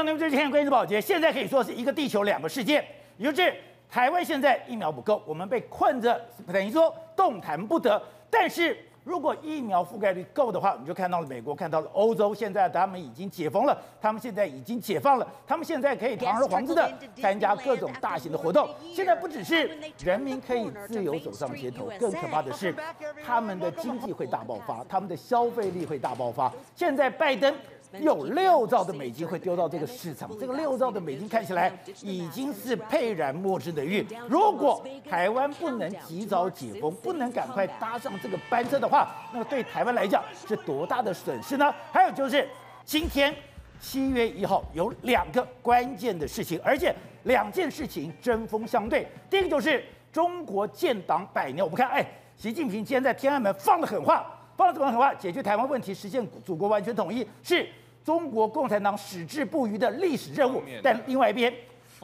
[0.00, 2.82] 兄弟们，最近看关注保洁，现在可以说是一个地球两个世界，
[3.18, 3.54] 也就是
[3.90, 6.18] 台湾现在疫苗不够，我们被困着，
[6.50, 8.02] 等于说动弹不得。
[8.30, 8.74] 但是
[9.04, 16.90] 如果疫苗覆盖率够的话，我们就看到了美国，看到了欧洲，现在他们已经解封了，他们现在已经解放了，他们现在可以堂而皇之的
[17.20, 18.70] 参加各种大型的活动。
[18.94, 19.70] 现在不只是
[20.02, 22.74] 人民可以自由走上街头，更可怕的是
[23.22, 26.50] 他们的经济会大爆发，他们的消费力会大爆发。
[26.74, 27.54] 现在拜登。
[27.98, 31.72] 有六兆的美金会丢到这个市场，这个六兆的美金看起来
[32.02, 34.06] 已经是沛然莫之的玉。
[34.28, 41.74] 如果台湾不能及早解封，不能赶快搭上这个班车的话，那么对台湾来讲是多大的损失呢？
[41.90, 42.48] 还有就是
[42.84, 43.34] 今天
[43.80, 46.94] 七月一号有两个关键的事情，而且
[47.24, 49.06] 两件事情针锋相对。
[49.28, 54.26] 第一个就是中国建党百年，我们看，哎，习近平今天在天安门放了狠话，
[54.60, 55.14] 放了什么狠话？
[55.14, 57.66] 解决台湾问题，实现祖国完全统一是。
[58.02, 61.52] 中国共产党矢志不渝的历史任务，但另外一边，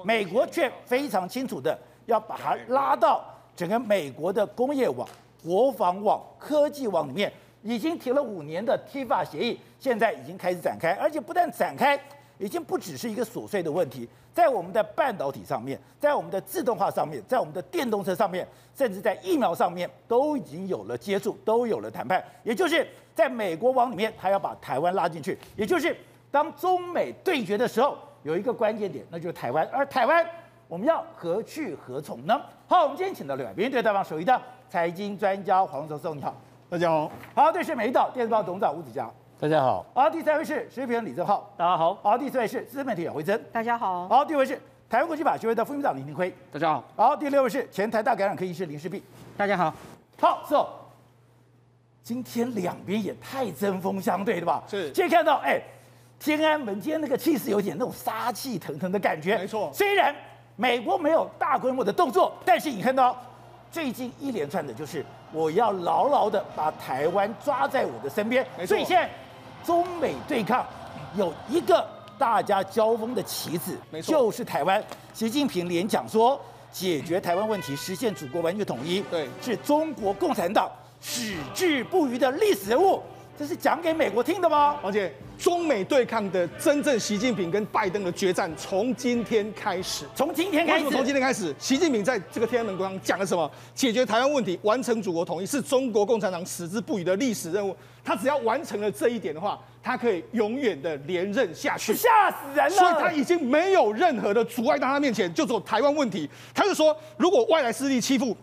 [0.05, 3.25] 美国却非常清楚的要把它拉到
[3.57, 5.09] 整个美国的工业网、
[5.43, 11.99] 国防网、科技网里面，已经提了五年的 TIFA 协议，现在已经开始展开，而且不但展开。
[12.39, 22.23] 已经不只是一个琐碎的问题，在我们的半导体上面，在我们的自动化上面，在我们的电动车上面，甚至在疫苗上面，都已经有了接触，都有了谈判。
[22.43, 25.39] 也就是在美国网里面，他要把台湾拉进去。
[25.56, 25.97] 也就是
[26.31, 29.67] 当中美对决的时候，有一个关键点，那就是台湾。
[29.73, 30.27] 而台湾，
[30.69, 32.39] 我们要何去何从呢？
[32.67, 36.34] 好，我们今天请到两位对台湾首席的财经专家黄教授，你好，
[36.69, 37.11] 大家好。
[37.34, 39.09] 好，对是美丽岛电视报董事长吴子嘉。
[39.39, 49.03] 大家好，好，第三位是时评李正浩，大家好，好，第四位是资深媒体杨慧珍，大家好，好，第五位是台湾国际法学会的副秘书长林廷辉，大家好，好，第六位是前台大感染科医师林世璧，
[49.37, 49.75] 大家好，
[50.19, 50.67] 好，是哦，
[52.03, 54.62] 今天两边也太针锋相对了吧？
[54.66, 55.60] 是，今天看到，哎，
[56.19, 60.16] 天安门今天那个气势有点那种杀气腾腾的感觉，没错，虽然
[60.56, 63.15] 美国没有大规模的动作，但是你看到
[63.71, 69.06] 最近一连串的就是我要牢牢的把台湾抓在我的身边，没错，所以现在。
[69.66, 70.65] 中美对抗
[71.16, 71.84] 有一个
[72.16, 74.82] 大家交锋的棋子，没错，就是台湾。
[75.12, 76.41] 习近平连讲说，
[76.71, 83.03] 解决台湾问题，实现祖国完全统一，对，是中国共产党矢志不渝的历史任务。
[83.38, 84.76] 这是讲给美国听的吗？
[84.82, 90.06] 而且中美对抗的真正习近平跟拜登的决战，从今天开始。
[90.14, 93.50] 从今天开始，从今天开始，习近平在这个天安门广场讲了什么？
[93.74, 97.76] 解决台湾问题，完成祖国统一，是中国共产党矢志不渝的历史任务。
[98.02, 101.94] 他只要完成了这一点的话，他可以永远的连任下去。
[101.94, 102.70] 吓死人了！
[102.70, 106.28] 所以他已经没有任何的阻碍到他面前，就只有台湾问题。
[106.54, 108.34] 他就说，如果外来势力欺负、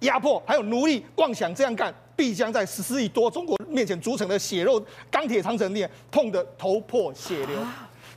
[0.00, 1.94] 压迫，还有奴隶妄想这样干。
[2.16, 7.56] 必将在十四亿多中国面前组成的血肉钢铁长城里面痛得头破血流。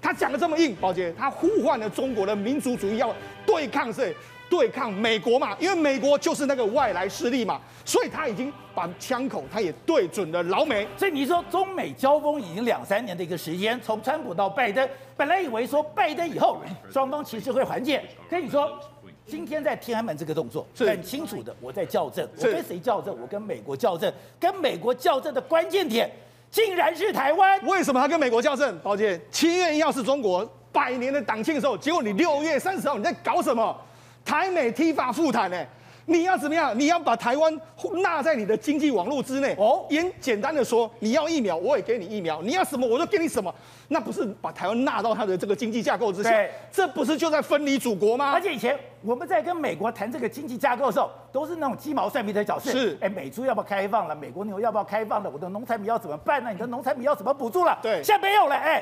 [0.01, 3.13] 他讲的这么硬，宝杰，他呼唤了中国的民族主义要
[3.45, 4.15] 对抗谁？
[4.49, 10.87] 对抗美国嘛，因为美国就是那个外来势力嘛，所以他已经把枪口他也对准了老美。
[10.95, 14.87] 所以你说中美交锋已经两三年的一个时间，从川普到拜登，
[15.17, 18.79] 本来以为说拜登以后双方其实会缓解，跟你说。
[19.27, 23.15] 今天在天安门这个动作很清楚的，我在校正，我跟谁校正？
[23.21, 26.09] 我跟美国校正，跟美国校正的关键点
[26.49, 27.59] 竟然是台湾。
[27.65, 28.79] 为什么他跟美国校正？
[28.79, 33.75] 宝杰，七月一号是中国百年的党庆的时候，结果你六月三十号你在搞什么？
[34.23, 35.65] 台美 TIFA 复谈呢？
[36.09, 36.73] 你要怎么样？
[36.79, 37.53] 你要把台湾
[38.01, 39.85] 纳在你的经济网络之内哦。
[39.89, 43.53] 也简单的说，你要疫苗，我也给你疫苗；你要什么，我就给你什么。
[43.89, 46.29] 那不是把台湾纳到他的这个经济架构之下？
[46.31, 48.31] 对，这不是就在分离祖国吗？
[48.31, 52.71] 而且以前我们在跟美国谈这个经济架构的时候，都是那种鸡毛蒜皮的小事。
[52.71, 54.15] 是，哎，美猪要不要开放了？
[54.15, 55.29] 美国牛要不要开放了？
[55.29, 56.49] 我的农产品要怎么办呢？
[56.53, 57.77] 你的农产品要怎么补助了？
[57.81, 58.55] 对，现在没有了。
[58.55, 58.81] 哎，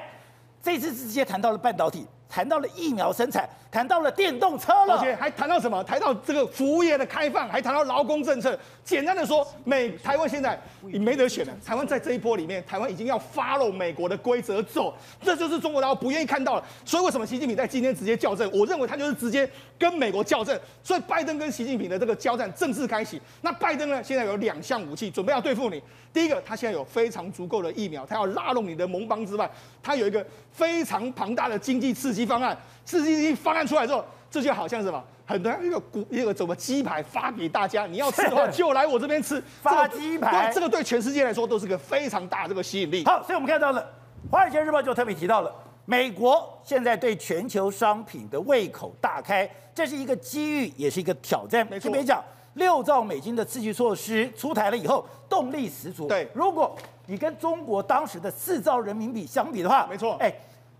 [0.61, 2.05] 这次直接谈到了半导体。
[2.35, 5.81] 谈到了疫苗生产，谈到了电动车了，而且还谈到什么？
[5.85, 8.59] 谈到这个服务业的开放，还谈到劳工政策。
[8.83, 11.53] 简单的说，美台湾现在你没得选了。
[11.65, 14.93] 台湾在这一波里面，台湾已经要 follow 美国的规则走，
[15.23, 16.63] 这就是中国大陆不愿意看到了。
[16.83, 18.51] 所以为什么习近平在今天直接校正？
[18.51, 19.49] 我认为他就是直接
[19.79, 20.59] 跟美国校正。
[20.83, 23.21] 所以拜登跟习近平的这个交战正式开启。
[23.39, 24.03] 那拜登呢？
[24.03, 25.81] 现在有两项武器准备要对付你。
[26.11, 29.49] 第一个，他现在有非常足够的疫苗，他要拉拢你的盟邦之外，
[29.81, 32.57] 他有一个非常庞大的经济刺激方案。
[32.83, 35.03] 刺激方案出来之后，这就好像什么？
[35.25, 39.41] 很多一个股一个什么鸡排发给大家，你要吃的话就来我这边吃。
[39.59, 43.03] 发鸡排，对，这个对全世界来说都是个非常大的这个吸引力。
[43.05, 43.81] 好，所以我们看到了
[44.31, 45.51] 《华尔街日报》就特别提到了，
[45.85, 51.67] 美国现在对全球商品的胃口大开，这是一个机遇，也是一个挑战。
[51.79, 52.23] 特别讲
[52.53, 56.07] 六兆美金的刺激措施出台了以后，动力十足。
[56.07, 56.77] 对，如果
[57.07, 60.31] 你跟中国当时的四兆人民币相比的话，没错，哎。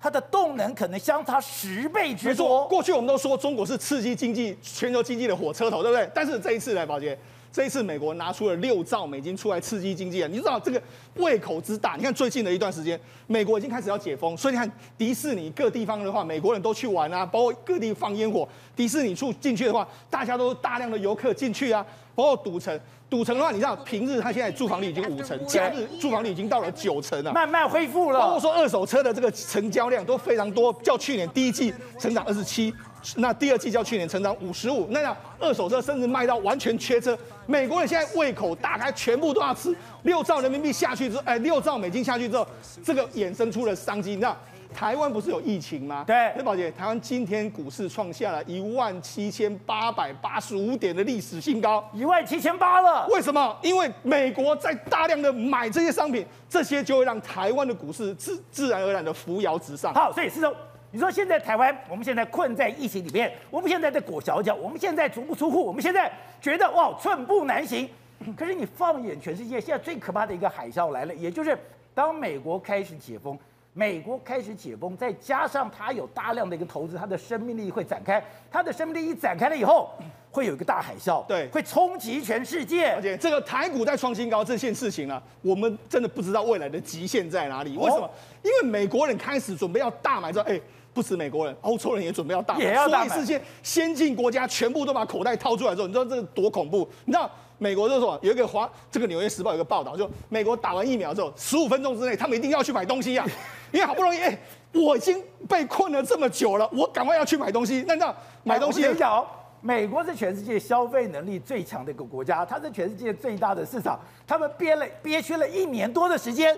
[0.05, 2.63] 它的动能可能相差十倍之多。
[2.67, 6.07] 过去我们都说中国是刺激经济、全球经济的火车头，对不对？
[6.13, 7.17] 但是这一次来，宝杰。
[7.51, 10.27] 这一次，美国拿出了六兆美金出来刺激经济啊！
[10.29, 10.79] 你知道这个
[11.15, 11.95] 胃口之大？
[11.95, 18.47] 你看最近的一段时间，美国已经开始要解封，所以你看迪士尼各地方的话，美国人都去玩啊，包括各地放烟火。
[18.75, 22.79] 迪士尼处进去的话，大家都大量的游客进去啊，包括赌城。
[23.15, 28.19] 赌城的话，你知道平日它现在住房率已经五成，假日住房率已经到了九成了，慢慢恢复了。
[28.19, 32.73] 包括说二手车的这个成交量都非常多，较去年第一季成长二十七。
[33.15, 37.17] 那第二季较去年成长五十五，那样二手车甚至卖到完全缺车。
[37.45, 39.73] 美国人现在胃口大开，全部都要吃。
[40.03, 42.45] 六兆人民币下去之后，哎，六兆美金下去之后，
[42.83, 44.09] 这个衍生出了商机。
[44.09, 44.35] 你知道
[44.75, 46.03] 台湾不是有疫情吗？
[46.05, 53.07] 对，那宝姐，台湾今天股市创下了一万七千八百八十五点的历史新高，一万七千八了。
[53.07, 53.57] 为什么？
[53.63, 59.93] 因为美国在大量的买这些商品，这些就会让台湾的股市自自然而然的扶摇直上。
[59.93, 60.53] 好，所以是说。
[60.91, 67.89] 你说现在台湾，我们现在困在疫情里面，我们现在在裹小脚，我们现在足不出户，我们现在觉得哇寸步难行。
[68.37, 71.57] 可是你放眼全世界，现在最可怕的一个海啸来了，也就是
[71.93, 73.37] 当美国开始解封，
[73.77, 79.89] 美国开始解封，再加上它有大量的一个投资，它的生命力会展开，它的生命力一展开了以后，
[80.31, 82.91] 会有一个大海啸，对，会冲击全世界。
[82.91, 87.75] 而且这个台股在创新高这件事情啊，我们真的不知道未来的极限在哪里。
[87.75, 88.09] 为什么？
[88.43, 90.57] 因为美国人开始准备要大买之后，哎。
[90.93, 92.73] 不止美国人，欧洲人也准备要大买。
[92.73, 96.89] 所以世界先进国家全部都把口袋掏出来之后，你知道这个多恐怖？
[97.03, 103.27] 你知道美国就是说有一个华，这个《纽约时报》有个报道，就美国打完疫苗之后，十五分钟之内他们一定要去买东西呀、啊，
[103.75, 104.39] 因为好不容易，哎，
[104.73, 107.83] 我已经被困了这么久了，我赶快要去买东西。
[107.85, 108.79] 那你知道买东西？
[108.79, 109.27] 我跟你讲哦，
[109.59, 116.57] 美国是全世界消费能力最强的一个国家，它是全世界最大的市场，他们憋了憋屈了一年多的时间。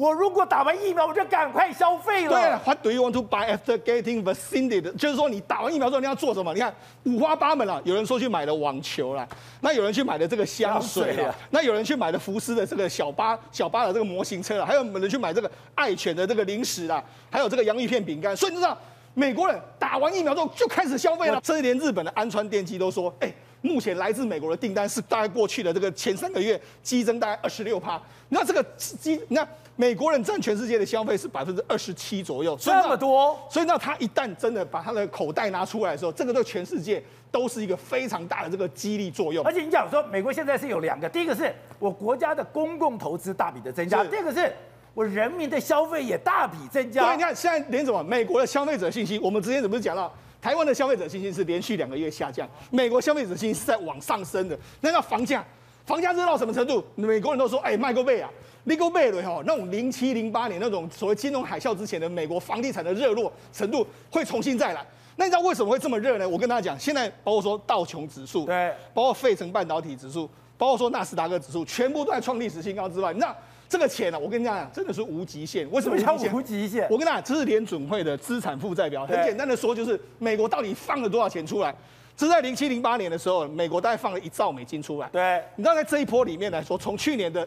[0.00, 2.30] 我如果打完疫苗，我就赶快消费了。
[2.30, 4.96] 对，What do you want to buy after getting vaccinated？
[4.96, 6.54] 就是说，你打完疫苗之后你要做什么？
[6.54, 6.74] 你看
[7.04, 7.78] 五花八门了。
[7.84, 9.28] 有人说去买了网球啦，
[9.60, 18.34] 那有人去买了这个香水啦，那有人去买了福斯的这个小巴小巴的这个模型车了，还有人去买这个爱犬的这个零食啦，还有这个洋芋片饼干。
[18.34, 18.74] 所以你知道，
[19.12, 21.38] 美国人打完疫苗之后就开始消费了。
[21.44, 23.30] 甚至连日本的安川电机都说，哎，
[23.60, 28.00] 目前来自美国的订单是大概过去的这个前三个月激增大概二十六趴。
[28.30, 29.46] 那这个激，那。
[29.80, 39.42] 美国人占全世界的消费是百分之二十七左右，这么多，所以那，他一旦真的把他的口袋拿出来的时候，这个对全世界都是一个非常大的这个激励作用。
[39.42, 44.52] 而且你讲说，美国现在是有两个，第一个是我国家的公共投资大笔的增加，第二个是
[44.92, 47.06] 我人民的消费也大笔增加。
[47.06, 50.12] 对，你看现在连什么美国的消费者信心，我们之前怎么讲到，
[50.42, 54.58] 台湾的消费者信心是连续两个月下降，美国消费者信心是在往上升的。
[54.82, 55.42] 那个房价，
[55.86, 56.84] 房价热到什么程度？
[56.96, 58.28] 美国人都说，哎，麦克贝啊。
[58.66, 64.84] Legal b a y 哈，那种零七零八年那种所谓金融海啸之前的美国房地产的热络程度会重新再来。
[65.16, 66.28] 那你知道为什么会这么热呢？
[66.28, 73.34] 我跟大家讲，现在包括说道琼指数，对，包括费城半导体指数，包括说纳斯达克指数，全部都在创历史新高之外，你知道
[73.68, 74.20] 这个钱呢、啊？
[74.20, 75.70] 我跟你讲，真的是无极限。
[75.70, 76.84] 为什么叫无极限？
[76.90, 79.06] 我跟你讲，这是联准会的资产负债表。
[79.06, 81.74] 很简单的说，就是美国到底放了多少钱出来？
[82.16, 85.08] 这是在零七零八年的时候，美国大概放了一兆美金出来。
[85.08, 87.46] 对，你知道在这一波里面来说，从去年的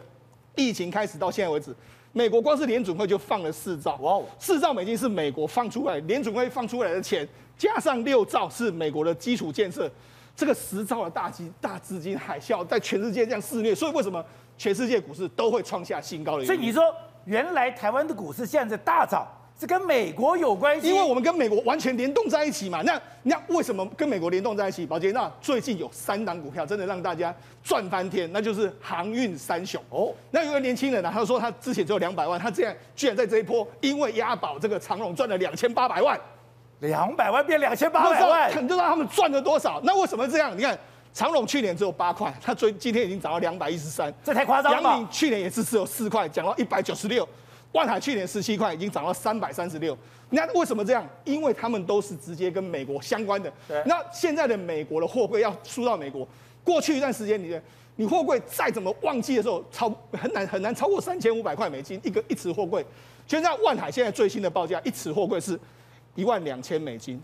[0.56, 1.74] 疫情开始到现在为止，
[2.12, 9.90] 美国光是联准会就放了四兆，哇，四兆美金是美国放出来，联准会放出来的钱，加上六兆是美国的基础建设，
[10.36, 14.24] 这个十兆的大基大资金海啸在全世界这样肆虐，所以为什么
[14.56, 16.44] 全世界股市都会创下新高的？
[16.44, 16.82] 所以你说
[17.24, 19.26] 原来台湾的股市现在在大涨。
[19.58, 22.82] 是跟美国有关系，因为我们跟美国完全联动在一起嘛。
[22.82, 24.84] 那那为什么跟美国联动在一起？
[24.84, 27.32] 宝杰，那最近有三档股票真的让大家
[27.62, 30.12] 赚翻天，那就是航运三雄哦。
[30.32, 36.18] 那有个年轻人啊，他说他之前只有两百万，他这样居然在这一波因为押宝这个长荣赚了两千八百万，
[36.80, 39.80] 两百万变两千八百万，你知道他们赚了多少？
[39.84, 40.52] 那为什么这样？
[40.58, 40.76] 你看
[41.12, 44.82] 长荣去年只有八块，他最今天已经涨到两百一十三，这太夸张了。
[44.82, 47.26] 阳明去年也是只有四块，涨到一百九十六。
[47.74, 49.96] 万海去年十七块，已经涨到三百三十六。
[50.30, 51.06] 那为什么这样？
[51.24, 53.52] 因为他们都是直接跟美国相关的。
[53.84, 56.26] 那现在的美国的货柜要输到美国，
[56.62, 57.60] 过去一段时间，你的
[57.96, 62.84] 你货柜再怎么旺季的时候，超很难很难超过三千五百块美金一个一尺货柜。
[63.26, 65.58] 就像万海现在最新的报价，一尺货柜是
[66.14, 67.20] 一万两千美金。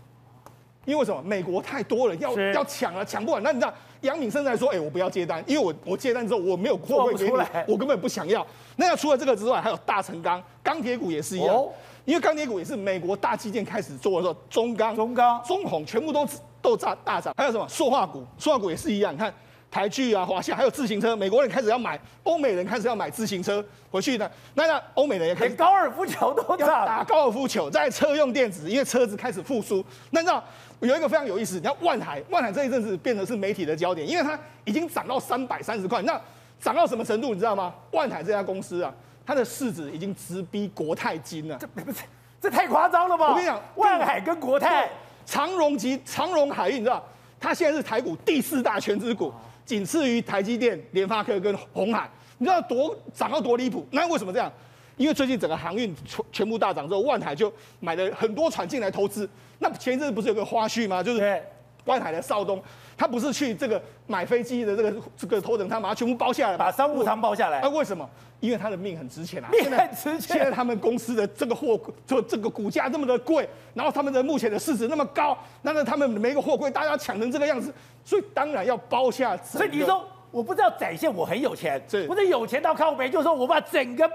[0.85, 1.21] 因为什么？
[1.21, 3.41] 美国太多了，要要抢了，抢不完。
[3.43, 3.73] 那你知道？
[4.01, 7.31] 杨敏甚至说：“哎、欸，我不要接单，因为我我接单之后我没有货会给你，
[7.67, 8.43] 我根本不想要。”
[8.77, 11.69] 那要除了这个之外，还有大成钢、钢铁股也是一样，哦、
[12.03, 16.27] 因为钢铁股也是美国大基建开始做的时候，中钢、中钢、中红全部都
[16.63, 17.31] 都炸大涨。
[17.37, 18.25] 还有什么塑化股？
[18.39, 19.31] 塑化股也是一样，你看
[19.69, 24.27] 台剧啊、华夏，还有自行车，美国人开始要买，欧美人开始要买自行车回去呢。
[24.55, 29.85] 那那欧美人也开始高尔夫球都要打高尔夫球，在车用电子，因为车子开始复苏。
[30.09, 30.43] 那那
[30.87, 36.01] 有一个非常有意思，你看万海，万海这一阵子变成是媒体的焦点，因为它已经涨到三百三十块。
[36.01, 36.19] 那
[36.59, 37.73] 涨到什么程度，你知道吗？
[37.91, 38.93] 万海这家公司啊，
[39.25, 41.57] 它的市值已经直逼国泰金了。
[41.59, 42.03] 这不是，
[42.39, 43.29] 这太夸张了吧？
[43.29, 44.89] 我跟你讲，万海跟国泰、
[45.25, 47.03] 长荣及长荣海运，你知道，
[47.39, 49.31] 它现在是台股第四大全资股。
[49.63, 52.09] 仅次于台积电、联发科跟鸿海，
[52.39, 53.85] 你知道多涨到多离谱？
[53.91, 54.51] 那为什么这样？
[55.01, 59.27] 因为最近整个航运全全部大涨之后，万海就买了很多船进来投资。
[59.57, 61.01] 那前一阵子不是有个花絮吗？
[61.01, 61.43] 就是
[61.85, 62.61] 万海的邵东，
[62.95, 67.61] 他不是去这个买飞机的这个这个头等舱，把它全部包下来，把商务舱包下来。
[67.63, 68.07] 那为什么？
[68.41, 69.49] 因为他的命很值钱啊！
[69.51, 70.37] 命很值钱。
[70.37, 77.73] 现在他们公司的这个货，就这个股价这么的贵，然后他们的目前的市值那么高，那那他们每个货柜大家抢成这个样子，
[78.05, 79.35] 所以当然要包下。
[79.37, 80.07] 所以你说。
[80.31, 84.09] 我不知道展现我很有钱，是，不是有钱到靠北，就是说我把整个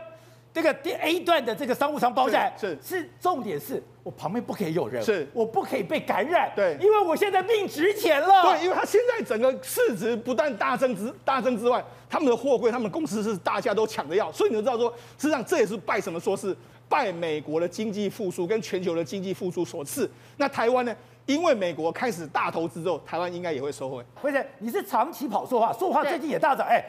[0.57, 16.57] 这个第 A 段的这个商务舱包下来，是是，是重点是我旁边不可以有人，是，我不可以被感染，对，因为我现在命值钱了，对，因为他现在整个市值不但大增之大增之外，他们的货柜，他们的公司是大家都抢着要，所以你就知道说，实际上这也是拜什么说是
[16.89, 20.97] 拜美国的经济复苏跟全球的经济复苏所赐，那台湾呢？
[21.27, 24.03] 因为美国开始大投资之后，台湾应该也会收回。
[24.15, 26.83] 辉诚，你是长期跑说话，说话最近也大涨，哎，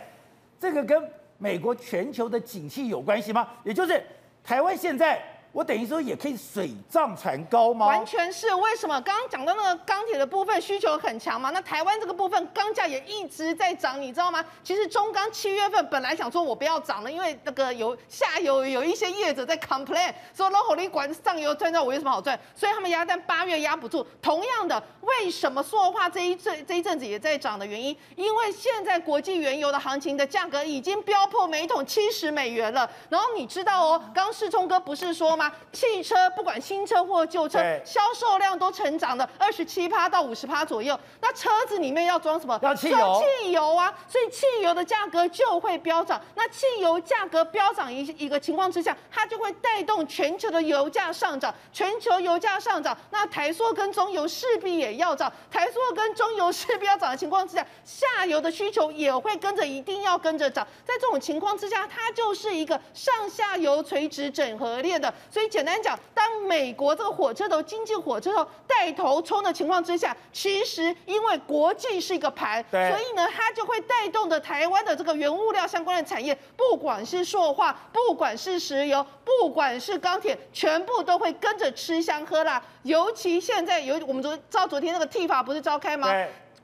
[0.58, 1.04] 这个跟
[1.38, 3.48] 美国全球的景气有关系吗？
[3.64, 4.04] 也就是
[4.44, 5.37] 台湾现在。
[5.58, 7.88] 我等于说也可以水涨船高吗？
[7.88, 8.54] 完全是。
[8.54, 9.02] 为什么？
[9.02, 14.46] 刚刚讲到那个钢铁的部分需求很强嘛，那台湾这个部分钢价也一直在涨，你知道吗？
[14.64, 24.06] 其实中钢七月份本来想说我不要涨了，因为那个有下游有一些业者在 complain 说老火力管上游赚到我有什么好赚，所以他们压单八月压不住。
[24.22, 27.98] 同样的，为什么塑化这一阵这一阵子也在涨的原因？
[28.16, 32.88] 因为现在国际原油的行情的价格已经飙破每桶七十美元了。
[33.10, 35.47] 然后你知道哦，刚世聪哥不是说吗？
[35.72, 41.00] 汽车不管新车或旧车，销售量都成长了二十七趴到五十趴左右。
[41.22, 42.60] 那车子里面要装什么？
[42.62, 43.24] 要汽油。
[43.42, 46.20] 汽油啊，所以汽油的价格就会飙涨。
[46.36, 51.54] 那汽油价格飙涨一一个情况之下，它就会带动全球的油价上涨。
[51.72, 55.32] 全球油价上涨，那台塑跟中油势必也要涨。
[55.52, 60.66] 台塑跟中油势必要涨的情况之下，下游的需求也会跟着一定要跟着涨。
[60.86, 65.14] 在这种情况之下，它就是一个上下游垂直整合链的。
[65.38, 82.60] 所以简单讲，当美国这个火车头经济火车头带头冲的情况之下，其实因为国际是一个盘，所以呢，它就会带动的台湾的这个原物料相关的产业，不管是塑化，不管是石油，不管是钢铁，全部都会跟着吃香喝辣。
[82.82, 86.12] 尤其现在有我们昨知道昨天那个 TIFA 不是召开吗？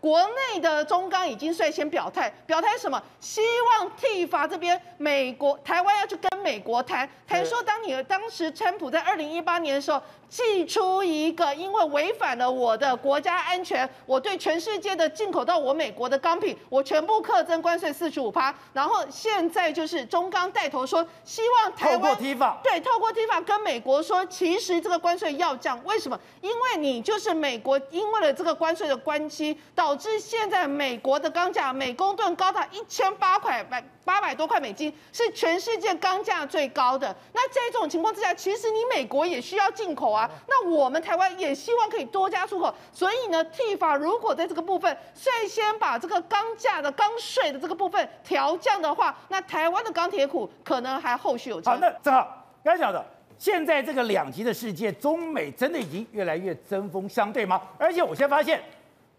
[0.03, 3.01] 国内的中钢已经率先表态，表态什么？
[3.21, 3.39] 希
[3.79, 10.01] 望 TIFA 这边美国台湾要去跟美国谈，谈说当你当时川普在二零一八年的时候。
[10.33, 18.51] 寄出一个，因为违反了我的国家安全，我对全世界的进口到我美国的钢品，我全部课征关税四十五趴。
[18.73, 25.79] 然后现在就是中钢带头说，希望台湾透过 TIFA 对，透过 TIFA 跟美国说，其实这个关税要降。
[25.85, 26.19] 为什么？
[26.41, 29.55] 因为你就是美国，因为了这个关税的关系，
[29.93, 37.15] 导致现在美国的钢价每公吨高达一千八块百八百多块美金，是全世界钢价最高的。
[37.31, 40.27] 那在这种情况之下，其实你美国也需要进口啊。
[40.47, 51.61] 那我们台湾也希望可以多加出口，所以呢，T 法如果在这个部分率先把这个钢价的钢税的这个部分调降的话，那台湾的钢铁股可能还后续有。
[51.63, 53.05] 好，那正好刚才讲的，
[53.37, 57.61] 现在这个两极的世界，中美真的已经越来越针锋相对吗？
[57.77, 58.59] 而且我现在发现，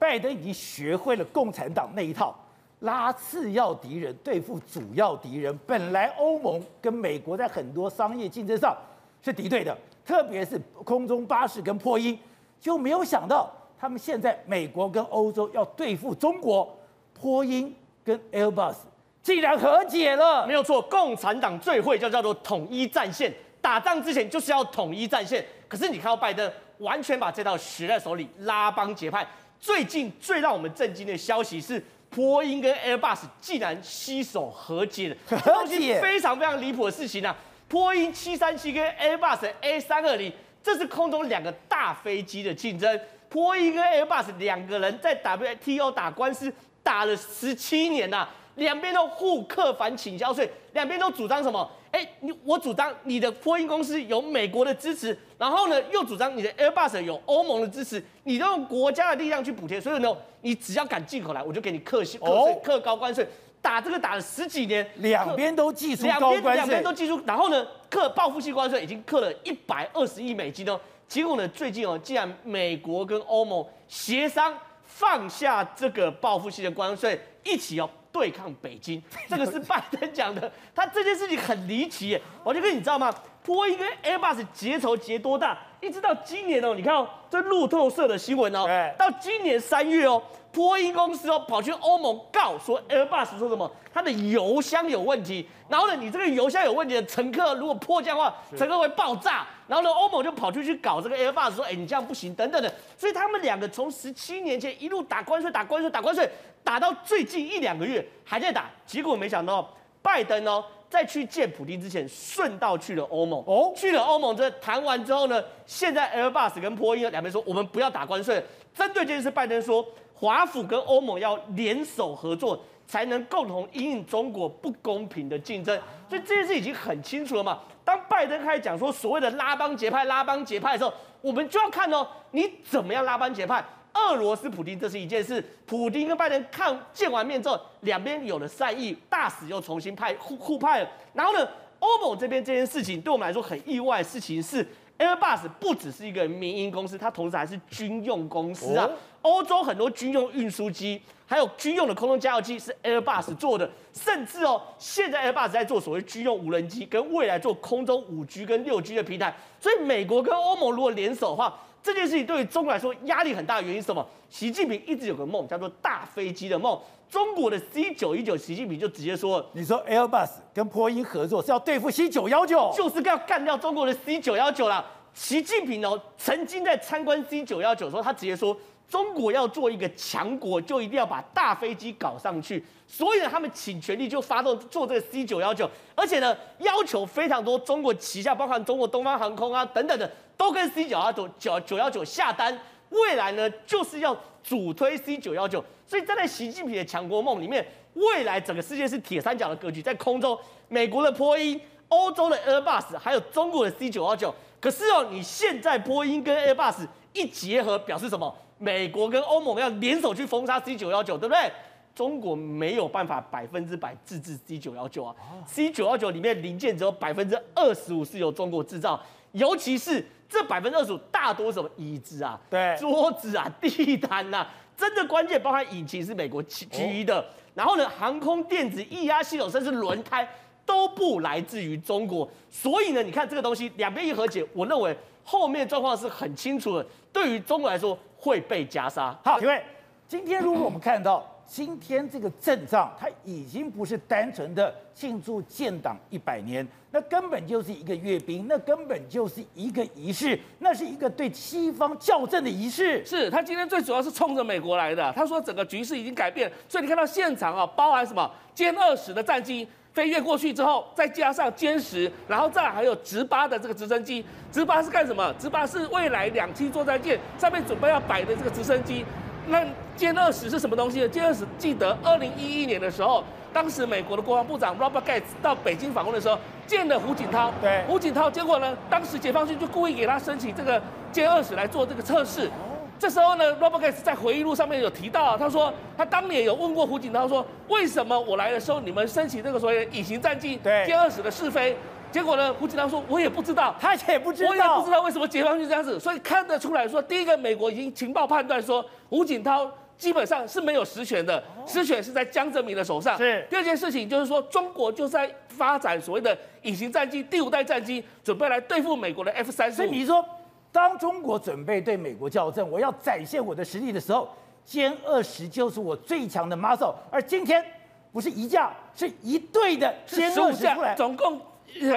[0.05, 2.39] 拜登已经学会了共产党那一套，
[2.81, 5.59] 拉次要敌人对付主要敌人。
[5.67, 8.77] 本来欧盟跟美国在很多商业竞争上
[9.23, 9.75] 是敌对的。
[10.05, 12.19] 特别是空中巴士跟波音，
[12.61, 16.79] 就没有想到他们现在美国跟欧洲要对付中国，
[17.19, 18.75] 波音跟 Airbus
[19.23, 20.47] 竟然和解了。
[20.47, 23.33] 没有错，共产党最会就叫做统一战线，
[23.63, 25.43] 打仗之前就是要统一战线。
[25.67, 29.27] 可是你看到拜登完全把这套学在手里，拉帮结派。
[29.65, 37.35] 最近最让我们震惊的消息是，波音跟 Airbus 竟然携手和解了，和解，非常非常离谱的事情啊！
[37.67, 40.31] 波音七三七跟 Airbus A 三二零，
[40.63, 43.01] 这是空中两个大飞机的竞争。
[43.31, 46.53] 波音跟 Airbus 两个人在 WTO 打官司
[46.83, 51.67] 打了十七年呐、啊，两边都互克反倾销税，两边都主张什么？
[51.95, 63.25] 哎，你我主张你的波音公司有美国的支持，然后呢又主张你的 Airbus 有欧盟的支持，你都用国家的力量去补贴，所以呢，你只要敢进口来，我就给你课税、课税、课高关税，
[63.63, 77.89] 打这个打了十几年，两边都技出高关税，两边都技出，然后呢，克报复性关税已经克了一百二十亿美金哦，结果呢，最近哦，既然美国跟欧盟协商放下这个报复性的关税，一起哦。
[78.15, 80.51] 对抗北京， 这个是拜登讲的。
[80.73, 83.13] 他这件事情很离奇耶，我就跟你知道吗？
[83.43, 85.59] 波音跟 Airbus 结仇结多大？
[85.81, 88.65] 一直到今年哦，你看哦，这路透社的新闻哦，
[88.97, 93.71] 到今年三月哦，波音公司哦跑去欧盟告说 Airbus 说什么？
[93.93, 95.47] 它的油箱有问题。
[95.69, 99.45] 然后呢，你这个油箱有问题的乘客如果迫降的话，乘客会爆炸。
[99.67, 102.73] 然后呢，欧盟就跑出去搞这个 Airbus 说，哎，你这样不行，等等的。
[102.97, 106.29] 所以他们两个从十七年前一路打关税，打关税，打关税，
[106.63, 108.71] 打到最近一两个月还在打。
[108.87, 110.65] 结果没想到拜登哦。
[110.91, 113.43] 在去见普京之前，顺道去了欧盟。
[113.49, 118.41] 哦，去了欧盟，这谈完之后呢，现在 Airbus 跟波音两边说，我们不要打关税。
[118.73, 125.79] 针对这件事，拜登说，华府跟欧盟要联手合作，才能共同因应中国不公平的竞争。
[126.09, 127.61] 所以这件事已经很清楚了嘛。
[127.85, 133.65] 当拜登开始讲说所谓的拉帮结派、拉帮结派的时候，我们就要看哦，你怎么样拉帮结派。
[133.95, 140.89] 俄罗斯普丁这是一件事，普丁跟拜登看见完面之后，两边有了善意，大使又重新派互互派了。
[141.13, 141.49] 然后呢，
[141.79, 144.67] 欧盟这边这件事情对我们来说很意外事情是
[144.99, 148.89] ，Airbus 不只是一个民营公司，它同时还是军用公司啊。
[149.23, 159.35] 欧洲很多军用运输机，还有军用的空中加油机是 Airbus 做的，甚至哦，现在 Airbus 在做所谓军用无人机，跟未来做空中五 G 跟六 G 的平台。
[159.59, 164.07] 所以美国跟欧盟如果联手的话，这件事情对于中国来说压力很大的原因是什么？
[164.29, 166.79] 习近平一直有个梦，叫做大飞机的梦。
[167.15, 178.57] 中国的 C 九一九，习近平就直接说：“你说 Airbus 跟波音合作是要对付 C 九幺九，就是要干掉中国的 C 九幺九啦。”习近平哦，曾经在参观 C 九幺九的时候，他直接说
[178.91, 190.11] ：“中国要做一个强国，就一定要把大飞机搞上去。”所以呢，他们倾全力就发动做这个 C 九幺九，而且呢，要求非常多，中国旗下包含中国东方航空啊等等的。
[190.37, 192.59] 都跟 C 九幺九九九幺九下单，
[192.95, 204.35] 未来呢就是要主推 C 九幺九，所以站在习近平的强国梦里面，未来整个世界是铁三角的格局，在空中，美国的波音、欧洲的 Airbus，还有中国的 C 九幺九。
[204.61, 208.35] 可是哦，你现在波音跟 Airbus 一结合，表示什么？
[208.59, 211.51] 美国跟欧盟要联手去封杀 C 九幺九，对不对？
[211.95, 215.15] 中国没有办法百分之百自制 C 九幺九啊
[215.47, 219.01] ，C 九幺九里面零件只有百分之二十五是由中国制造，
[219.33, 220.05] 尤其是。
[220.29, 221.69] 这百分之二十五大多什么？
[221.77, 230.29] 椅子啊，对，桌子啊，地毯呐、啊，真的关键包含引擎是美国基于的，然后呢，航空电子、液压系统甚至轮胎
[230.67, 239.17] 都不来自于中国，所以呢，你看这个东西两边一和解，我认为后面状况是很清楚的，对于中国来说会被加杀。
[239.25, 239.63] 好，各位，
[240.09, 241.29] 今天如果我们看到。
[241.47, 253.05] 今天这个阵仗，它已经不是单纯的庆祝建党一百年，那根本就是一个阅兵，那根本就是一个仪式，那是一个对西方校正的仪式。
[253.05, 255.13] 是他今天最主要是冲着美国来的。
[255.15, 264.25] 他说整个局势已经改变，所以你看到现场啊，包含什么歼二十的战机飞越过去之后，再加上歼十，然后再还有直八的这个直升机。
[264.51, 265.35] 直八是干什么？
[265.39, 269.05] 直八是未来两栖作战舰上面准备要摆的这个直升机。
[269.47, 269.65] 那
[269.97, 271.09] 歼二十是什么东西呢？
[271.09, 277.53] 歼二十记得二零一一年的时候，当时美国的国防部长 Robert Gates 到北京访问的时候，见了胡锦涛。
[277.61, 280.81] 对，胡锦涛，结果呢，当时解放军就故意给他申请这个
[281.13, 282.51] 歼二十来做这个测试。
[282.99, 291.77] 这时候呢，Robert Gates 在回忆录上面有提到，他说他当年有问过胡锦涛说，为什么我来的时候你们申请这个所谓的隐形战机歼二十的试飞？
[292.15, 292.55] 结果呢？
[292.55, 295.99] 胡锦涛说：“我也不知道，他也不知道，我也不知道为什么解放军这样子。
[295.99, 303.19] 所以看得出来说，第一个，美国已经情报判断说，胡锦涛基本上是没有实权的，实权是在江泽民的手上。
[303.19, 309.85] 是第二件事情，就是说中国就在发展所谓的隐形战机，第五代战机，准备来对付美国的 F 三十五。
[309.85, 310.25] 所以你说，
[310.71, 314.29] 当中国准备对美国校正，我要展现我的实力的时候，
[314.65, 316.95] 歼二十就是我最强的 muscle。
[317.11, 317.65] 而今天
[318.13, 321.41] 不是一架，是一队的歼二十出来，总共。”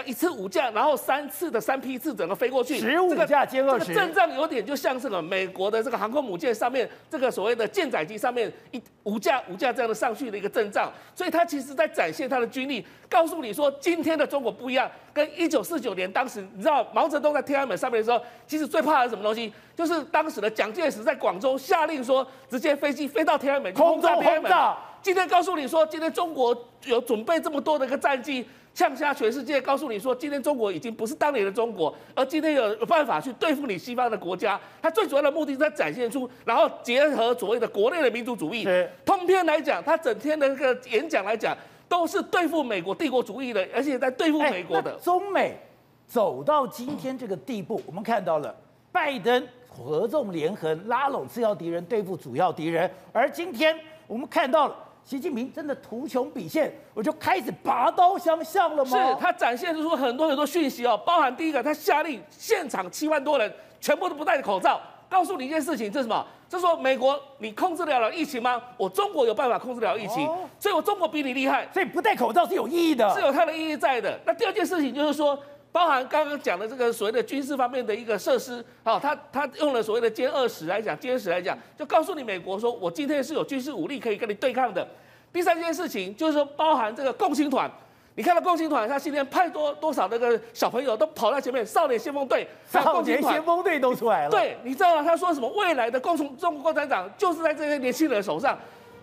[0.05, 19.53] 一次五架，然后三次的三批次整个飞过去，十五架歼二十，这个阵仗有点就像是个美国的这个航空母舰上面这个所谓的舰载机上面一五架五架这样的上去的一个阵仗，所以它其实在展现它的军力，告诉你说今天的中国不一样，跟一九四九年当时你知道毛泽东在天安门上面的时候，其实最怕的是什么东西？
[19.75, 24.75] 就是当时的蒋介石在广州下令说，直接飞机飞到天安门，空中轰炸。
[25.03, 28.45] 今天告诉你说，今天中国有准备这么多的一个战机，
[28.77, 34.59] 呛下全世界，告诉你说，今天中国已经不是当年的中国，而今天有办法去对付你西方的国家。
[34.79, 38.65] 它最主要的目的是在展现出，然后结合所谓的国内的民族主义。
[38.65, 41.57] 是通篇来讲，他整天的那个演讲来讲，
[41.89, 44.91] 都是对付美国帝国主义的，而且在对付美国的。
[45.01, 45.57] 中美
[46.05, 48.55] 走到今天这个地步，我们看到了
[48.91, 54.83] 拜登合纵连横，拉拢次要敌人，对付主要敌人，而今天我们看到了。
[55.07, 58.91] 习近平真的图穷匕见，我就开始拔刀相向了吗？
[58.91, 66.27] 是他展现出很多很多讯息哦，包含第一个，他下令现场七万多人全部都不戴着口罩，告诉你一件事情，这是什么？
[66.49, 68.61] 这是说美国你控制得了疫情吗？
[68.75, 74.19] 我中国有办法控制了疫情，哦、所以我中国比你厉害，所以不戴口罩是有意义的，是有它的意义在的。
[74.25, 75.39] 那第二件事情就是说。
[75.77, 84.87] 包含刚刚讲的这个所谓的军事方面的一个设施，好，他他用了所谓的歼二十来讲，歼二十来讲，就告诉你美国说，我今天是有军事武力可以跟你对抗的。
[85.31, 87.69] 第三件事情就是说，包含这个共青团，
[88.15, 94.31] 你看到共青团他今天派多多少那个小朋友都跑在前面，少年先锋队，少年先锋队都出来了。
[94.31, 95.03] 对，你知道吗？
[95.03, 95.47] 他说什么？
[95.49, 98.57] 未来的共中中国共产党就是在这些年轻人手上。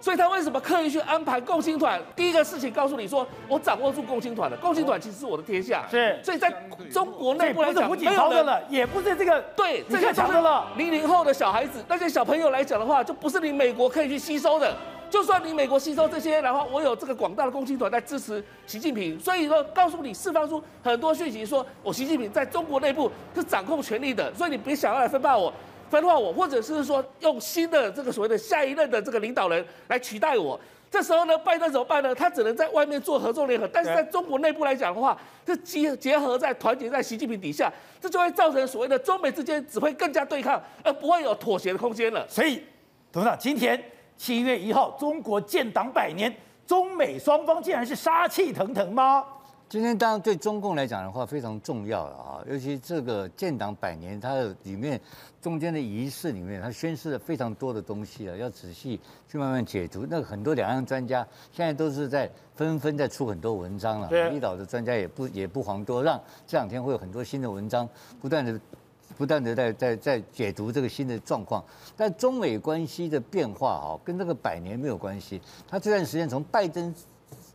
[0.04, 1.98] 所以他为什么刻意去安排共青团？
[2.14, 5.86] 第一个事情告诉你说，我掌握住共青团了，共青团其实是我的天下。
[5.90, 6.54] 是，所以在
[6.92, 10.66] 中国内部来讲，不是胡锦涛的了，也不是这个对，这个强的了。
[10.76, 14.76] 零零后的小孩子，那些小朋友来讲的话，就不是你美国可以去吸收的。
[15.08, 25.50] 就算你美国吸收这些，然后我有这个广大的共青团在支持习近平，所以说告诉你释放出很多讯息，说我习近平在中国内部是掌控权力的，所以你别想要来分霸我。
[25.94, 30.58] 分化我，或者是说用新的这个所谓的下一任的这个领导人来取代我，
[30.90, 32.12] 这时候呢，拜登怎么办呢？
[32.12, 42.26] 他只能在外面做合作联合，但是在中国内部来讲的话，这结结合在团结在习近平底下，这就会造成所谓的中美之间只会更加对抗，而不会有妥协的空间了。
[42.28, 42.60] 所以，
[43.12, 43.80] 董事长，今天
[44.16, 46.34] 七月一号，中国建党百年，
[46.66, 49.24] 中美双方竟然是杀气腾腾吗？
[49.66, 55.00] 今天当然对中共来讲的话非常重要了啊，尤其这个建党百年，它的里面
[55.42, 60.06] 中间的仪式里面，它宣示了非常多的东西啊，要仔细去慢慢解读。
[60.08, 67.88] 那很多两岸专家现在都是在纷纷在出很多文章了，美丽岛的专家也不也不遑多让，这两天会有很多新的文章，
[68.20, 68.60] 不断的
[69.16, 71.64] 不断的在在在解读这个新的状况。
[71.96, 75.40] 但中美关系的变化啊，跟这个百年没有关系。
[75.66, 76.94] 他这段时间从拜登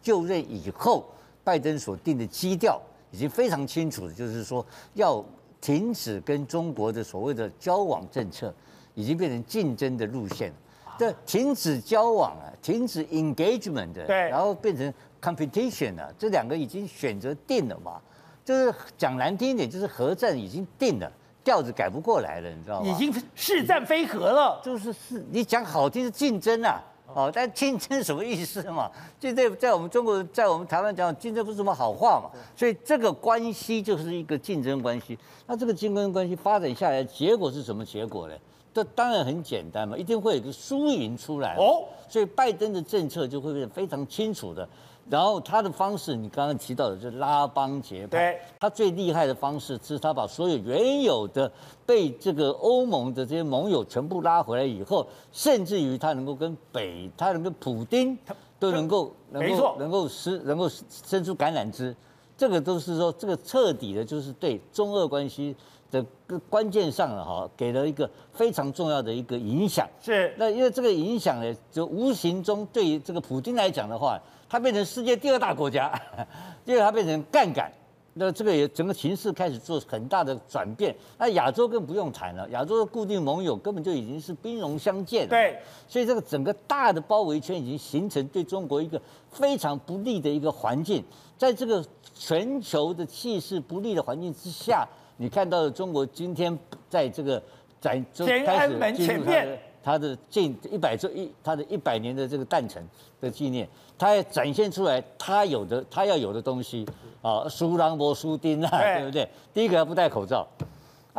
[0.02, 1.06] 就任以后。
[1.49, 5.25] 拜登所定的基调已经非常清楚，就是说要
[5.59, 8.53] 停止跟中国的所谓的交往政策，
[8.93, 10.53] 已经变成竞争的路线。
[10.99, 16.07] 这停止交往啊，停止 engagement，对，然后变成 competition 啊。
[16.19, 17.99] 这两个已经选择定了嘛？
[18.45, 21.12] 就是讲难听一点，就是核战已经定了，
[21.43, 22.88] 调子改不过来了，你知道吗？
[22.88, 26.79] 已经是战非和了，就是是，你讲好听是竞争啊。
[27.13, 28.89] 哦，但竞争什么意思嘛？
[29.19, 32.30] 竞争在我们中国，在我们台湾讲竞争不是什么好话嘛。
[32.56, 35.17] 所以这个关系就是一个竞争关系。
[35.48, 38.36] 那这个竞争关系发展下来，结果是什么结果呢？
[38.72, 41.56] 这当然很简单嘛，一定会有一个输赢出来。
[41.56, 44.67] 哦，所以拜登的政策就会变得非常清楚的。
[45.10, 48.10] 然后他的方式，你刚刚提到的，就是拉帮结派。
[48.10, 51.52] 对，他最厉害的方式是他把所有原有的
[51.84, 58.15] 被这个欧盟的这些盟友全部拉回来以后，甚至于他能够跟北，他能跟普丁
[58.60, 61.95] 都能够能够能够伸能够伸出橄榄枝，
[62.38, 65.56] 这个都是说这个彻底的，就是对中俄关系
[65.89, 66.06] 的
[66.48, 69.89] 关键上了哈，给了一个非常重要的一个影响。
[70.00, 74.22] 是，那因为这个影响呢，就无形中对于这个普京来讲的话。
[74.49, 75.93] 它变成世界第二大国家，
[76.65, 77.71] 第二它变成杠杆，
[78.15, 80.93] 那这个也整个形势开始做很大的转变。
[81.19, 85.29] 那亚洲更不用谈了，亚洲的固定盟友根本就已经是兵戎相见了。
[85.29, 85.55] 对，
[85.88, 88.99] 所以这个整个大的包围圈已经形成对中国一个
[89.31, 91.03] 非常不利的一个环境。
[91.38, 91.85] 在这个
[92.15, 94.85] 全球的气势不利的环境之下，
[95.17, 96.57] 你看到的中国今天
[96.89, 97.41] 在这个
[97.79, 99.59] 在天安门前面。
[99.89, 102.88] 他的近一百周一，他的一百年的这个诞辰
[103.19, 106.86] 的纪念，他要展现出来他有的他要有的东西。
[107.23, 109.28] 啊，苏朗博、苏丁啊，对不对？
[109.52, 110.47] 第一个他不戴口罩，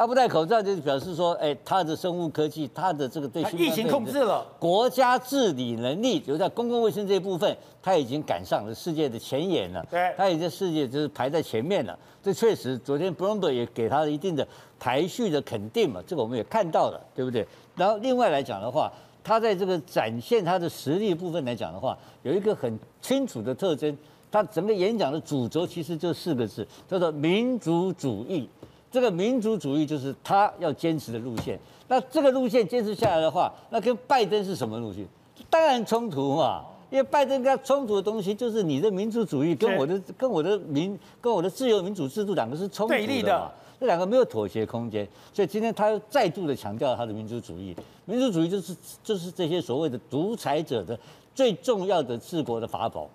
[0.01, 9.87] 他不戴口罩就是表示说，哎，他的生物科技，他的这个对疫情控制了，国家治理能力，就在公共卫生这一部分，他已经赶上了世界的前沿了。
[9.91, 11.99] 对，他已经世界就是排在前面了。
[12.23, 17.47] 这确实，昨天 Bloomberg 也给他了一定的排序的肯定嘛，这个我们也看到了，对不对？
[17.77, 18.91] 然后另外来讲的话，
[19.23, 23.95] 他在这个展现他的实力部分来讲的话，有一个很清楚的特征，
[24.33, 28.49] 他整个演讲的主轴其实就四个字，叫做民族主义。
[28.91, 31.59] 这个民族主义就是他要坚持的路线。
[31.89, 35.07] 那这个路线坚持下来的话，那跟拜登是什么路线？
[35.49, 36.65] 当然冲突嘛。
[36.91, 47.77] 因为拜登跟他冲突的东西就是你的民族主义跟我的跟我的民跟我的自由民主制度两个是冲突的嘛，对立的，这两个没有妥协空间，所以今天他又再度的强调他的民族主义，
[48.07, 48.75] 民族主义就是
[49.05, 50.99] 就是这些所谓的独裁者的
[51.33, 53.09] 最重要的治国的法宝，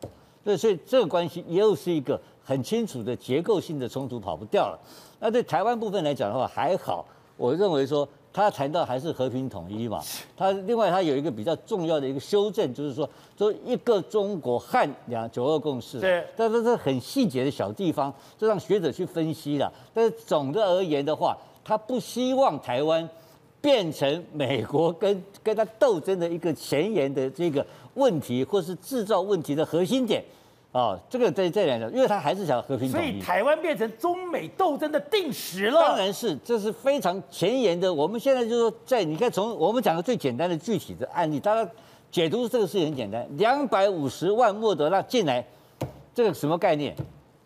[0.46, 4.80] 对，所以这个关系又是一个很清楚的结构性的冲突，跑不掉了。
[5.20, 7.06] 那对台湾部分来讲的话还好，
[7.38, 8.08] 我认为说。
[8.36, 10.04] 他谈到还是和平统一嘛，
[10.36, 19.72] 他另外他有一个比较重要的一个修正，就是说，说一个中国和两九二共识，对，但是这很细节的小地方，就让学者去分析了。
[19.94, 23.08] 但是总的而言的话，他不希望台湾
[23.62, 30.22] 变成美国跟跟他斗争的一个前沿的这个问题，或是制造问题的核心点。
[30.76, 35.80] 哦，这个在这两个，因为他还是想和平统一，所以台湾变成中美斗争的定时了。
[35.80, 37.94] 当然是，这是非常前沿的。
[37.94, 41.72] 我们现在就是说，在你看，从我们讲的最简单的具体的案例，大家
[42.12, 45.48] 解读这个事情很简单，两百五十万莫德纳进来，
[46.14, 46.94] 这个什么概念？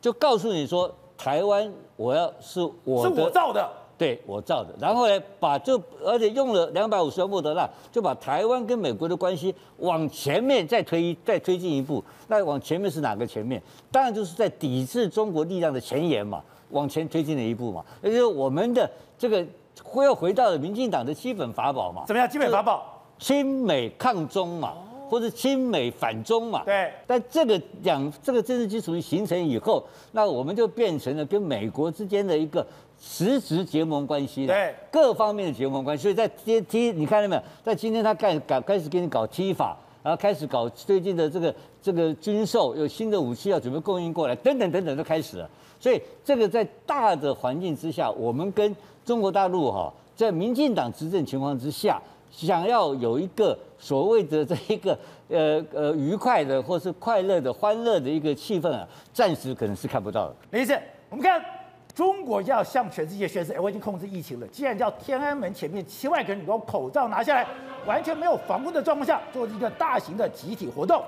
[0.01, 3.69] 就告诉你说，台湾我要是我，是我造的。
[3.99, 12.01] 对我造的，然后呢，把就而且用了两百五十万莫德纳，就把台湾跟美国的关系往前面再推再推进一步。
[12.29, 13.61] 那往前面是哪个前面？
[13.91, 17.83] 当然就是在抵制中国力量的前沿嘛，往前推进了一步嘛。
[18.01, 19.45] 也就是我们的这个
[19.83, 22.05] 会要回到了民进党的基本法宝嘛。
[22.07, 22.29] 怎么样？
[22.29, 23.03] 基本法宝？
[23.17, 24.75] 亲美抗中嘛，
[25.09, 26.63] 或者亲美反中嘛。
[26.63, 26.89] 对。
[27.05, 32.65] 但这个两这个政治基础一形成以后，那我们就变成了跟美国之间的一个。
[32.99, 37.41] 实质结盟关系的，对各方面的结盟关系，所以在 T T，你看到没有？
[37.63, 45.49] 在今天他开搞开始给你搞 T 法，然后开始搞最近的这个这个军售，有新的武器要准备供应过来，等等等等都开始了。
[45.79, 60.35] 所以这个在大的环境之下，我们跟中国大陆哈，在民进党执政情况之下，想要有一个所谓的这一个呃呃愉快的或是快乐的欢乐的一个气氛啊，暂时可能是看不到的。
[60.51, 60.77] 没事，
[61.09, 61.58] 我们看。
[61.99, 64.47] 中国要向全世界宣示，哎，我已经控制疫情了。
[64.47, 67.45] 既然叫天安门前面七万个人，你把口罩拿下来，
[67.85, 71.03] 完全没有防护的状况下，做一个大型的集体活动。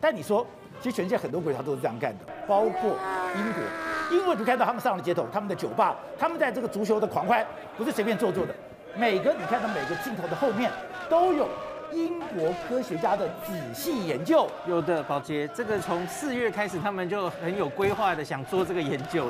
[0.00, 0.46] 但你说，
[0.80, 2.90] 其实全世界很多国家都是这样干的，包括
[3.34, 4.16] 英国。
[4.16, 7.44] 英国你看到他们上了街头，他们的酒吧，他们在这个足球的狂欢，
[7.76, 8.54] 不是随便做做的。
[8.96, 10.70] 每个你看到每个镜头的后面
[11.10, 11.48] 都有。
[11.92, 19.28] 英国科学家的仔细研究，有的宝杰，这个从四月开始，他们就很有规划的想做这个研究。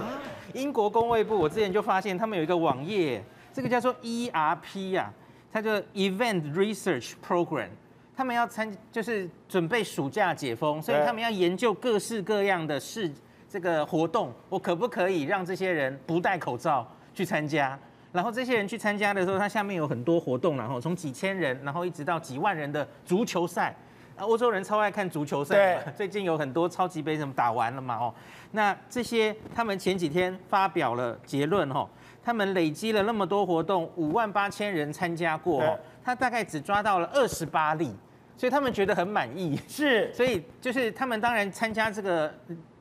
[0.52, 5.12] 英国工卫部，我之前就发现他们有一个网页，这个叫做 ERP 呀，
[5.52, 7.68] 它叫 Event Research Program，
[8.16, 13.10] 他们要参，就是准备暑假解封，所以他们要研究各式各样的事，
[13.48, 17.78] 这个活动，我可不可以让这些人不戴口罩去参加？
[18.12, 23.74] 然后这些人去参加的时候，它下面有很多活动，然后从几千人，然后一直到几万人的足球赛。
[24.16, 25.78] 啊，欧洲人超爱看足球赛。
[25.94, 27.96] 最近有很多超级杯什么打完了嘛？
[27.96, 28.14] 哦，
[28.52, 31.86] 那这些他们前几天发表了结论哦，
[32.22, 37.94] 他们累积了那么多活动，五万八千人参加过哦，他大概只抓到了二十八例，
[38.36, 39.58] 所以他们觉得很满意。
[39.68, 40.12] 是。
[40.12, 42.32] 所以就是他们当然参加这个。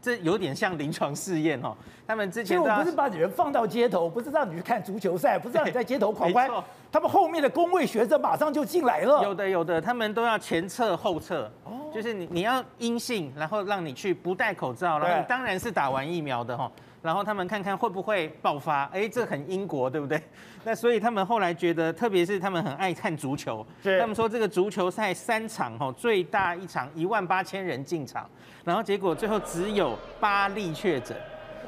[0.01, 1.75] 这有点像临床试验哦。
[2.05, 6.47] 他们之前我不是把人放到街头，不是让你去看足球赛，不是让你在街头狂欢。
[6.93, 9.23] 他们后面的工位学者马上就进来了。
[9.23, 11.51] 有的有的，他们都要前测后测。
[11.63, 11.89] 哦。
[11.91, 16.71] 就是你你要阴性，然后让你去不戴口罩，然后你当然是打完疫苗的哈。
[17.05, 18.85] 然后他们看看会不会爆发。
[18.85, 20.19] 哎，这很英国对不对？
[20.65, 23.65] 那所以他们后来觉得，特别是他们很爱看足球。
[23.83, 23.99] 是。
[23.99, 28.27] 他们说这个足球赛三场哈，最大一场一万八千人进场。
[28.63, 31.15] 然后结果最后只有八例确诊，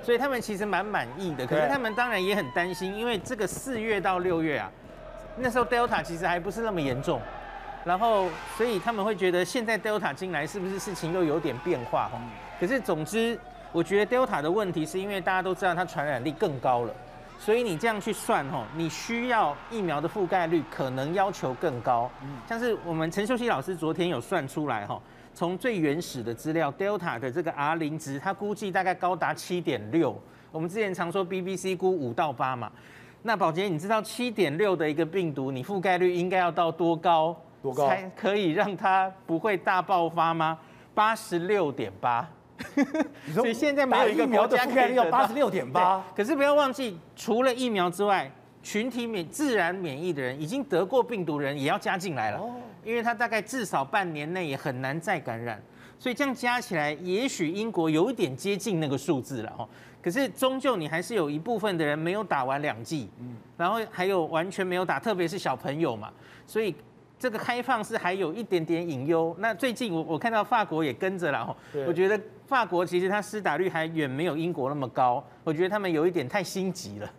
[0.01, 1.45] 所以他们其实蛮满意的。
[1.45, 4.71] 可是他们当然也很担心，因为这个四月到六月啊，
[5.37, 7.21] 那时候 Delta 其实还不是那么严重，
[7.85, 12.09] 然后所以他们会觉得现在 Delta 进来是不是事情又有点变化？
[12.59, 13.39] 可是总之，
[13.71, 16.93] 我觉得 Delta 的问题是因为大家都知道它传染力更高了，
[17.37, 22.09] 所以你这样去算吼，你需要疫苗的覆盖率可能要求更高。
[22.47, 24.99] 像是我们陈秀熙老师昨天有算出来哈。
[25.33, 30.19] 从最原始的资料，Delta 的这个 R 零值，它估计大概高达七点六。
[30.51, 32.71] 我们之前常说 BBC 估五到八嘛。
[33.21, 37.39] 那宝杰，你知道七点六的一个病毒，你覆盖率应该要到多高？
[37.61, 37.87] 多高？
[37.87, 40.57] 才可以让它不会大爆发吗？
[40.95, 42.27] 八十六点八。
[43.33, 46.03] 所以现在没有一个国家覆盖率要八十六点八。
[46.15, 48.31] 可是不要忘记，除了疫苗之外，
[48.63, 52.39] 群体免自然免疫的人，已经得过病毒的人也要加进来了。
[52.39, 55.61] 哦因为他大概至少半年内也很难再感染，
[55.99, 59.67] 所以这样加起来，也许英国有一点接近那个数字了哈。
[60.01, 66.09] 可是终究你还是有一部分的人没有打完两剂，嗯，然后还有完全没有打，特别是小朋友嘛。
[66.45, 66.73] 所以
[67.19, 69.35] 这个开放是还有一点点隐忧。
[69.39, 71.55] 那最近我我看到法国也跟着了，
[71.87, 77.11] 我觉得法国其实它施打率还远没有英国那么高，我觉得他们有一点太心急了。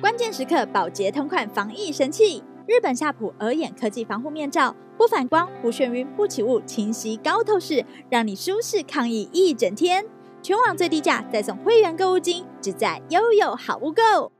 [0.00, 10.04] 关键时刻，宝洁同款防疫神器——日本夏普鹅眼科技防护面罩，不反光、不眩晕、不起雾，清晰高透视，让你舒适抗疫一整天。
[10.42, 14.30] 全网最低价，再送会员购物金，只在悠悠好物购。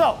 [0.00, 0.16] 走，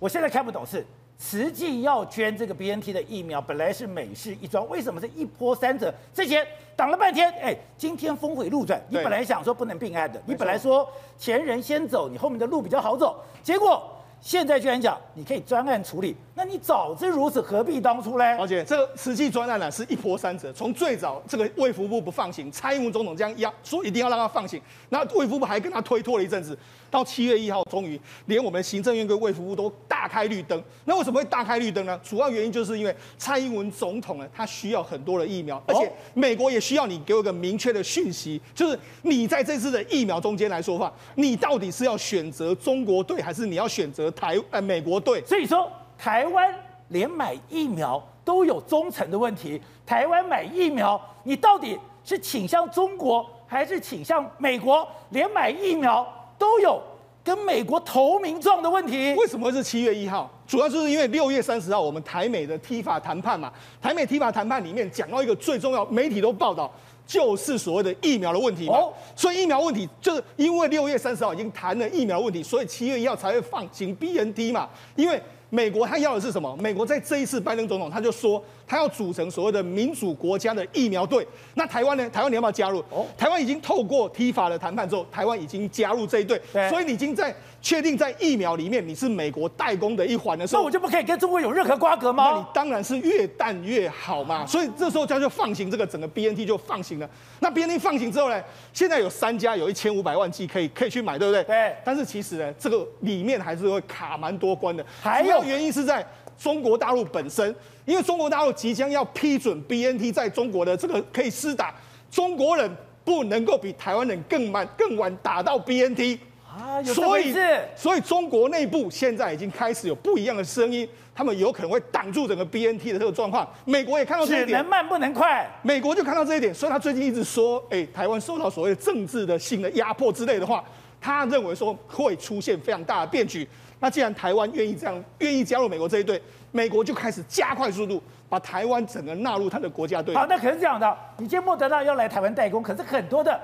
[0.00, 0.84] 我现在看不懂是。
[1.16, 5.94] 慈济要捐这个 BNT 的疫苗，本来是美式一桩，为什么是一波三折？
[6.12, 8.82] 之前挡了半天，哎，今天峰回路转。
[8.88, 13.88] 你本来想说不能并案的，你本来说前人先走，你后面的路比较好走，结果。
[14.20, 18.24] 现在居然讲你可以专案处理，那你早知如此何必当初呢？
[18.38, 26.56] 而且这个慈济专案呢是一波三折，从最早这个卫福部不放行，蔡英文总统这样要说一定要让他放行，那卫福部还跟他推脱了一阵子，
[26.92, 30.62] 到七月一号终于连我们行政院跟卫福部都大开绿灯。
[30.84, 31.98] 那为什么会大开绿灯呢？
[32.04, 44.02] 主要原因就是因为蔡英文总统呢他需要很多的疫苗，而且美国也需要你给我一个明确的讯息，就是你在这次的疫苗中间来说话，你到底是要选择中国队还是你要选择？
[44.10, 46.54] 台呃美国队，所以说台湾
[46.88, 49.58] 连买疫苗都有忠诚的问题。
[49.86, 54.86] 台湾买疫苗，你到底是倾向中国还是倾向美国？
[55.10, 56.06] 连买疫苗
[56.42, 56.82] 都有
[57.22, 59.14] 跟美国投名状的问题。
[59.14, 60.28] 为什么是七月一号？
[60.44, 63.52] 主要就是因为六月三十号我们台美的 T 法谈判嘛。
[63.80, 66.68] 台美 T 法谈判里面讲到一个最重要，媒体都报道。
[67.12, 68.78] 就是所谓的疫苗的问题嘛，
[69.14, 75.20] 所以疫苗问题就是因为六月三十号已经谈了疫苗问题，所以七月一号才会放行 BNT 嘛，因为。
[75.54, 76.56] 美国他要的是什么？
[76.56, 81.28] 美国在这一次拜登总统他就说，他要组成所谓的民主国家的疫苗队。
[81.56, 82.08] 那台湾呢？
[82.08, 82.82] 台湾你要不要加入？
[82.88, 86.40] 哦，台湾已经透过 TIFA 的谈判之后，台湾已经加入这一队。
[86.70, 92.30] 所以你已经在确定在疫苗里面你是美国代工的一环的时候，那我就不可以跟中国有任何瓜葛吗？
[92.32, 94.44] 那你当然是越淡越好嘛。
[94.44, 97.08] 所以这时候他就放行这个整个 BNT 就放行了。
[97.38, 98.42] 那 BNT 放行之后呢？
[98.72, 101.44] 现在有三家有一千五百万剂可以可以去买，对不对？
[101.44, 101.76] 对。
[101.84, 104.84] 但是其实呢，这个里面还是会卡蛮多关的。
[105.00, 105.44] 还有。
[105.44, 106.04] 原因是在
[106.36, 111.72] 中国大陆本身，因为中国大陆即将要批准 BNT 在中国的这个可以施打，
[112.10, 112.68] 中国人
[113.04, 116.18] 不能够比台湾人更慢、更晚打到 BNT
[116.52, 117.34] 啊，所以
[117.74, 123.48] 所以中国内部现在已经开始有不一样的声音，他们有可能会挡住整个 BNT 的这个状况。
[123.64, 125.48] 美国也看到这一点，只能慢不能快。
[125.62, 130.62] 美国就看到这一点，所以他最近一直说，哎，台湾受到所谓的政治的性的压迫之类的话，
[131.00, 133.48] 他认为说会出现非常大的变局。
[133.80, 140.14] 那既然台湾愿意这样，愿意加入美国这一队，美国就开始加快速度，把台湾整个纳入他的国家队。
[140.14, 143.40] 好，那可是这样的，你今天莫德纳要来台湾代工，可是很多的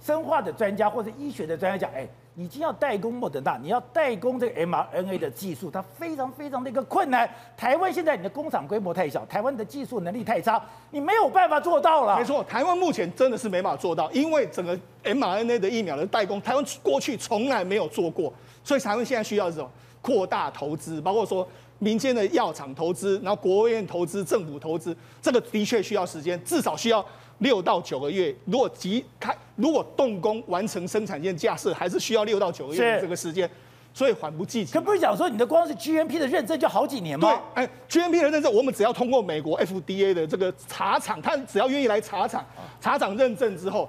[0.00, 7.28] 生化的专家或者医学的专家讲，哎，已经要代工莫德纳，你要代工这个 mRNA 的技术，它非常非常的一个困难。
[7.56, 12.16] 台湾现在你的工厂规模太小，台湾的技术能力太差，你没有办法做到了。
[12.18, 18.32] 没错，台湾目前真的是没办法做到，因为整个 mRNA 的疫苗的代工，台湾过去从来没有做过。
[18.64, 19.70] 所以台湾现在需要什么？
[20.00, 21.46] 扩大投资，包括说
[21.78, 27.04] 民间的药厂投资，然后国务院投资、政府投资，这个的确需要时间，至少需要
[27.42, 28.34] 六到九个月。
[28.46, 33.48] 如果即开，如果动工完成生产线架设，还是需要六到九个月的这个时间，
[33.92, 34.72] 所以缓不济急。
[34.72, 37.40] 可不是讲说你的光是 GMP 的认证就好几年吗？
[37.54, 42.44] 对，哎，GMP 的认证，我们只要通过美国 FDA 的这个茶厂，他只要愿意来茶厂，
[42.80, 43.88] 茶厂认证之后。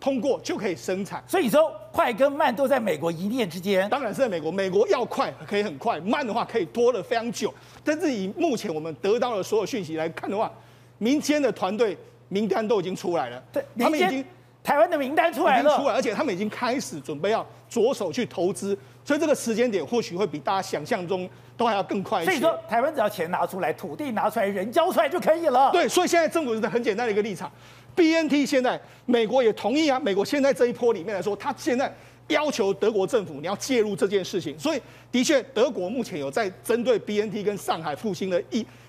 [0.00, 3.88] 通过就可以生产，所以说快跟慢都在美国一念之间。
[3.88, 7.54] 当然是在美国，美国要快可以很快，慢的话可以拖了非常久。
[7.84, 10.52] 但是以目前我们得到的所有讯息来看的话，
[10.98, 11.96] 民间的团队
[12.28, 14.24] 名单都已经出来了，对，他们已经
[14.62, 22.32] 台湾的名单出来了，出来，而且他们已经开始准备要着手去投资，所以这个时间点或许会比大家想象中都还要更快一些。
[22.32, 25.70] 所以说，台湾只要钱拿出来，土地拿出来，人交出来就可以了。
[25.72, 27.50] 对，所以现在政府是很简单的一个立场。
[27.94, 31.92] BNT 现在美国也同意啊，美国现在这一波里面来说，他现在
[32.28, 38.40] 要求德国政府你要介入这件事情，所以的确德国目前有在针对 BNT 跟上海复兴的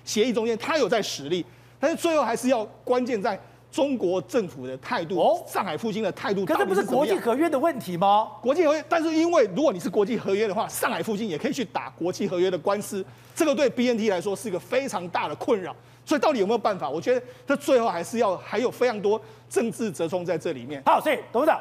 [0.03, 1.43] 协议中间，他有在实力，
[1.79, 3.39] 但是最后还是要关键在
[3.71, 6.43] 中国政府的态度，哦、上海复兴的态度。
[6.45, 8.29] 可是不是国际合约的问题吗？
[8.41, 15.75] 国际合约，但是因为如果你是国际合约的话，上海复星也可以去打国际合约的官司，这个对 BNT 来说是一个非常大的困扰。
[16.03, 16.89] 所以到底有没有办法？
[16.89, 20.81] 我觉得这最后还是要还有非常多政治折冲在这里面。
[20.87, 21.59] 好，所以董事长，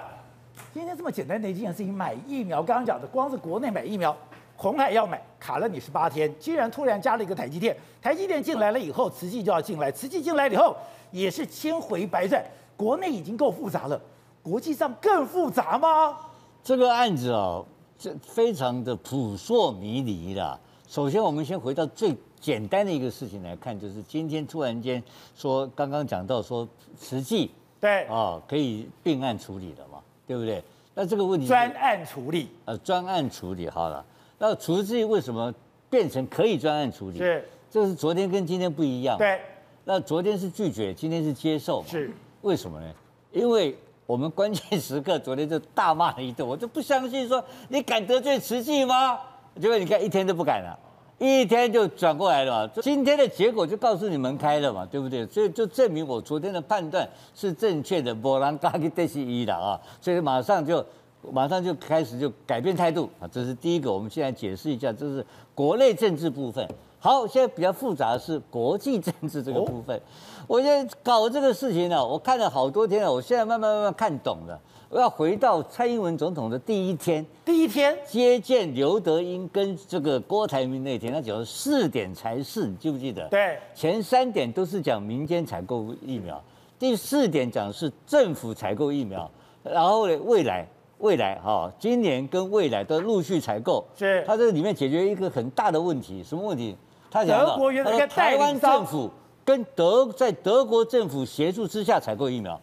[0.72, 4.16] 今天这么简单的一件事情，买疫苗，刚刚讲的，光是国内买疫苗，
[4.60, 10.76] 鸿海要买，卡了你十八天，居然突然加了一个台积电，台积电进来了以后，慈济就要进来，慈济进来以后
[11.12, 12.44] 也是千回百转，
[12.76, 14.00] 国内已经够复杂了，
[14.42, 16.18] 国际上更复杂吗？
[16.64, 17.64] 这个案子哦，
[17.96, 20.58] 这非常的扑朔迷离的。
[20.88, 25.00] 首先，我们先回到最简单的一个事情来看，就是今天突然间
[25.36, 26.66] 说，刚刚讲到说
[26.98, 27.48] 慈济
[27.78, 30.60] 对啊可以并案处理了嘛，对不对？
[30.94, 34.04] 那这个问题专案处理，呃，专案处理好了。
[34.40, 35.52] 那慈济为什么
[35.90, 37.18] 变成可以专案处理？
[37.18, 39.18] 是，这是昨天跟今天不一样。
[39.18, 39.40] 对，
[39.84, 41.82] 那昨天是拒绝，今天是接受。
[41.88, 42.12] 是，
[42.42, 42.86] 为什么呢？
[43.32, 43.76] 因为
[44.06, 49.18] 我们关键时刻昨天就大骂了一顿，我就不相信说你敢得罪慈济吗？
[49.60, 50.78] 结果你看一天都不敢了，
[51.18, 52.72] 一天就转过来了嘛。
[52.80, 55.26] 今天的结果就告诉你们开了嘛，对不对？
[55.26, 58.14] 所以就证明我昨天的判断是正确的。
[58.14, 60.86] 波兰嘎给德西伊的啊，所以马上就。
[61.30, 63.92] 马上就开始就改变态度啊，这是第一个。
[63.92, 66.66] 我们现在解释一下，这是国内政治部分。
[67.00, 70.00] 好，现在比较复杂的是国际政治这个部分。
[70.46, 74.60] 我现在搞这个事情呢，我看了好多天了，我现在慢慢慢慢看懂了。
[74.88, 83.28] 我要回到蔡英文总统的第一天，第一天接见刘德英跟这个郭台铭那天，他讲了四点才是，你记不记得？
[83.28, 86.42] 对，前三点都是讲民间采购疫苗，
[86.78, 89.30] 第四点讲是政府采购疫苗，
[89.62, 90.66] 然后呢，未来。
[90.98, 96.76] 未来哈，今年跟未来都陆续采购，是它这里面解决一个很大的问题，什么问题？
[97.10, 99.10] 他讲德国原来台湾政府
[99.44, 102.60] 跟德在德国政府协助之下采购疫苗，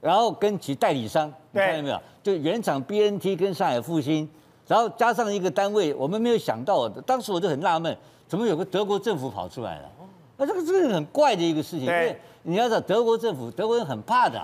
[0.00, 2.00] 然后跟其代理商，你看到没有？
[2.22, 4.28] 就原厂 BNT 跟上海复星，
[4.66, 7.96] 然后加上一个单位，我们没有想到的，当时我就很纳闷，
[8.28, 9.88] 怎么有个德国政府跑出来了？
[10.36, 14.40] 那这个这个很怪的一个事情，因为你要知道德国政府，德国人很怕的。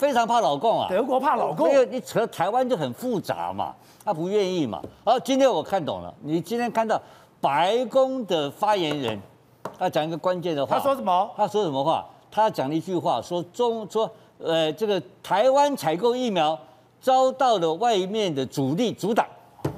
[0.00, 0.86] 非常怕老共啊！
[0.88, 4.80] 德国怕老共，因为你扯台湾就很复杂嘛，他不愿意嘛。
[5.04, 6.12] 好，今天我看懂了。
[6.22, 6.98] 你今天看到
[7.38, 9.20] 白宫的发言人，
[9.78, 10.78] 他讲一个关键的话。
[10.78, 11.30] 他说什么？
[11.36, 12.06] 他说什么话？
[12.30, 16.58] 他讲了一句话，说中说呃这个台湾采购疫苗
[17.02, 19.26] 遭到了外面的阻力阻挡。
[19.64, 19.70] 哦。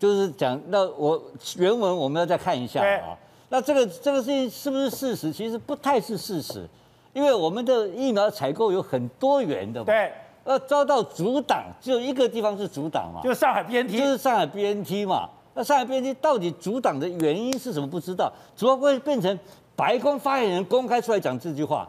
[0.00, 1.22] 就是讲那我
[1.58, 3.16] 原文我们要再看一下啊。
[3.50, 5.32] 那这个这个事情是不是事实？
[5.32, 6.68] 其实不太是事实。
[7.20, 10.10] 因为我们的疫苗采购有很多元的嘛，对，
[10.46, 15.28] 要遭到阻挡，只有一个地方是阻挡嘛，就是上海 BNT，就是上海 BNT 嘛。
[15.52, 17.86] 那上海 BNT 到底阻挡的原因是什么？
[17.86, 19.38] 不知道，怎么会变成
[19.76, 21.86] 白宫发言人公开出来讲这句话？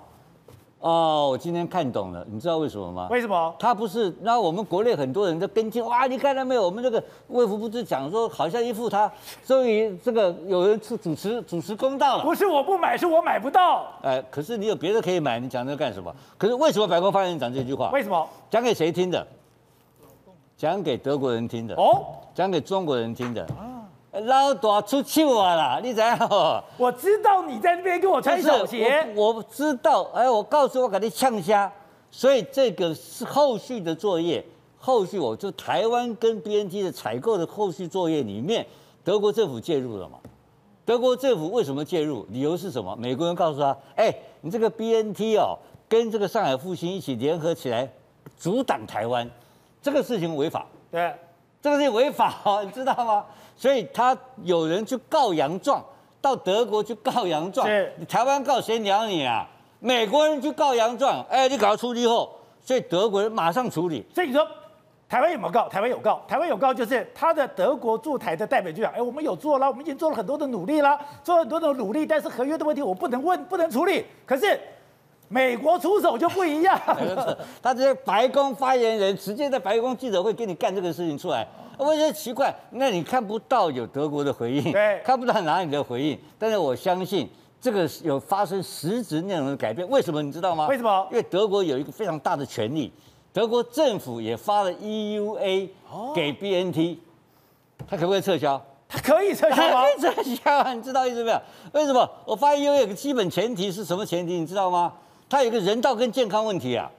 [0.82, 3.07] 哦，我今天看懂了，你知道为什么吗？
[3.11, 3.55] 为什么？
[3.59, 6.63] 他不是，那我们国内很多人都跟进，哇，你看到没有？
[6.63, 9.09] 我们这个卫福部是讲说，好像一副他
[9.45, 12.23] 终于这个有人出主持主持公道了。
[12.23, 13.86] 不是我不买，是我买不到。
[14.01, 16.11] 哎，可是你有别的可以买，你讲这个干什么？
[16.36, 17.91] 可是为什么白宫发言人讲这句话？
[17.91, 18.27] 为什么？
[18.49, 19.25] 讲给谁听的？
[20.57, 21.75] 讲给德国人听的。
[21.75, 23.47] 哦，讲给中国人听的。
[24.12, 25.80] 老大出糗啊啦！
[25.82, 26.64] 你怎样？
[26.78, 29.07] 我知道你在那边跟我穿小鞋。
[29.16, 31.72] 我，我知道，哎，我告诉我给你呛虾，
[32.09, 34.45] 所以这个是后续的作业。
[34.78, 38.66] 后续我就台湾跟 BNT 的采购的后续作业里面，
[39.03, 40.18] 德国政府介入了嘛？
[40.84, 42.26] 德国政府为什么介入？
[42.32, 42.95] 理由是什么？
[42.97, 45.55] 美国人告诉他，哎，你这个 BNT 哦，
[45.88, 47.88] 跟这个上海复兴一起联合起来
[48.36, 49.30] 阻挡台湾，
[49.82, 50.66] 这个事情违法。
[50.89, 51.14] 对，
[51.62, 52.34] 这个事情违法，
[52.66, 53.26] 你知道吗？
[53.55, 55.84] 所以他有人去告洋状，
[56.20, 59.47] 到德国去告洋状，是你台湾告谁鸟你啊？
[59.80, 64.05] 美国人去告洋状，哎，你搞出去后，所以德国人马上处理。
[64.14, 64.47] 所以你说
[65.07, 65.68] 台湾有没有告？
[65.70, 74.05] 台湾有告，台湾有告，就是他的德国驻台的代表就讲，哎，我们有做了，我们已经做了很多的努力了，做了很多的努力，但是合约的问题我不能问，不能处理。
[74.26, 74.59] 可是
[75.32, 76.77] 美国出手就不一样，
[77.63, 81.47] 他这些白宫发言人直接在白宫记者会给你干这个事情出来。
[81.77, 86.19] 我觉得奇怪，那你看不到有德国的回应，对，看不到哪里的回应。
[86.38, 87.29] 但是我相信
[87.61, 89.88] 这个有发生实质内容的改变。
[89.89, 90.67] 为什么你知道吗？
[90.67, 91.07] 为什么？
[91.09, 92.91] 因为德国有一个非常大的权利，
[93.32, 95.69] 德国政府也发了 EUA
[96.13, 96.97] 给 BNT，
[97.88, 98.61] 他可不可以撤销？
[98.89, 99.84] 他可以撤销吗？
[99.84, 101.41] 可以撤销，你知道意思没有？
[101.71, 102.07] 为什么？
[102.25, 104.34] 我发 EUA 有个基本前提是什么前提？
[104.34, 104.91] 你知道吗？
[105.32, 106.91] 它有个人道跟健康问题啊。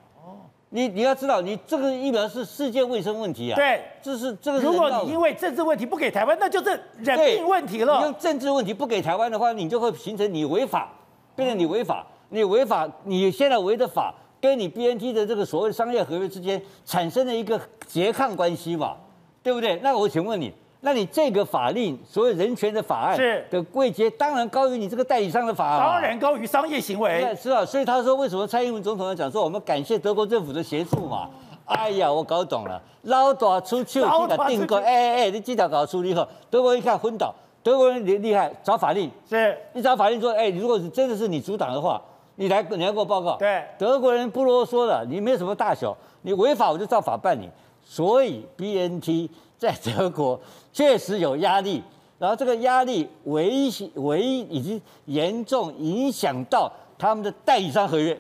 [0.71, 3.57] 你你要知道，你这个疫苗是世界卫生问题啊。
[3.57, 4.65] 对，这是这个是。
[4.65, 7.99] 如果你因为政治问题不给台湾，那就是人命问题了。
[7.99, 10.91] 你用政治问题不给台湾的话，你就会形成你违法，
[11.37, 18.97] 变成你违法，你违法，你现在违的法跟你 BNT 的这个所谓商业合约之间产生了一个拮抗关系嘛，
[19.43, 19.79] 对不对？
[19.83, 20.51] 那我请问你。
[20.85, 23.17] 那你这个法令，所有人权的法案
[23.49, 27.33] 的贵阶，当然高于你这个代理商的法案，当然高于商业行为。
[27.41, 31.31] 是啊，所以他说，为什么蔡英文总统要讲说，我们感谢德国政府的协助嘛？
[31.67, 42.03] 哎呀，我搞懂了，老大出糗，去把定过，哎哎哎，你这条搞处理后，德国一看昏倒，德国人厉厉害，找法令，是你找法令说，哎，如果是真的是你阻挡的话，
[42.35, 43.37] 你来你来给我报告。
[43.37, 47.49] 对，德国人不啰嗦了，你没有什么大小，你违法我就照法办你。
[47.85, 49.31] 所以 BNT。
[49.63, 50.41] 在德国
[50.73, 51.83] 确实有压力，
[52.19, 58.19] 然后这个压力危险危已经严重影响到他们的代理商合约，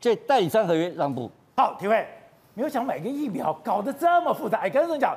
[0.00, 1.30] 这代理商合约让步。
[1.56, 2.06] 好，体会，
[2.54, 4.58] 没有想买个疫苗，搞得这么复杂。
[4.58, 5.16] 哎，刚刚讲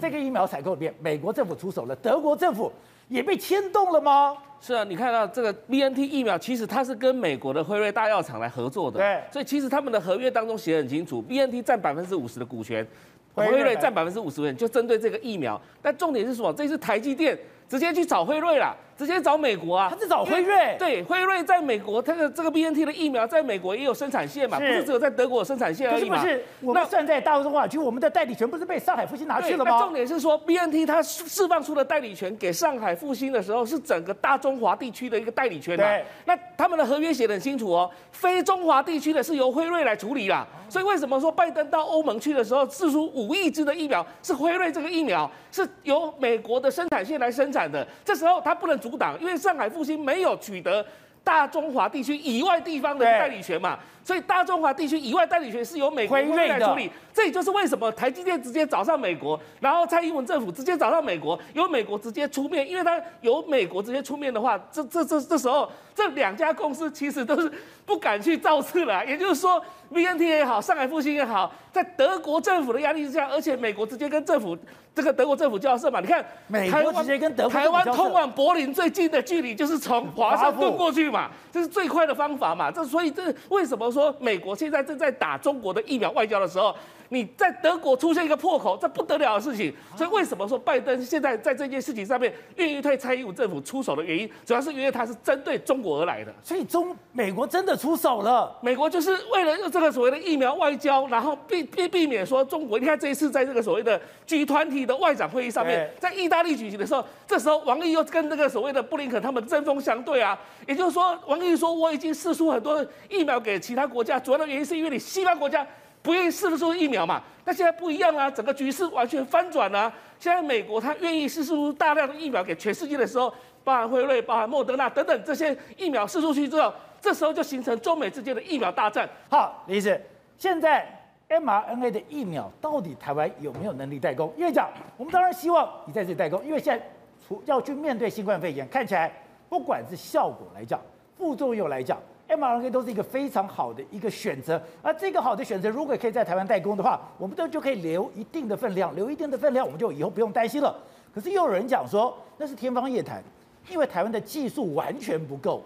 [0.00, 2.70] 这个疫苗采购里面，美国政府出手了，德国政府
[3.08, 4.36] 也被牵动了吗？
[4.60, 12.86] 是啊，你看到这个 BNT 疫苗，其实它是跟美国的辉瑞大药厂来合作的，对，所以其实他们的合约当中写得很清楚，BNT 占百分之五十的股权，
[13.34, 15.60] 辉瑞占百分之五十的，就针对这个疫苗。
[15.82, 16.52] 但重点是什么？
[16.52, 18.76] 这是台积电直接去找辉瑞了。
[18.96, 26.20] 直接找美国啊，他是找辉瑞，对，辉瑞在美国，它的这个 BNT 的疫苗在美国也有生产线嘛，不是只有在德国有生产线而已嘛。
[26.20, 29.78] 不是，我们算在大中华区，我们的代理权不是被上海复兴拿去了吗？
[29.80, 35.84] 重点是说，BNT 它释放出的代理权给上海复兴的时候，是整个大中华地区的一个代理权嘛。
[35.84, 36.04] 对。
[36.24, 40.46] 那他们的合约写得很清楚哦，非中华地区的是由辉瑞来处理啦。
[40.68, 47.86] 所以为什么说拜登到欧盟去的时候，释出五亿支的疫苗是辉瑞这个疫苗是由美国的生产线来生产的？
[48.04, 49.64] 这时候他不能阻挡，因为上海。
[49.74, 50.84] 复兴没有取得
[51.24, 56.90] 大中华地区以外地方的代理权嘛，所以大中华地区以外代理权是由美国来处理。
[57.12, 67.50] 这也就是为什么台积电直接找上美国，然后蔡英文政府直接找上美国，由美国直接出面，因为他由美国直接出面的话，这这这这时候这两家公司其实都是
[67.86, 69.06] 不敢去造次了。
[69.06, 74.58] 也就是说，VNT 也好，上海复兴也好，在德国政府的压力之下，而且美国直接跟政府。
[74.96, 82.70] 这个德国政府交涉嘛，你看，美国直接跟德国台湾通往柏林最近的距离就是从华盛顿过去嘛，这是最快的方法嘛。
[82.70, 86.74] 这所以这为什么说美国现在正在打中国的疫苗外交的时候？
[87.14, 89.72] 你在德国出现一个破口，这不得了的事情。
[89.96, 96.34] 所以为什么说拜登现在在这件事情上面愿意对蔡英文政府出手的原因，主要是因为他是针对中国而来的。
[96.42, 102.80] 所以中美国真的出手了，美国就是为了用这个所谓的疫苗外交，然后避避避免说中国。
[102.80, 110.36] 你看这一次在这个所谓的 G 团体的外长会议上面，在意大利举行的时候，这时候王毅又跟那个所谓的布林肯他们针锋相对啊。
[110.66, 115.64] 也就是说，王毅说我已经试出很多疫苗给其他国家，主要的原因是因为你西方国家。
[116.04, 117.22] 不愿意释出疫苗嘛？
[117.46, 119.92] 那现在不一样啊，整个局势完全翻转了啊。
[120.18, 123.32] 现在美国它愿意试出大量的疫苗给全世界的时候，
[123.64, 129.08] 包含辉瑞、包含莫德纳等等这些疫苗试出去之后，这时候就形成中美之间的疫苗大战。
[129.30, 129.98] 好，李医，
[130.36, 130.86] 现在
[131.30, 134.30] mRNA 的疫苗到底台湾有没有能力代工？
[134.36, 136.86] 院长，我们当然希望你在这里代工，因为现在
[137.26, 139.10] 除要去面对新冠肺炎，看起来
[139.48, 140.78] 不管是效果来讲，
[141.16, 141.98] 副作用来讲。
[142.36, 150.74] mRNA 都是一个非常好的一个选择，而这个好的选择，如果可以在台湾代工的话，我们都就可以留一定的分量，留一定的分量，我们就以后不用担心了。
[151.14, 153.22] 可是又有人讲说，那是天方夜谭，
[153.70, 155.62] 因为台湾的技术完全不够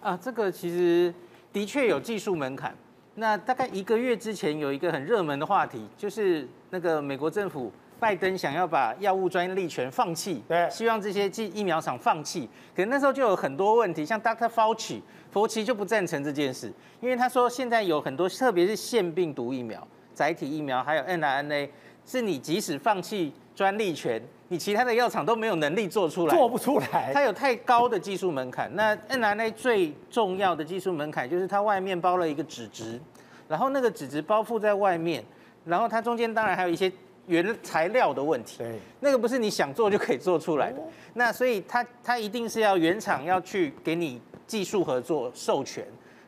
[0.00, 0.18] 啊。
[0.20, 1.12] 这个其实
[1.52, 2.74] 的确有技术门槛。
[3.14, 7.72] 那大概一个月之前有一个很热门的话题，就是那个美国政府。
[7.98, 12.46] 拜登想要把药物专利权放弃，对，希望这些疫疫苗厂放弃。
[12.74, 14.46] 可能那时候就有很多问题，像 Dr.
[14.46, 15.00] Fauci，
[15.36, 21.68] 佛奇就不赞成这件事，因为他说现在有很多，特别是腺病毒疫苗、载体疫苗，还有 mRNA，
[22.06, 24.18] 是你即使放弃专利权，
[24.48, 28.74] 你其他的药厂都没有能力做出来，做不出来，它有太高的技术门槛。
[28.74, 32.98] 那 mRNA 最重要的技术门槛就是它外面包了一个纸质，
[33.46, 35.22] 然后那个纸质包覆在外面，
[35.66, 36.90] 然后它中间当然还有一些。
[37.28, 40.80] 原材料的问题，对，那个不是你想做就可以做出来的。
[41.14, 45.84] 那所以它它一定是要原厂要去给你技术合作授权，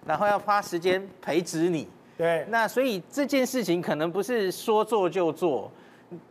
[0.07, 1.89] 然后要花时间培植你。
[2.17, 5.71] 对，那所以这件事情可能不是说做就做。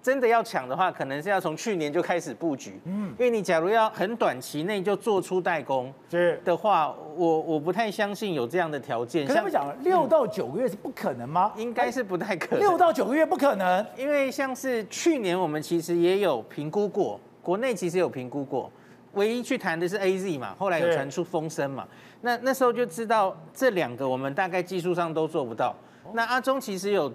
[0.01, 2.79] 真的要抢的话，可能是要从去年就开始布局。
[2.85, 9.27] 嗯，因为你假如要很短期内就做出代工是的话，我我不太相信有这样的条件。
[9.27, 11.53] 可是我讲六到九个月是不可能吗？
[11.55, 12.59] 应该是不太可能。
[12.59, 18.71] 六到九个月不可能，因为像是去年我们其实也有评估过，国内其实有评估过，
[19.17, 21.85] 唯一去谈的是 AZ 嘛，后来有传出风声嘛，
[22.21, 25.75] 那那时候就知道这两个我们大概技术上都做不到。
[26.13, 27.11] 那阿中其实有。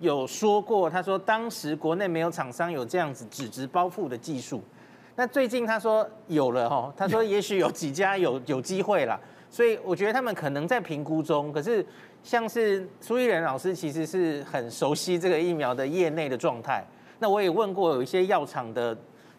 [0.00, 4.62] 有说过，他说当时国内没有厂商有这样子纸质包覆的技术，
[5.16, 9.20] 那最近他说有了哦，他说也许有几家有 有机会了，
[9.50, 11.52] 所以我觉得他们可能在评估中。
[11.52, 11.84] 可是
[12.22, 16.84] 像是苏奕仁老师其实是很熟悉这个疫苗的业内的状态，
[17.18, 18.96] 那我也问过有一些药厂的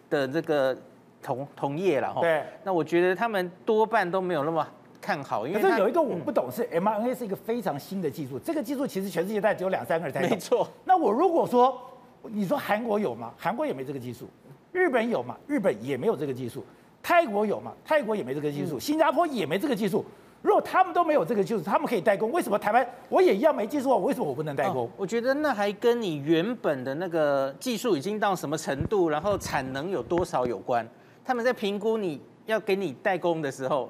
[0.10, 0.78] 的这个
[1.22, 4.66] 同同业了哈，对，那我觉得他们多半都没有那么。
[5.02, 10.30] 看好，因为可是有一个我不懂，是 mRNA 是一个非常新的技术，这个技术其实全世界大概只有两三个人在用。
[10.30, 10.68] 没错。
[10.84, 11.80] 那我如果说，
[12.24, 13.34] 你说韩国有吗？
[13.38, 14.28] 韩国也没这个技术。
[14.74, 15.38] 日本有吗？
[15.48, 16.66] 日本也没有这个技术。
[17.02, 17.72] 泰国有吗？
[17.86, 18.78] 泰国也没这个技术。
[18.78, 20.04] 新加坡也没这个技术。
[20.42, 23.96] 如果他们都没有这个技术，他们可以代工，为什么台湾我也一样没技术啊？
[23.96, 24.84] 我为什么我不能代工？
[24.84, 30.86] 哦，我觉得那还跟你原本的那个技术已经到什么程度，然后产能有多少有关。
[31.30, 33.88] 他们在评估你要给你代工的时候，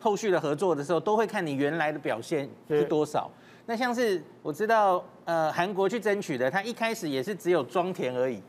[0.00, 3.30] 后续的合作的时候，都会看你原来的表现是多少。
[3.66, 8.40] 那像是我知道，呃，韩国去争取的，他一开始也是只有装填而已，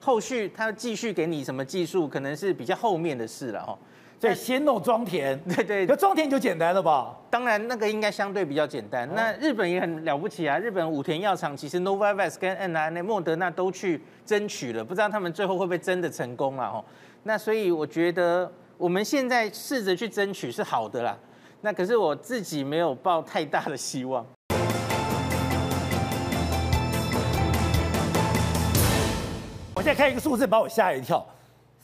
[0.00, 3.78] 后续他继续给你什么技术，可能是比较后面的事了哈。
[4.18, 7.16] 对，先弄装填， 对对，那装填就简单了吧？
[7.30, 9.08] 当然，那个应该相对比较简单。
[9.14, 10.58] 那日本也很了不起啊！
[10.58, 16.84] 日本武田药厂其实 Novavax 跟 n r n a 莫德纳都去争取了，不知道他们最后会不会真的成功了哦。
[17.26, 21.16] 那所以我觉得我们现在试着去争取是好的啦。
[21.62, 24.24] 那可是我自己没有抱太大的希望。
[29.74, 31.26] 我现在看一个数字，把我吓一跳。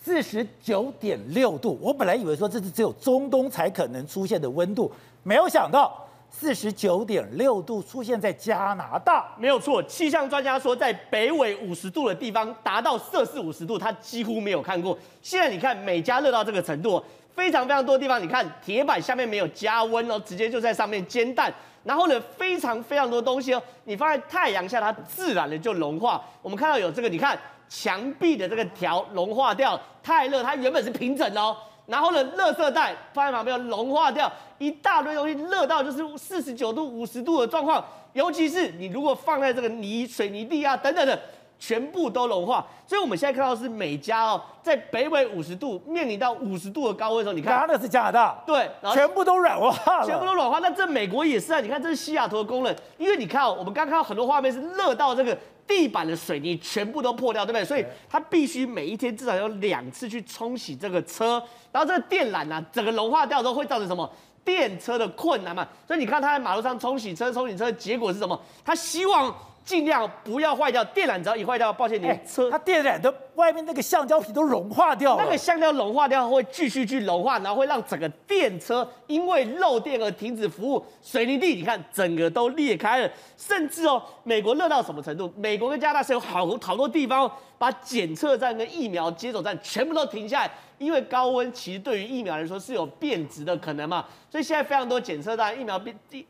[0.03, 9.35] 四十九点六度，我本来以为说这是只有中东才可能出现的温度，没有想到四十九点六度出现在加拿大。
[9.37, 14.97] 没有错，气象专家说在北纬五十度的地方达到摄氏五十度，他几乎没有看过。
[15.21, 17.03] 现在你看美加热到这个程度，
[17.35, 21.53] 非常非常多地方，你看铁板下面没有加温哦，直接就在上面煎蛋。
[21.85, 26.23] 然后呢，非常非常多东西哦，你放在太阳下，它自然的就融化。
[26.43, 27.39] 我们看到有这个，你看。
[27.73, 31.57] 墙壁的这个条融化掉，太热，它原本是平整哦。
[31.91, 37.85] 然后呢，热色袋放在旁边融化掉，一大堆东西热到就是四十九度、五十度的状况。
[38.13, 41.19] 尤其是你如果放在这个泥水泥地啊等等的，
[41.59, 42.65] 全部都融化。
[42.87, 50.59] 所以我们现在看到是美加哦，在北纬五十度面临到五十度的高温的时候，你看，那是加拿大，对，然后全部都软化了，全部都软化。
[50.61, 55.37] 那这美国也是啊，你看这是西雅图的工人，因为你看哦，我们刚看到很多画面是热到这个。
[55.71, 57.65] 地板的水泥全部都破掉，对不对？
[57.65, 61.41] 所以他必须每一天至少有两次去冲洗这个车，
[61.71, 64.11] 然后这个电缆啊，整个融化掉之后会造成什么？
[64.45, 65.67] 电车的困难嘛。
[65.87, 68.39] 所以你看他在马路上冲洗车、冲洗车，结果是什么？
[68.65, 69.33] 他希望。
[69.71, 75.23] 尽量不要坏掉，电缆只要一坏掉，抱歉，你的车、欸、它电缆的外面那个橡胶皮都融化掉了。
[75.23, 80.85] 那个橡胶融化掉会继续去融化，然后会让整个电车因为漏电而停止服务。
[81.01, 85.33] 水泥地你看整个都裂开了，甚至哦，美国热到什么程度？
[85.37, 95.81] 美国跟加拿大是有好好多地方把检测站跟疫苗接种站全部都停下来，因为高温其实对于疫苗来说是有变质的可能嘛，所以现在非常多检测站、疫苗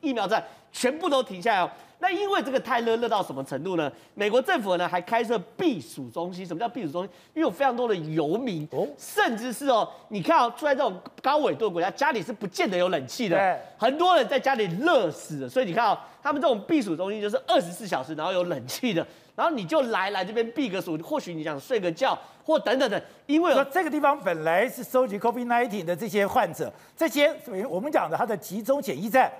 [0.02, 1.70] 疫苗站全部都停下来哦。
[2.02, 3.92] 那因为这个太热，热到什么程度呢？
[4.14, 6.46] 美国政府呢还开设避暑中心。
[6.46, 7.10] 什么叫避暑中心？
[7.34, 15.48] 因为有非常多的游民，哦，甚至是哦，你看哦，住在这种高纬度的国家，家里是不见得有冷气的，对，很多人在家里热死了。
[15.48, 23.02] 所以你看哦，他们这种避暑中心就是二十四小时，然后有冷气的，然后你就来来这边避个暑，或许你想睡个觉或等等的。
[23.26, 27.30] 因为说这个地方本来是收集 COVID-19 的这些患者，这些
[27.68, 29.30] 我们讲的它的集中检疫站，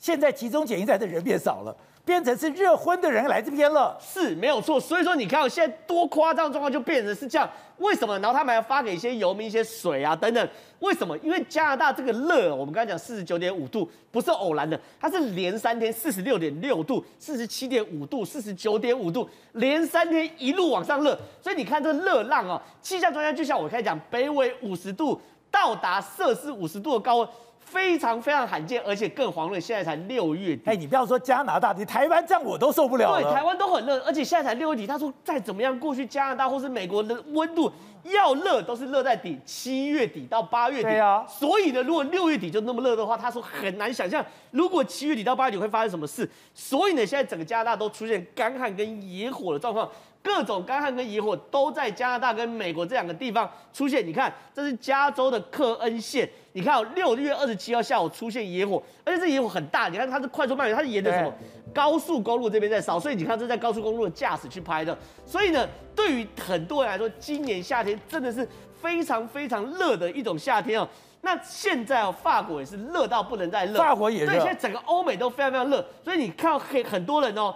[0.00, 1.76] 现在集中检疫站的人变少了。
[2.08, 4.80] 变成是热昏的人来这边了，是没有错。
[4.80, 7.46] 所以说，你看现在多夸张的状况，就变成是这样。
[7.76, 8.18] 为什么？
[8.20, 10.48] 然后他们还要发给一些游民一些水啊等等。
[10.78, 11.16] 为什么？
[11.18, 21.14] 因为加拿大这个热，我们刚才讲四十九点五度，不是偶然的，它是连三天四十六点六度、四十七点五度、四十九点五度，连三天一路往上热。
[21.42, 27.28] 所以你看这个热浪哦，气象专家就像我开始讲，北纬五十度到达摄氏五十度的高温。
[27.70, 30.62] 非常非常罕见，而且更遑论现在才六月底。
[30.64, 33.22] 哎，你不要说加拿大，你台湾这样我都受不了了。
[33.22, 34.86] 对，台湾都很热，而且现在才六月底。
[34.86, 37.70] 他说再怎么样，过去加拿大或是美国的温度
[38.04, 40.84] 要热都是热在底七月底到八月底。
[40.84, 41.24] 对啊。
[41.28, 46.28] 所以呢，如果六月底就那么热的话，他说很难想象，如果七月底到八月底会发生什么事。
[46.54, 49.88] 所以呢，现在整个加拿大都出现干旱跟野火的状况。
[50.22, 54.06] 各种干旱跟野火都在加拿大跟美国这两个地方出现。
[54.06, 56.28] 你看，这是加州的克恩县。
[56.52, 59.88] 你看，六月二十七号下午出现野火，而且这野火很大。
[59.88, 61.32] 你看，它是快速蔓延，它是沿着什么
[61.72, 62.98] 高速公路这边在烧。
[62.98, 64.96] 所以你看，这是在高速公路的驾驶去拍的。
[65.24, 68.46] 所以呢，对于很多人来说，今年夏天真的是
[68.80, 70.88] 非常非常热的一种夏天哦。
[71.20, 73.78] 那现在哦，法国也是热到不能再热。
[73.78, 74.32] 法国也热。
[74.32, 75.84] 对，现在整个欧美都非常非常热。
[76.02, 77.54] 所以你看到很很多人哦。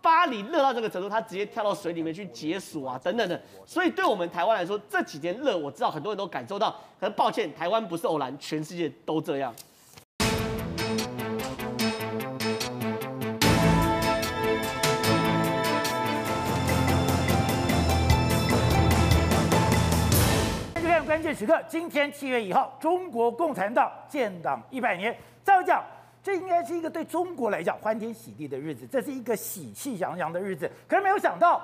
[0.00, 3.40] 巴黎热到这个程度，他直接跳到水里面去解暑啊，等等的。
[3.66, 6.74] 所以对我们台湾来说，这几天热，我知道很多人都感受到。
[6.98, 9.54] 很抱歉，台湾不是偶然，全世界都这样。
[21.06, 25.16] 关键时刻，今天七月一号，中国共产党建党一百年。
[25.44, 25.84] 再讲。
[26.24, 30.68] 这应该是一个对中国来讲欢天喜地的日子，这是一个喜气洋洋的日子。
[30.88, 31.60] 可是没有想到，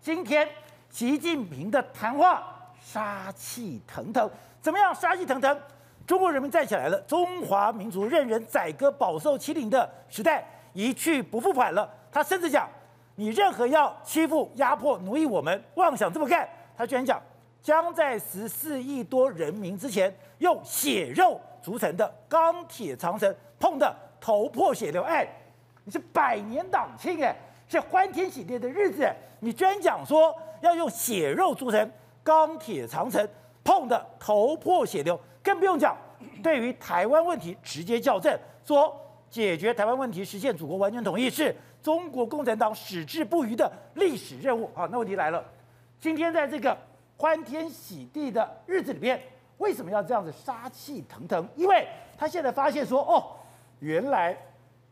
[0.00, 0.48] 今天
[0.88, 4.30] 习近平的谈话杀气腾腾。
[4.62, 4.94] 怎么样？
[4.94, 5.60] 杀气腾腾？
[6.06, 11.92] 中国人民站起来了，中华民族任人宰割、饱受欺凌的时代一去不复返了。
[12.12, 12.68] 他甚至讲，
[13.16, 17.20] 你任何要欺负、压迫、奴役我们，妄想这么干，他居然讲，
[17.60, 23.92] 将在十四亿多人民之前用血肉筑成的钢铁长城碰的
[24.24, 25.02] 头破血流。
[25.02, 25.28] 哎，
[25.84, 27.36] 你是百年党庆哎，
[27.68, 29.06] 是欢天喜地的日子，
[29.40, 33.28] 你居然讲说要用血肉筑成钢铁长城，
[33.62, 35.20] 碰得头破血流。
[35.42, 35.94] 更不用讲，
[36.42, 38.98] 对于台湾问题直接校正，说
[39.28, 44.70] 解决台湾问题、实现祖国完全统一是中国共产党矢志不渝的历史任务。
[44.74, 45.44] 好，那问题来了，
[46.00, 46.74] 今天在这个
[47.18, 49.20] 欢天喜地的日子里面，
[49.58, 51.46] 为什么要这样子杀气腾腾？
[51.56, 53.36] 因为他现在发现说，哦，
[53.80, 54.36] 原来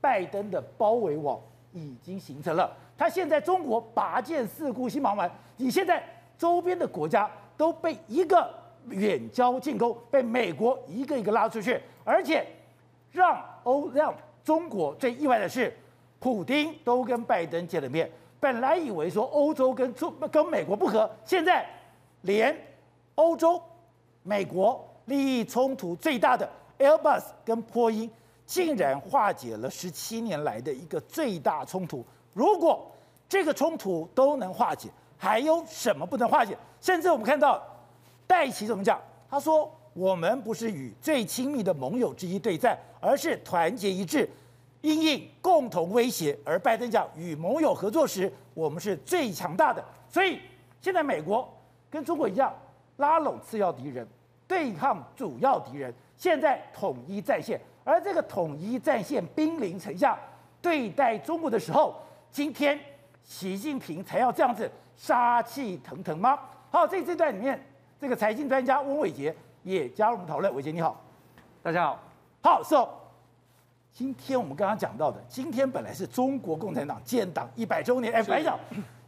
[0.01, 1.41] 拜登的包围网
[1.73, 2.75] 已经形成了。
[2.97, 6.03] 他现在中国拔剑四顾心茫然，你现在
[6.37, 8.63] 周边的国家都被一个。
[8.89, 12.45] 远交近攻，被美国一个一个拉出去，而且
[13.13, 14.13] 让欧让
[14.43, 15.73] 中国最意外的是，
[16.19, 18.11] 普丁都跟拜登见了面。
[18.41, 21.65] 本来以为说欧洲跟中跟美国不合，现在
[22.23, 22.53] 连
[23.15, 23.63] 欧洲、
[24.25, 28.11] 美国利益冲突最大的 Airbus 跟波音，
[28.47, 32.05] 竟然化解了十七年来的一个最大冲突。
[32.33, 32.91] 如果
[33.29, 36.57] 这个冲突都能化解，还有什么不能化解？
[36.81, 37.63] 甚至我们看到。
[38.25, 38.99] 戴奇怎么讲？
[39.29, 44.27] 他说：“我们不是与最亲密的盟友之一对战，而是团结一致，
[44.81, 50.41] 因应共同威胁。”而拜登讲：“与盟友合作时，我们是最强大的。”所以
[50.81, 51.47] 现在美国
[51.91, 52.55] 跟中国一样，
[52.97, 54.07] 拉拢次要敌人，
[54.49, 55.93] 对抗主要敌人。
[56.17, 60.19] 现在统一战线，而这个统一战线兵临城下，
[60.61, 61.97] 对待中国的时候，
[62.31, 62.79] 今天
[63.25, 66.39] 习近平才要这样子杀气腾腾吗？
[66.71, 67.61] 好，这这段里面。
[68.01, 70.53] 这个财经专家温伟杰也加入我们讨论。
[70.57, 71.01] 伟杰你好，
[71.63, 72.03] 大家好。
[72.43, 72.89] 好，，so，。
[73.93, 78.13] 今天我们刚刚讲到的，今天本来是中国共产党建党一百周年。
[78.13, 78.59] 哎，白讲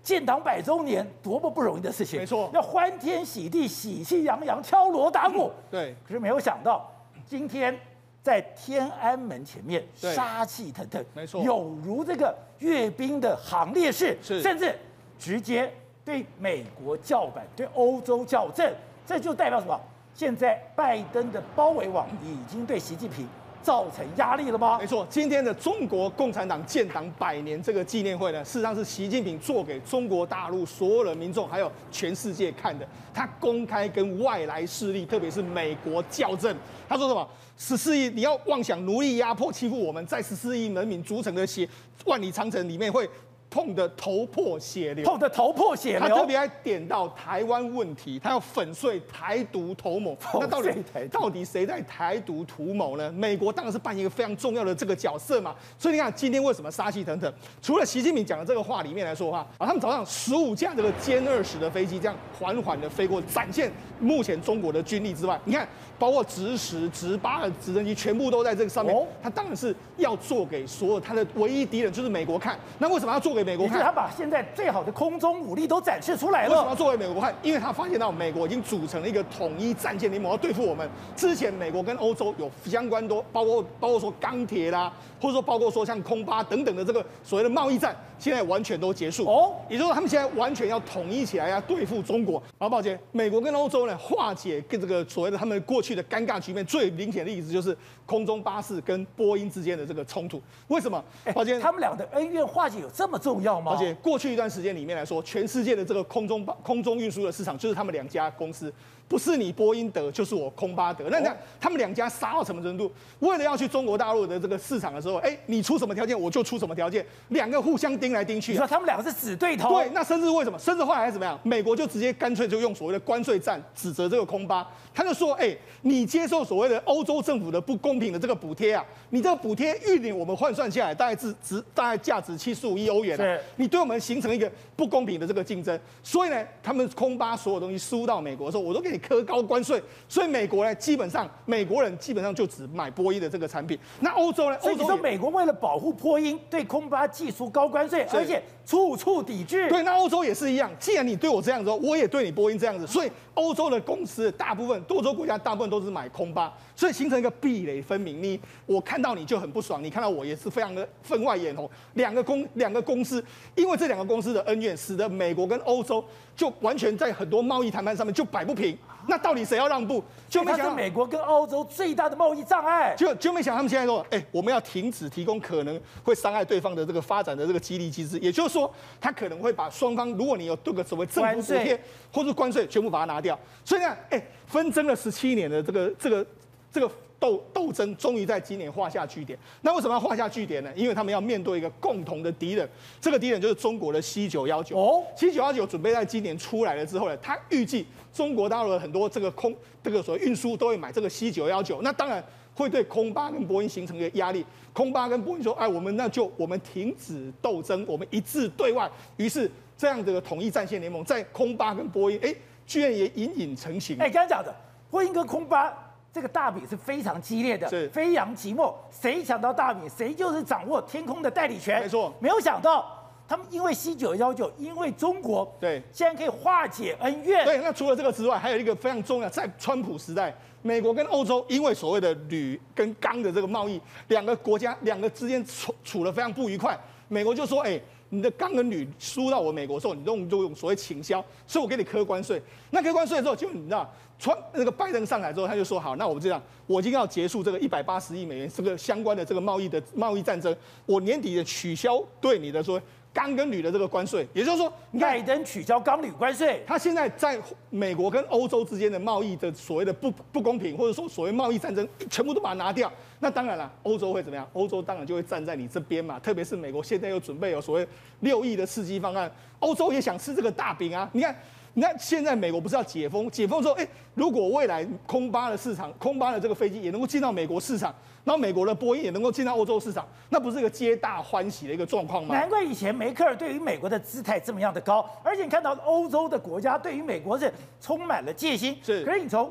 [0.01, 5.51] 建党百周年多么不容易的事情，没错，要欢天喜地、喜气洋洋、敲锣打鼓。
[5.69, 5.97] 对。
[6.07, 6.89] 可是没有想到，
[7.27, 7.77] 今天
[8.25, 14.75] 在天安门前面杀气腾腾，没错，有如这个阅兵的行列式，是，甚至
[15.19, 15.71] 直接。
[16.03, 18.75] 对美国叫板，对欧洲叫阵，
[19.07, 19.81] 这就代表什么？
[20.15, 23.27] 现在拜登的包围网已经对习近平
[23.65, 24.77] 造成压力了吗？
[24.79, 32.87] 没错，今天的中国共产党建党百年这个纪念会呢，事实上是习近平做给中国大陆所有的民众还有全世界看的。
[33.15, 36.55] 他公开跟外来势力，特别是美国校正。
[36.87, 37.27] 他说什么？
[37.57, 41.67] 十四亿，你要妄想奴役、压迫、欺负我们，在十四亿人民组成的协
[42.05, 43.09] 万里长城里面会。
[43.55, 46.01] 碰得头破血流，碰得头破血流。
[46.01, 50.19] 他特别还点到台湾问题，他要粉碎台独图谋。
[50.41, 50.71] 那到底
[51.09, 53.13] 到底谁在台独图谋呢？
[53.13, 55.55] 美国当然是扮演一个非常重要的这个角色嘛。
[55.79, 57.33] 所以你看今天为什么杀气腾腾？
[57.63, 68.93] 除了习近平讲的这个话里面来说的话啊，他们早上十五架这个歼二十的飞机这样缓缓的飞过，展现目前中国的军力之外，你看包括直十、直八的直升机全部都在这个上面。
[68.93, 72.59] 哦、他当然是要做给所有他的唯一敌人就是美国看。
[72.79, 73.45] 那为什么要做给？
[73.45, 76.49] 美国看，他把现在最好的空中武力都展示出来了。
[76.49, 77.35] 为什么要做给美国看？
[77.43, 80.89] 因为他发现到美国已经组成了一个统一战线联盟，要对付我们。
[81.15, 84.91] 之前美国跟欧洲有相关多，包括包括说钢铁啦，
[85.21, 87.95] 或者说包括说像空巴等等的这个所谓的贸易战，
[88.25, 89.27] 现在完全都结束。
[89.27, 92.43] 哦，也就是说他们现在完全要统一起来，要对付中国。
[92.59, 100.41] 好，抱歉，美国跟欧洲呢，化解跟这个所谓的他们过去的尴尬局面，最明显的例子就是空中巴士跟波音之间的这个冲突。
[100.69, 101.05] 为什么？
[101.35, 103.73] 抱歉，他们俩的恩怨化解有这么重要吗？
[103.75, 108.73] 而且过去一段时间里面来说，全世界的这个空中空中运输的市场就是他们两家公司。
[109.07, 111.05] 不是你波音得，就是我空巴得。
[111.11, 112.91] 那这样，他们两家杀到什么程度？
[113.19, 118.53] 为了要去中国大陆的这个市场的时候，哎，你出什么条件，我就出什么条件，两个互相盯来盯去。
[118.53, 119.71] 你说他们两个是死对头？
[119.75, 120.59] 对，那甚至为什么？
[120.59, 121.39] 甚至后来还是怎么样？
[121.43, 139.83] 美国就直接干脆就用所谓的关税战指责这个空巴，他就说，哎，你接受所谓的欧洲政府的不公平的这个补贴啊，你这个补贴预领我们换算下来大概是值大概价值七十五亿欧元啊，你对我们形成一个不公平的这个竞争，所以呢，他们空巴所有东西输到美国的时候，我都给你科高关税。
[140.09, 143.79] 所以美国呢，基本上美国人基本上就只买波音的这个产品。
[144.01, 144.59] 那欧洲呢？
[144.61, 149.69] 所以你说美国为了保护波音，对空巴技术高关税，而且处处抵制。
[149.69, 150.71] 对，那欧洲也是一样。
[150.79, 152.87] 既然你对我这样子，我也对你波音这样子。
[152.87, 158.23] 所以欧洲的公司大部分，多洲国家大部分都是买空吧，所以形成一个壁垒分明。
[158.23, 161.69] 你我看到你就很不爽，你看到我也是非常的分外眼红。
[161.95, 163.23] 两个公两个公司，
[163.55, 168.77] 因为这两个公司的恩怨，使得美国跟欧洲就完全在很多贸易谈判上面就摆不平。
[169.09, 170.03] 那到底谁要让步？
[170.29, 172.95] 就没想到美国跟欧洲最大的贸易障碍。
[172.97, 181.81] 就就没想到他们现在说，哎，我们要停止提供可能会伤害对方的这个发展的这个激励机制，也就是说，他可能会把双方，如果你有这个所谓政府补贴
[182.13, 183.39] 或者关税，全部把它拿掉。
[183.65, 186.27] 所以呢，哎，纷争了十七年的这个这个
[186.73, 186.91] 这个
[187.25, 189.39] 斗斗争，终于在今年画下句点。
[189.63, 190.71] 那为什么要画下句点呢？
[190.77, 192.69] 因为他们要面对一个共同的敌人，
[193.01, 194.77] 这个敌人就是中国的 C 九幺九。
[194.77, 201.81] 哦，C 九幺九准备在今年出来了之后呢，他预计中国大陆的很多这个空这个所谓运输都会买这个 C 九幺九。
[201.81, 202.23] 那当然
[202.55, 204.45] 会对空巴跟波音形成一个压力。
[204.75, 212.35] 空巴跟波音说：“哎，我们那就我们停止斗争，我们一致对外。”于是这样的统一战线联盟在空巴跟波音，哎。
[212.67, 213.99] 居然也隐隐成型。
[213.99, 214.51] 哎，刚才讲的
[214.91, 215.84] 波音跟空巴
[216.15, 221.83] 这个大比是非常激烈的，是飞扬即墨，谁抢到大饼，谁就是掌握天空的代理权。
[221.83, 222.87] 没错，没有想到
[223.27, 227.45] 他们因为 C 九幺九，因为中国，对，竟然可以化解恩怨。
[227.45, 236.79] 对，那除了这个之外，还有一个非常重要，在川普时代，美国跟欧洲因为所谓的铝跟钢的这个贸易，两个国家两个之间处处得非常不愉快。
[237.09, 237.81] 美国就说，哎。
[238.15, 242.41] 你的钢跟铝输到我美国的时候，你用就用所谓倾销，所以我给你科关税。
[242.71, 250.55] 那科关税的时候，就你知道，川那个拜登上来之后，他就说好，那我们这样，我已经要结束这个一百八十亿美元这个相关的这个贸易的贸易战争，
[250.87, 252.81] 我年底的取消对你的说。
[253.15, 257.41] 钢跟铝的这个关税，也就是说，拜登取消钢铝关税，他现在在
[257.71, 262.93] 美国跟欧洲之间的贸易的所谓的不不公平，或者说所谓贸易战争，全部都把它拿掉。
[263.25, 264.47] 那当然了，欧洲会怎么样？
[264.53, 266.19] 欧洲当然就会站在你这边嘛。
[266.19, 267.89] 特别是美国现在又准备有所谓
[268.21, 271.09] 六亿的刺激方案，欧洲也想吃这个大饼啊。
[271.15, 271.35] 你看，
[271.73, 273.31] 你看现在美国不是要解封？
[273.31, 277.95] 解封之后，哎，如果未来空巴的市场，空巴的这个飞机也能够进到美国市场。
[278.25, 282.35] 然后美国的波音也能够进到欧洲市场，那不是一个皆大欢喜的一个状况吗？
[282.35, 287.51] 难怪以前梅克尔对于美国的姿态这么样的高，而且你看到欧洲的国家对于美国是
[287.81, 288.77] 充满了戒心。
[288.83, 289.51] 是，可是你从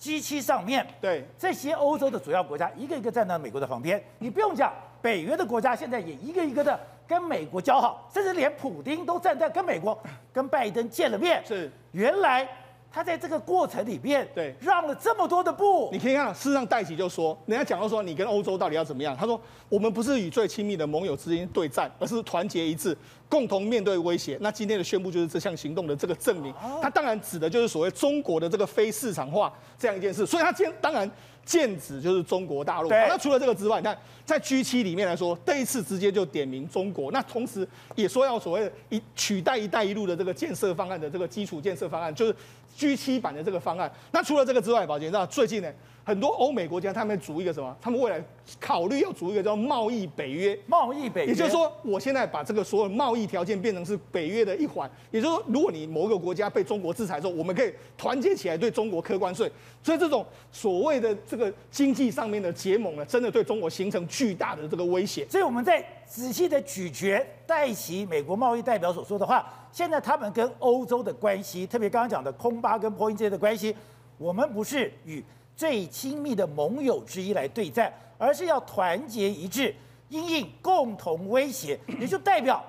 [0.00, 9.98] G7 上面，对这些欧洲的主要国家一个一个站在美国的旁边，你不用讲，北约的国家现在也一个一个的跟美国交好，甚至连普丁都站在跟美国
[10.32, 11.42] 跟拜登见了面。
[11.46, 12.46] 是，原来。
[12.94, 15.88] 他在这个过程里面，对，让了这么多的步。
[15.90, 19.16] 你可以看，事实上戴奇就说，人家讲到说，你跟欧洲到底要怎么样？
[19.16, 22.96] 他说，我们不是与最亲密的盟友之间对战，而是团结一致，
[23.28, 24.38] 共同面对威胁。
[24.40, 26.54] 那今天的宣布就是这项行动的这个证明。
[26.80, 30.24] 他当然指的就是所谓中国的这个非市场化这样一件事。
[30.24, 31.10] 所以他今天当然。
[31.46, 32.88] 剑指就是中国大陆。
[32.88, 37.12] 那除了这个之外，你看在 G 七里面来说，这一次直接就点名中国。
[37.12, 42.34] 那同时也说要所谓的一取代“一带一路”的这个建设方案的这个基础建设方案，就是
[42.76, 43.90] G 七版的这个方案。
[44.12, 45.72] 那除了这个之外，保杰，那最近呢？
[46.04, 47.74] 很多欧美国家他们组一个什么？
[47.80, 48.22] 他们未来
[48.60, 50.56] 考虑要组一个叫贸易北约。
[50.66, 54.88] 贸易北约，也就是说，我现在把这个所有贸易条件变成是北约的一环。
[55.10, 59.50] 也就是说，如果你某个国家被中国制裁之后，我们可以团结起来对中国课关税。
[59.82, 65.26] 所以这种所谓的这个经济上面的结盟呢，真的对中国形成巨大的这个威胁。
[65.30, 73.74] 所以我们在仔细的咀嚼戴奇美国贸易代表所说的话，现在他们跟欧洲的关系，特别刚刚讲的空巴跟波音之间的关系，
[74.18, 75.24] 我们不是与。
[75.56, 79.74] 最亲密的盟友之一来对战，而是要团结一致，
[80.08, 82.64] 因应共同威胁， 也就代表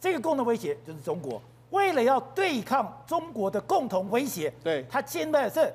[0.00, 1.40] 这个共同威胁就是中国。
[1.70, 5.72] 为了要对抗中国的共同威胁，对，他现在是。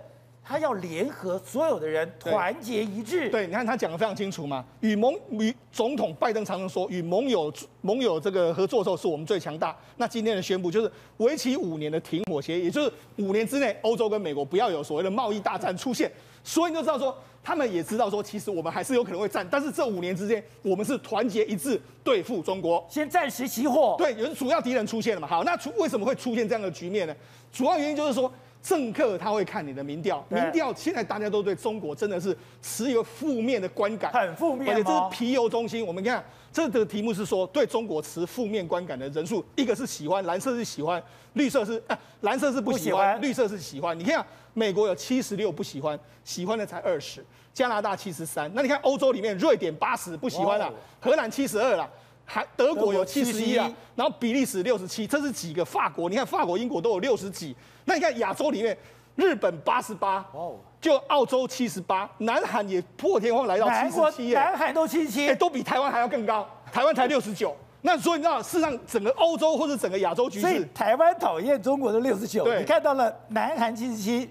[0.48, 3.32] 他要联合所有的人团结一致。
[3.32, 4.64] 对，你看他讲得非常清楚嘛。
[4.80, 7.52] 与盟与总统拜登常常说，与盟友
[7.82, 9.76] 盟友这个合作的时候，是我们最强大。
[9.98, 16.12] 那今天的宣布就是为期五年的停火协议，也就是五年之内，欧洲跟美国不要有所谓的贸易大战出现。
[16.46, 22.82] 所以你就知道说，他们也知道说，其实我们还是有可能会战，但是这五年之间，我们是团结一致对付中国。
[22.88, 23.96] 先暂时熄火。
[23.98, 25.28] 对，有主要敌人出现了嘛。
[25.28, 27.14] 好，那出为什么会出现这样的局面呢？
[27.52, 28.32] 主要原因就是说。
[28.66, 35.86] 政客他会看你的民调，民调现在大家都对中国真的是持有负面的观感，很负面，而且这是皮尤中心。
[35.86, 41.00] 我们看这个题目是说对中国持负面观感的人数，一个是喜欢，蓝色是喜欢，
[41.34, 44.00] 绿色是啊，蓝色是不喜欢，喜欢绿色是喜欢。
[44.00, 44.26] 你看
[44.56, 48.50] 美国有七十六不喜欢，喜欢的才二十，加拿大七十三。
[48.56, 51.88] 那你看欧洲里面，瑞典八十不喜欢了，荷兰七十二了。
[52.28, 55.64] 还德国有七十一啊，然后比利时六十七，这是几个？
[55.64, 57.56] 法国，你看法国、英国都有六十几。
[57.84, 58.76] 那你看亚洲里面，
[59.16, 67.56] 日本八十八，哦，就澳洲七十八，南韩也破天荒来到七十七，南韩都七十七，都比台湾还要更高，台湾才六十九。
[67.82, 74.28] 那所以你知道，事实上整个欧洲或者整个亚洲局所以势，台湾讨厌中国的六十九，你看到了南韩七十七，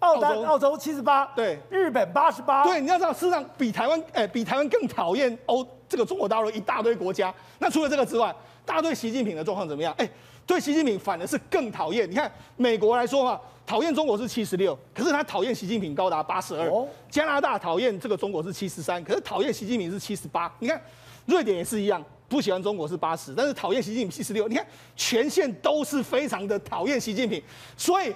[0.00, 7.32] 澳洲澳洲七十八，对日本八十八，对，你要知道，事实上比台湾，哎、比台湾更讨厌欧这个中国大陆一大堆国家。
[7.58, 8.34] 那除了这个之外，
[8.64, 9.94] 大家对习近平的状况怎么样？
[9.98, 10.08] 哎、
[10.46, 12.10] 对习近平反而是更讨厌。
[12.10, 16.66] 你看美国来说嘛，讨厌中国是七十六，可是他讨厌习近平高达八十二。
[16.68, 20.50] 哦加拿大讨厌这个中国是七十三，可是讨厌习近平是七十八。
[20.60, 20.80] 你看
[21.26, 24.48] 瑞典也是一样，不喜欢中国是八十，但是讨厌习近平七十六。
[24.48, 27.42] 你看全线都是非常的讨厌习近平，
[27.76, 28.14] 所以。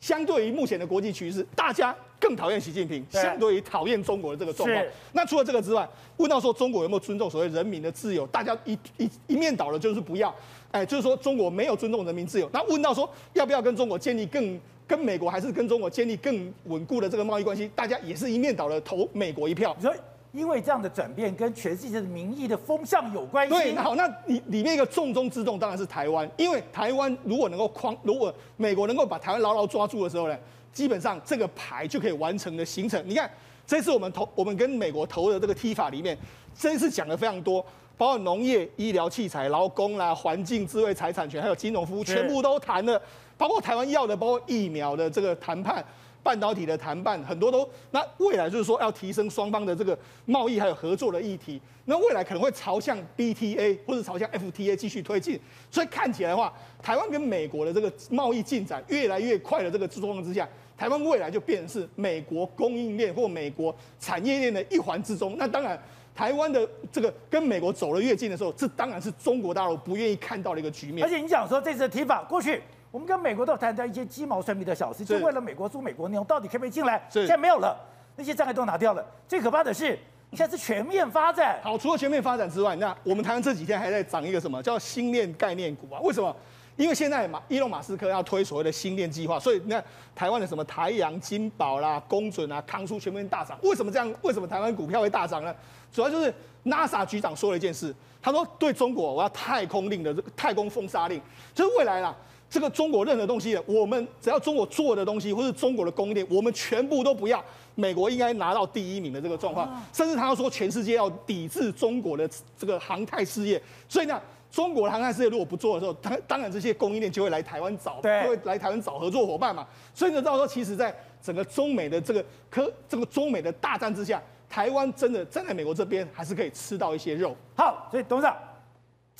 [0.00, 4.84] 相对于目前的国际趋势，大家更讨厌习近平，相对于讨厌中国的这个状况。
[5.12, 10.34] 那除了这个之外，问到说中国有没有尊重所谓人民的自由，大家一一一面倒的就是不要，
[10.70, 12.48] 哎，就是说中国没有尊重人民自由。
[12.52, 19.76] 那问到说要不要跟中国建立更跟美国还是跟中国建立更稳固的这个贸易关系，大家也是一面倒的投美国一票。
[19.78, 19.94] 你说
[20.32, 23.52] 因为这样的转变跟全世界的民意的风向有关系。
[23.52, 30.38] 对，那好，那里里面一个重中之重当然是台湾，因为台湾如果能够框，如果美国能够把台湾牢牢抓住的时候呢，
[30.72, 33.02] 基本上这个牌就可以完成的形成。
[33.04, 33.28] 你看，
[33.66, 36.16] 这次我们投，我们跟美国投的这个 TIFA 里面，
[36.56, 37.60] 这一次讲的非常多，
[37.96, 43.00] 包括农业、医疗器材、劳工啦、环境、智慧财产权，还有金融服务，全部都谈了，
[43.36, 45.84] 包括台湾要的，包括疫苗的这个谈判。
[46.22, 55.40] 半导体的谈判很多都，那未来就是说要提升双方的这个贸易还有合作的议题，那未来可能会朝向 BTA 或者朝向 FTA 继续推进，
[55.70, 56.52] 所以看起来的话，
[56.82, 65.36] 台湾跟美国的这个贸易进展越来越快的这个状况之下，台湾未来就变成是美国供应链或美国产业链的一环之中。
[65.38, 65.80] 那当然，
[66.14, 71.04] 台湾的这个跟美国走得越近的时候，这当然是中国大陆不愿意看到的一个局面。
[71.06, 72.60] 而且你讲说这次的提法过去。
[72.90, 77.00] 我们跟美国都谈到一些鸡毛蒜皮的小事，就为了美国猪美国牛，到底可不可以进来？
[77.08, 77.78] 是现在没有了，
[78.16, 79.04] 那些障碍都拿掉了。
[79.28, 79.98] 最可怕的是，
[80.32, 81.60] 现在是全面发展。
[81.62, 86.00] 好，除了全面发展之外，那我们台湾这几天还在涨一个什么叫新链概念股啊？
[86.00, 86.34] 为什么？
[86.76, 89.82] 因为现在马伊隆马斯克要推所谓的星链计划，所以那
[90.14, 93.58] 台湾的什么台阳、金宝啦、公准啊、康舒全面大涨。
[93.62, 94.14] 为什么这样？
[94.22, 95.54] 为什么台湾股票会大涨呢？
[95.92, 96.32] 主要就是
[96.64, 101.20] NASA 局长说了一件事，他说对中国我要太空令的这个太空封杀令，
[101.54, 102.16] 就是未来啦。
[102.50, 107.42] 这个中国任何东西，我们只要中国做的东西，或是中国的供应链，我们全部都不要。
[107.76, 112.28] 美国应该拿到第一名的这个状况，甚至他要说全世界要抵制中国的
[112.58, 113.62] 这个航太事业。
[113.88, 114.20] 所以呢，
[114.50, 119.64] 中国的航太事业如果不做的时候，当当然这些供应链就会来台湾找，会来台湾找合作伙伴嘛。
[119.94, 127.34] 所以呢，到时候其实在整个中美的这个科这个中美的大战之下，台湾真的站在美国这边，还是可以吃到一些肉。
[127.56, 128.36] 好，所以董事长。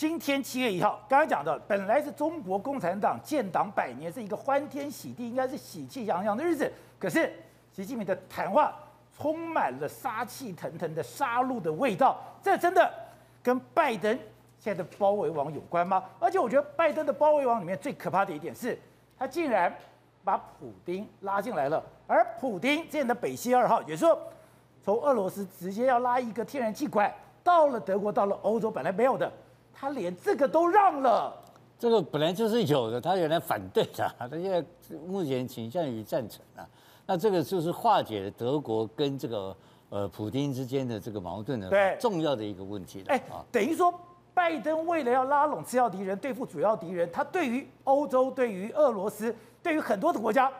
[0.00, 6.72] 今天七月一号，刚刚讲的，本来是中国共产党建党百年，是一个欢天喜地，应该是喜气洋洋的日子。
[6.98, 7.30] 可是
[7.70, 8.72] 习近平的谈话
[9.14, 12.90] 充满了杀气腾腾的杀戮的味道，这真的
[13.42, 14.10] 跟拜登
[14.58, 16.02] 现在的包围网有关吗？
[16.18, 18.78] 而且我觉得拜登的包围网里面最可怕的一点是，
[19.18, 19.70] 他竟然
[20.24, 24.18] 把普丁拉进来了，而普丁之前的北溪二号，也就是说
[24.82, 27.12] 从俄罗斯直接要拉一个天然气管
[27.44, 29.30] 到了德国，到了欧洲，本来没有的。
[29.80, 31.34] 他连这个都让了，
[31.78, 34.62] 这个本来就是有的，他原来反对的， 他现在
[35.06, 36.68] 目前倾向于赞成啊。
[37.06, 39.56] 那这个就是化解了德国跟这个
[39.88, 43.06] 呃普丁之间的这个矛盾的对重要的一个问题了。
[43.08, 43.90] 哎，等于说
[44.34, 50.52] 拜登为了要拉拢次要敌人，对付主要敌人，他对于欧洲、对于俄罗斯、对于很多的国家，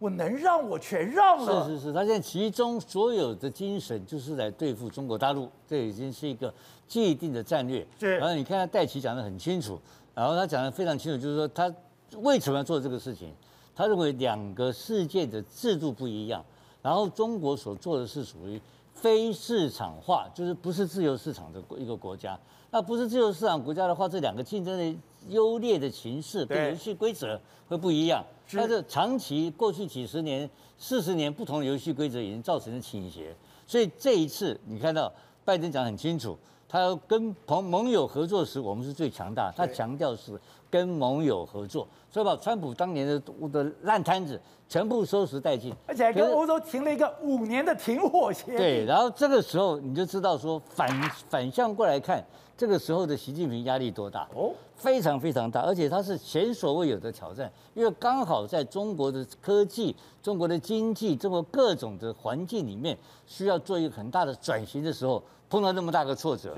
[0.00, 1.64] 我能让我全让了。
[1.68, 6.52] 是是是，他现在其中所有的精神就是来对付中国大陆，这已经是一个。
[6.86, 8.16] 既定的战略，是。
[8.18, 9.80] 然后你看他戴琪讲的很清楚，
[10.14, 11.72] 然后他讲的非常清楚，就是说他
[12.18, 13.32] 为什么要做这个事情？
[13.74, 16.44] 他认为两个世界的制度不一样，
[16.80, 18.60] 然后中国所做的是属于
[18.92, 22.38] 非市场化，就是不是自由市场的一个国家。
[22.70, 28.24] 那不是自由市场国家的话，这两个竞争的优劣的形式跟游戏规则会不一样。
[28.52, 33.34] 但是长期过去几十年、四十年不同的游戏规则已经造成了倾斜，
[33.66, 35.12] 所以这一次你看到
[35.44, 36.38] 拜登讲得很清楚。
[36.74, 39.48] 他跟朋盟友合作时，我们是最强大。
[39.56, 40.32] 他强调是
[40.68, 43.22] 跟盟友合作，所以把川普当年的
[43.52, 48.56] 的烂摊子全部收拾殆尽，而且还跟欧洲停了一个五年的停火协议。
[48.56, 50.90] 对，然后这个时候你就知道说反
[51.30, 52.20] 反向过来看，
[52.56, 54.28] 这个时候的习近平压力多大？
[54.34, 62.96] 哦，非常非常大，而且他是前所未有的挑战，因为刚好在中国的科技、中国的经济、中国各种的环境里面，
[63.26, 65.22] 需要做一个很大的转型的时候。
[65.50, 66.52] 碰到那么大个挫折，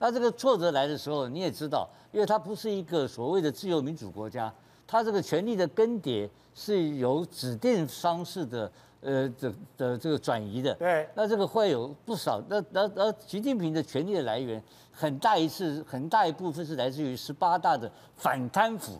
[0.00, 4.52] 那这个挫折来的时候，你也知道，因为它不是一个所谓的自由民主国家，
[4.88, 8.68] 它这个权力的更迭是由指定方式的
[9.00, 10.74] 呃的的这个转移的。
[10.74, 18.98] 对，那这个会有不少，那那那习近平的权力的来源很大一次很大一部分是来自于十八大的反贪腐。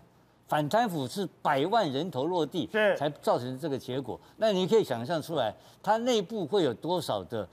[0.48, 4.20] 反贪腐是百万人头落地，是才造成这个结果。
[4.36, 7.48] 那你可以想象出来，他内部会有多少的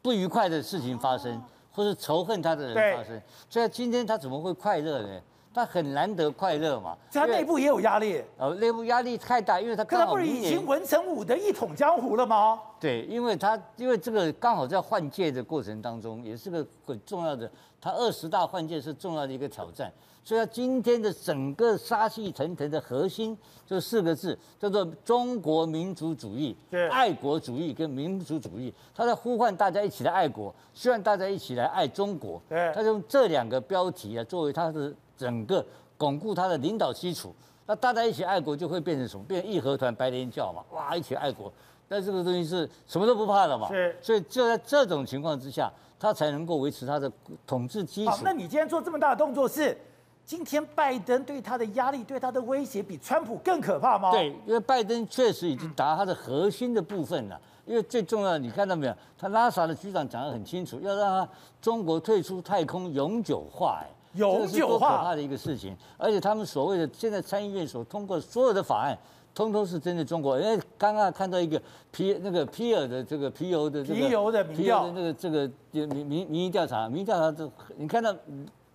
[0.00, 1.42] 不愉快的事情发生，
[1.72, 3.20] 或是仇恨他的人发生。
[3.50, 5.20] 所以今天他怎么会快乐呢？
[5.56, 6.94] 他很难得快乐嘛。
[7.10, 8.22] 他内部也有压力。
[8.36, 12.60] 呃，内部压力太大，因为他可他不是已经文成武的一统江湖了吗？
[12.78, 17.50] 对，因为他因为这个刚好在换届的过程当中，也是个很重要的。
[17.80, 19.90] 他二十大换届是重要的一个挑战。
[20.22, 26.54] 所以，他今天的整个杀气腾腾的核心就四个字，叫做中国民族主义、
[26.90, 28.74] 爱国主义跟民族主义。
[28.92, 32.42] 他在呼唤大家一起来爱国，希望大家一起来爱中国。
[32.48, 35.64] 对他用这两个标题啊，作为他的整个
[35.96, 37.34] 巩固他的领导基础。
[37.66, 39.24] 那大家一起爱国，就会变成什么？
[39.24, 40.62] 变成义和团白莲教嘛？
[40.72, 41.52] 哇，一起爱国。
[41.88, 43.68] 那这个东西是什么都不怕了嘛？
[43.68, 47.10] 是所以就在这种情况之下，他才能够维持他的
[47.46, 48.10] 统治基础。
[48.10, 49.76] 好，那你今天做这么大的动作是？
[50.24, 54.10] 今天拜登对他的压力、对他的威胁，比川普更可怕吗？
[54.10, 57.40] 对，因为拜登确实已经达到他的核心的部分了。
[57.64, 58.94] 因为最重要的，你看到没有？
[59.16, 63.86] 他拉萨的局长讲得很清楚，要让他中国退出太空永久化，哎，
[64.16, 65.76] 永久化，可怕的一个事情。
[65.96, 68.98] 而且他们所谓的现在参议院所通过所有的法案，
[69.34, 70.40] 通通是针对中国。
[70.40, 71.60] 因为刚刚看到一个
[71.90, 78.14] 皮那个皮尔的这个皮尤的这个皮尤的民调的那个这个民民民意调查，民意调查这你看到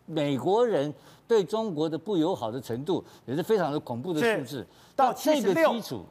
[0.05, 0.93] 美国人。
[1.27, 4.67] 对中国的不友好的程度也是非常的恐怖的数字。
[4.97, 6.03] 到这个基础，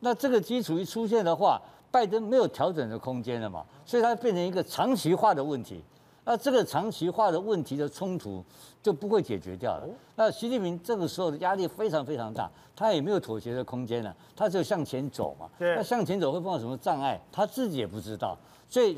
[0.00, 1.58] 那这个基础一出现的话，
[1.90, 5.82] 拜登没有调整的空间了嘛，所以它变成一个长期化的问题。
[6.26, 8.44] 那这个长期化的问题的冲突
[8.82, 9.88] 就不会解决掉了。
[10.16, 15.48] 那习近平这个时候的压力非常非常大，他也没有妥协的空间了，他只有向前走嘛。
[15.60, 18.36] 那向前走会碰到什么障碍，他自己也不知道。
[18.68, 18.96] 所以，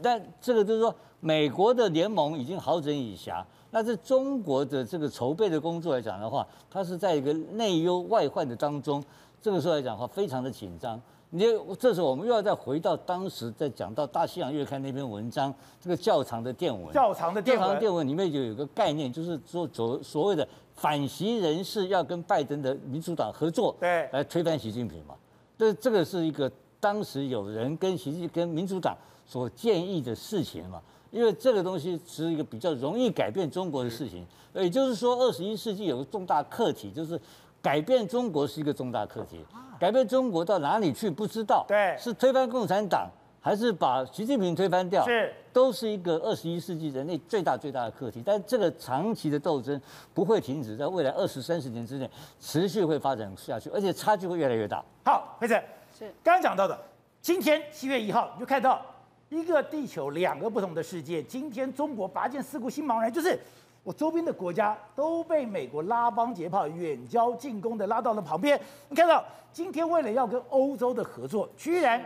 [0.00, 3.44] 但这个就是说，美国的联盟已经好整以暇。
[3.70, 9.04] 那在中国的这个筹备的工作来讲的话，它是在一个内忧外患的当中，
[9.42, 10.98] 这个时候来讲的话，非常的紧张。
[11.34, 11.46] 你
[11.78, 25.14] 这时候我们又要再回到当时在讲到《大西洋月刊》那篇文章，这个较长的电文，较长的电文，较长电文里面就有一个概念，就是说所所谓的反习人士要跟拜登的民主党合作，对，来推翻习近平嘛。
[25.56, 30.82] 这这个是一个当时有人跟习近跟民主党所建议的事情嘛。
[31.10, 37.20] 因为这个东西是一个比较容易改变中国的事情，也就是说，二十一世纪有个重大课题，就是
[37.62, 39.46] 改变中国是一个重大课题。
[39.78, 43.08] 改变中国到哪里去不知道，对，是推翻共产党，
[43.40, 48.22] 还是把习近平推翻掉，是，都是一个二十一世纪人类最大最大的课题。
[48.24, 49.80] 但这个长期的斗争
[50.12, 52.10] 不会停止，在未来二十三十年之内
[52.40, 54.84] 持续会发展下去，而且差距会越来越大。
[55.04, 55.54] 好，佩子，
[55.96, 56.78] 是刚刚讲到的，
[57.20, 58.80] 今天七月一号你就看到。
[59.28, 61.22] 一个地球，两个不同的世界。
[61.22, 63.40] 今天中国拔剑四顾心茫然，就是
[63.84, 68.60] 我周边的国家都被美国拉帮结派、远交近攻的拉到了旁边。
[68.88, 72.00] 你看到今天为了要跟欧洲的合作，居然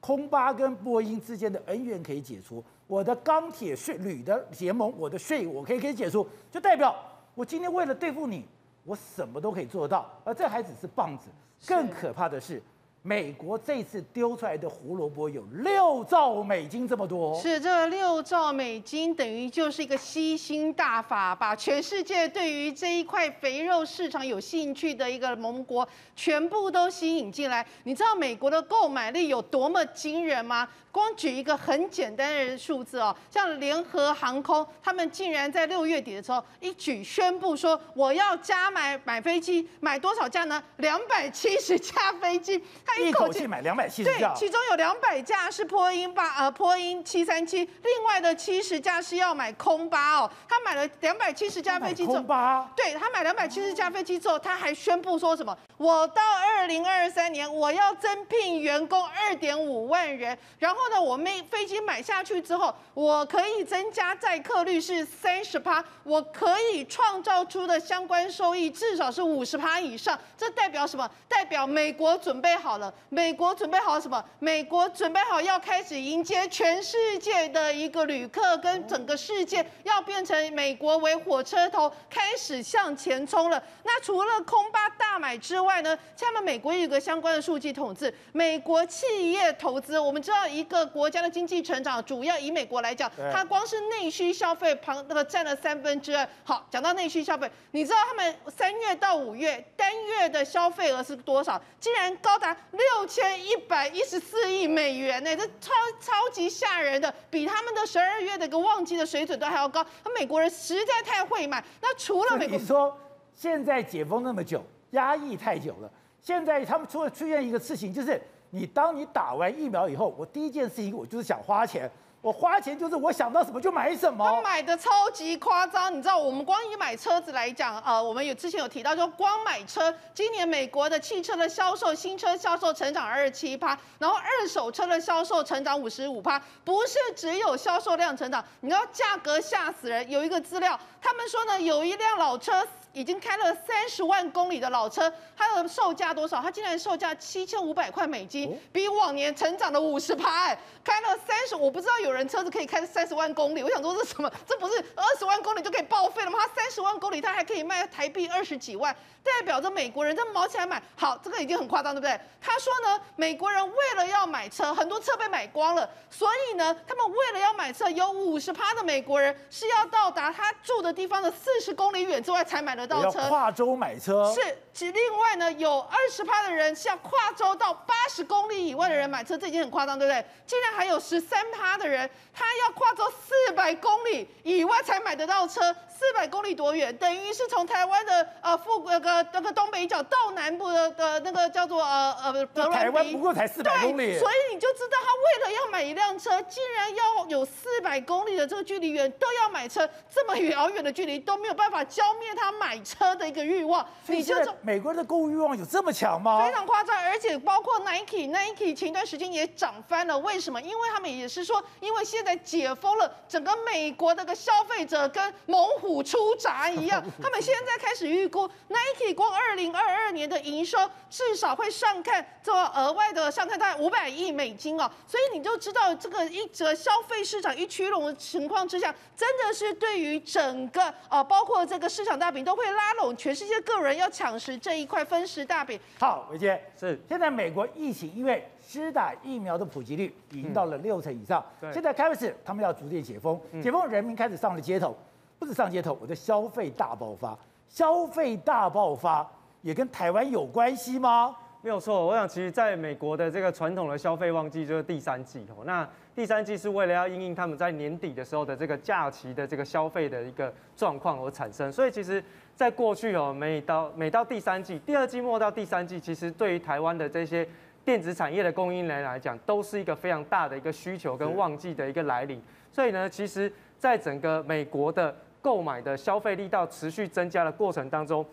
[0.00, 6.94] 空巴跟波音之间的恩怨可以解除，我的钢铁税铝的结盟，我的税我可以可以解除，就代表
[7.34, 8.44] 我今天为了对付你，
[8.84, 10.10] 我什么都可以做到。
[10.24, 11.28] 而这还只是棒子，
[11.66, 12.62] 更可怕的是。
[13.06, 25.86] 美国这次丢出来的胡萝卜有六兆美金这么多，是这六兆美金等于就是一个吸星大法，把全世界对于这一块肥肉市场有兴趣的一个盟国
[26.16, 27.66] 全部都吸引进来。
[27.82, 30.66] 你知道美国的购买力有多么惊人吗？
[30.94, 40.62] 光举一个很简单的数字哦，像联合航空，他们竟然在六月底的时候一举宣布说，我要加买买飞机，买多少架呢？
[40.76, 55.58] 两百七十架飞机，他一口气买两百七十架，对，其中有两百架是波音八呃波音七三七，另外的七十架是要买空巴哦，他买了两百七十架飞机之后，空巴，对他买两百七十架飞机之后，他还宣布说什么？
[55.76, 60.83] 我到二零二三年我要增聘员工二点五万人，然后。
[60.90, 70.18] 那我们飞机买下去之后，我可以增加载客率是三十趴，我可以创造出的相关收益至少是五十趴以上。
[70.36, 71.10] 这代表什么？
[71.28, 72.92] 代表美国准备好了。
[73.08, 74.22] 美国准备好什么？
[74.38, 83.62] 美国准备好要开始迎接全世界的一个旅客，跟整个世界要变成美国为火车头，开始向前冲了。
[83.84, 85.98] 那除了空巴大买之外呢？
[86.14, 90.73] 下面美国有一个相关的数据统计，美国企业投资，我们知道一个。
[90.74, 96.28] 个国家的经济成长，主要以美国来讲，它光是内需消费旁那个占了三分之二。
[96.42, 101.60] 好，讲到内需消费，你知道他们三月到五月单月的消费额是多少？
[101.78, 105.36] 竟然高达六千一百一十四亿美元呢！
[105.36, 109.84] 这超超级吓人的，比他们的十二月的一个旺季的水准都还要高。
[110.04, 111.62] 那美国人实在太会买。
[111.80, 112.98] 那除了美国，你说
[113.34, 115.90] 现在解封那么久，压抑太久了，
[116.20, 118.20] 现在他们出了出现一个事情，就是
[118.54, 121.90] 你当你打完疫苗以后，我第一件事情我就是想花钱。
[122.22, 140.08] 我花钱就是我想到什么就买什么，他买的超级夸张，你知道，我们光以买车子来讲，呃，我们有之前有提到，就光买车，今年美国的汽车的销售，新车销售成长二十七趴，然后二手车的销售成长五十五趴，不是只有销售量成长，你知道价格吓死人。
[140.08, 142.66] 有一个资料，他们说呢，有一辆老车。
[142.94, 146.40] 已经开了三十万公里的老车，它的售价多少？
[146.40, 150.44] 它竟然售价七千五百块美金，比往年成长了五十趴。
[150.44, 153.62] 哎，开了三十，我不知道有人车子可以开三十万公里。
[153.62, 154.30] 我想说这是什么？
[154.46, 156.38] 这不是二十万公里就可以报废了吗？
[156.40, 158.94] 它三十万公里，它还可以卖台币二十几万，
[159.24, 160.80] 代表着美国人这毛起来买。
[160.94, 162.18] 好，这个已经很夸张，对不对？
[162.40, 172.83] 他说呢，美国人为了要买车，很多车被买光了，所以呢，他们为了要买车，有五十趴的美国人是要到达他住的地方的四十公里远之外才买的。
[172.88, 174.32] 要跨州买车。
[174.34, 174.40] 是，
[174.74, 180.24] 其另外呢，有二十趴的人像跨州到八十公里以外的人买车，这已经很夸张，对不对？
[180.46, 186.94] 竟然还有十三趴的人，他要跨州四百公里以外才买得到车，四百公里多远？
[186.96, 202.74] 等于是从台湾的呃富那个那个东北角到南部的的那个叫做呃呃德台湾不过才四百公里，所以你就知道他为了要买一辆车，竟然要有四百公里的这个距离远都要买车，这么遥远的距离都没有办法浇灭他买。
[202.84, 204.34] 车的一个欲望，你就
[204.64, 206.44] 美国人的购物欲望有这么强吗？
[206.44, 210.18] 非常夸张，而且包括 Nike，Nike 前一段时间也涨翻了。
[210.18, 210.60] 为什么？
[210.60, 220.78] 因为他们也是说，因为现在解封了，整个美国的个消费者跟猛虎出闸一样， 他们现在开始预估 Nike 光二零二二年的营收
[221.08, 224.90] 至少会上看做额外的上看大概五百亿美金哦。
[225.06, 232.64] 所以你就知道这个一则消费市场一趋拢的情况之下，真的是对于整个啊，包括这个市场大饼都会。
[232.74, 235.78] 拉拢全世界个人要抢食这一块分食大饼。
[235.98, 236.60] 好，维杰。
[236.78, 236.98] 是。
[237.08, 244.96] 现在美国疫情因为施打疫苗的普及率已经到了六成以上，嗯、现在开始他们要逐渐解封，嗯、解封人民开始上了街头，
[245.38, 249.28] 不止上街头，我的消费大爆发，消费大爆发
[249.62, 251.36] 也跟台湾有关系吗？
[251.62, 255.88] 没有错，我想其实在美国的这个传统的消费旺季就是第三季哦，那。
[256.14, 262.22] 第三季是为了要因应他们在年底的时候的这个假期的这个消费的一个状况而产生，所以其实，
[262.54, 267.46] 在过去哦，每到每到第三季，第二季末到第三季，其实对于台湾的这些
[267.84, 272.40] 电子产业的供应链来讲，都是一个非常大的一个需求跟旺季的一个来临。
[272.70, 278.24] 所以呢，其实在整个美国的购买的消费力道持续增加的过程当中，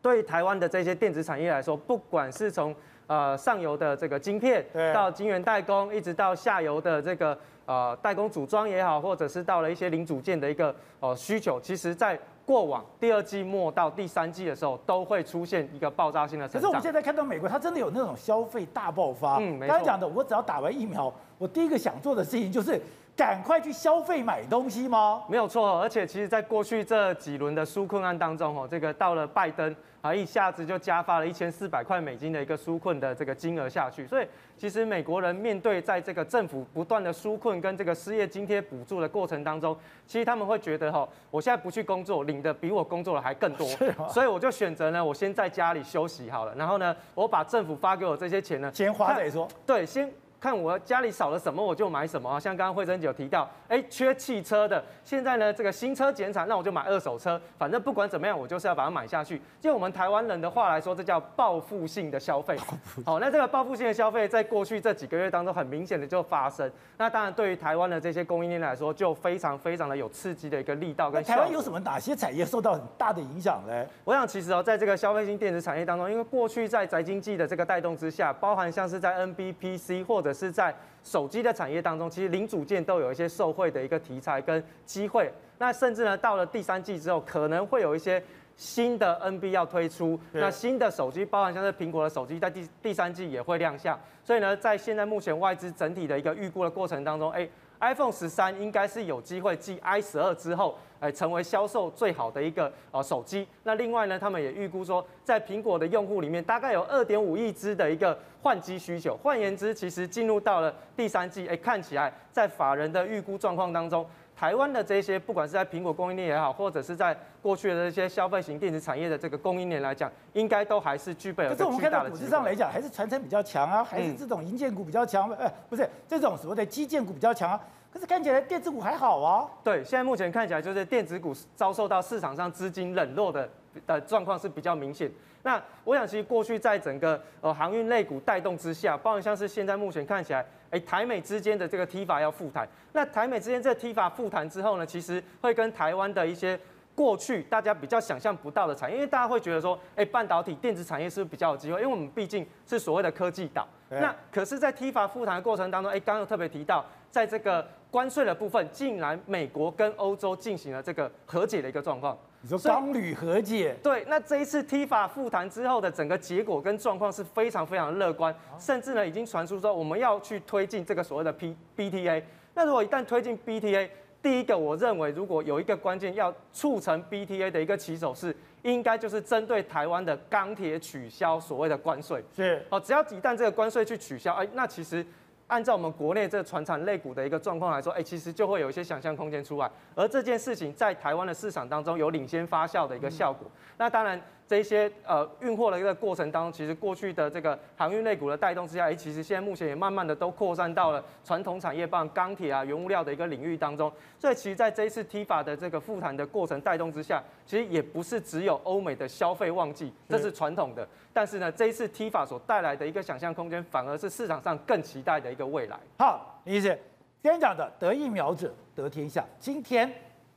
[0.00, 2.74] 对于台湾的这些电子产业来说，不管是从
[3.12, 4.64] 呃，上游的这个晶片，
[4.94, 16.62] 到晶圆代工，一直到下游的这个呃代工组装也好，或者是到了一些零组件的一个呃需求，其实在过往第二季末到第三季的时候，都会出现一个爆炸性的成长。
[16.62, 19.36] 可是我们现在看到美国，它真的有那种消费大爆发。
[19.36, 19.68] 嗯，没错。
[19.68, 21.12] 刚才讲的，我只要打完疫苗，
[21.42, 22.80] 我第一个想做的事情就是
[23.16, 25.24] 赶快去消费买东西吗？
[25.28, 29.74] 没有错，而且其实在过去这几轮的纾困案当中，哦，这个到了拜登。
[30.02, 43.64] 啊，一下子就加发了一千四百块美金的一个纾困的这个金额下去，所以其实美国人面对在这个政府不断的纾困跟这个失业津贴补助的过程当中，其实他们会觉得哈，我现在不去工作，领的比我工作的还更多，
[44.08, 50.12] 所以我就选择呢，我先在家里休息好了，然后呢，我把政府发给我这些钱呢，先花再说，对，先。
[50.42, 52.40] 看我家里少了什么，我就买什么啊。
[52.40, 57.40] 像刚刚慧珍姐有提到，哎，缺汽车的，现在呢这个新车减产，那我就买二手车。
[57.56, 59.40] 反正不管怎么样，我就是要把它买下去。
[59.60, 62.56] 就我们台湾人的话来说，这叫报复性的消费。
[63.06, 66.68] 好，那这个报复性的消费，在过去这几个月当中，很明显的就发生。
[66.98, 71.22] 那当然，对于台湾的这些供应链来说，就非常非常的有刺激的一个力道跟。
[71.22, 73.86] 台湾有什么哪些产业受到很大的影响呢？
[74.02, 85.32] 我想其实哦，在这个消费性电子产业当中，因为过去在宅经济的这个带动之下，包含像是在 NBPC 或者是在手机的产业当中，其实零组件都有一些受惠的一个题材跟机会。
[85.58, 88.22] 那甚至呢，到了第三季之后，可能会有一些
[88.56, 90.18] 新的 NB 要推出。
[90.32, 93.98] 那新的手机，包含像是苹果的手机，在第第三季也会亮相。
[94.24, 97.48] 所以呢，在现在目前外资整体的一个预估的过程当中，哎
[97.80, 103.44] iPhone 十三应该是有机会继 i 十二之后，哎，成为销售最好的一个呃手机。
[103.64, 109.16] 那另外呢，他们也预估说，在苹果的用户里面，大概有二点五亿只的一个换机需求。
[109.16, 114.06] 换言之，其实进入到了第三季，哎，看起来在法人的预估状况当中，
[114.36, 121.50] 台湾的这些不管是在苹果供应链也好，或者是在过去的这些消费型电子产业的这个供应链来讲，应该都还是具备了。
[121.50, 127.60] 可是我们看到股市上来讲，还是传承比较强啊，还是这种营建股比较强，呃、不是这种所谓的基建股比较强啊。
[127.92, 129.48] 可是看起来电子股还好啊。
[129.62, 133.48] 对，现在目前看起来就是电子股遭受到市场上资金冷落的
[133.86, 135.10] 的状况是比较明显。
[135.44, 142.66] 那我想，其实过去在整个呃航运类股带动之下，包括像是现在目前看起来，哎，台美之间的这个 T 法要复谈。
[142.92, 146.58] 那台美之间这 T 法复谈之后呢，其实会跟台湾的一些
[146.94, 151.80] 过去大家比较想象不到的产业，因为大家会觉得说，哎，半导体电子产业是不是比较有机会？
[151.80, 153.66] 因为我们毕竟是所谓的科技岛。
[153.88, 162.16] 那可是，在 TIFA 复谈的过程当中，哎，刚刚有特别提到，在这个关税的部分，竟然美国跟欧洲进行了这个和解的一个状况。
[162.40, 163.76] 你说钢铝和解？
[163.82, 172.22] 对，那这一次 TIFA 复谈之后的整个结果跟状况是非常非常乐观，甚至呢已经传出说我们要去推进这个所谓的 P BTA。
[172.54, 173.88] 那如果一旦推进 BTA，
[174.22, 182.24] 第一个我认为如果有一个关键要促成 BTA 的一个起手式，应该就是针对台湾的钢铁取消所谓的关税。
[182.34, 185.04] 是，哦，只要一旦这个关税去取消，哎，那其实。
[185.48, 189.70] 按照我们国内这个船产类股的一个状况来说，哎，其实就会有一些想象空间出来。
[189.94, 193.50] 而这件事情在台湾的市场当中有领先发酵的一个效果。
[193.76, 194.18] 那当然。
[194.52, 203.90] 这一些呃运货的一个过程当中，其实过去的这个航运类股的带动之下，哎，其实现在目前也慢慢的都扩散到了传统产业，包括钢铁啊、原物料的一个领域当中。
[204.18, 210.86] 所以其实在这一次 TIFA 的这个复谈的过程带动之下，其实也不是只有欧美的消费旺季，这是传统的。
[211.14, 215.80] 但是呢，这一次 TIFA 所带来的一个想象空间，反而是市场上更期待的一个未来。
[215.98, 216.78] 好，李医师，
[217.22, 219.90] 今天讲的得疫苗者得天下，今天。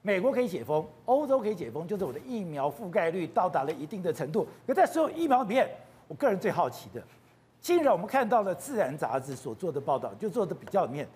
[0.06, 4.48] 美国可以解封，欧洲可以解封，就是我的疫苗覆盖率到达了一定的程度。
[4.68, 5.68] 可在所有疫苗里面，
[6.07, 7.02] 我个人最好奇的，
[7.60, 11.07] 竟然我们看到了《自然》杂志所做的报道，就做的比较里面，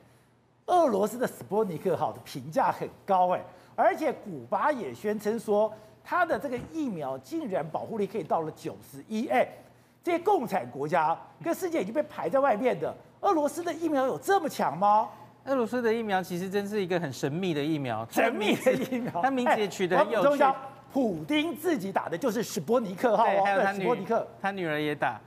[0.66, 3.46] 俄罗斯的斯波尼克号的评价很高哎，
[3.76, 5.72] 而且古巴也宣称说，
[6.04, 9.48] 它的这个疫苗竟然保护力可以到了九十一哎，
[10.04, 12.92] 这些共产国家跟世界已经被排在外面的，
[13.22, 15.08] 俄罗斯的疫苗有这么强吗？
[15.50, 20.44] 俄罗斯的疫苗其实真是一个很神秘的疫苗，神秘的疫苗，它名字也取得很有趣。
[20.92, 23.88] 普丁自己打的就是史波尼克号，对，还有他女，
[24.42, 25.22] 他女儿也打，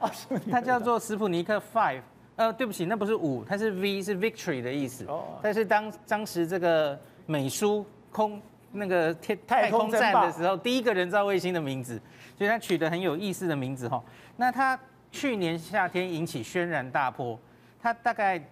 [0.50, 2.02] 他叫做史普尼克 Five。
[2.34, 5.04] 呃，对不起，那不是五，它是 V，是 Victory 的意思。
[5.06, 5.38] 哦。
[5.42, 8.40] 但是当当时这个美苏空
[8.72, 12.00] 那个天太空站的时候，第一个人造卫星的名字，
[12.36, 14.02] 所以他取得很有意思的名字哈。
[14.36, 14.76] 那他
[15.12, 17.38] 去年夏天引起轩然大波，
[17.80, 18.42] 他大概。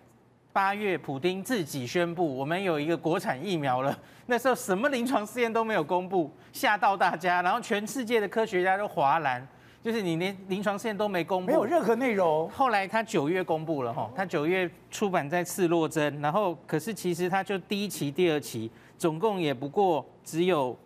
[0.53, 3.97] 八月，普丁自己宣布，我们有一个国产疫苗了。
[4.27, 7.41] 那时候什么临床试验都没有公布，吓到大家。
[7.43, 9.47] 然后全世界的科学家都哗然，
[9.83, 12.51] 就是你连临床试验都没公布，没有任何内容。
[12.51, 20.77] 后来他九月公布了哈，他九月出版在《刺胳针》，然后可是其实他就第一期、第二期，总共也不过只有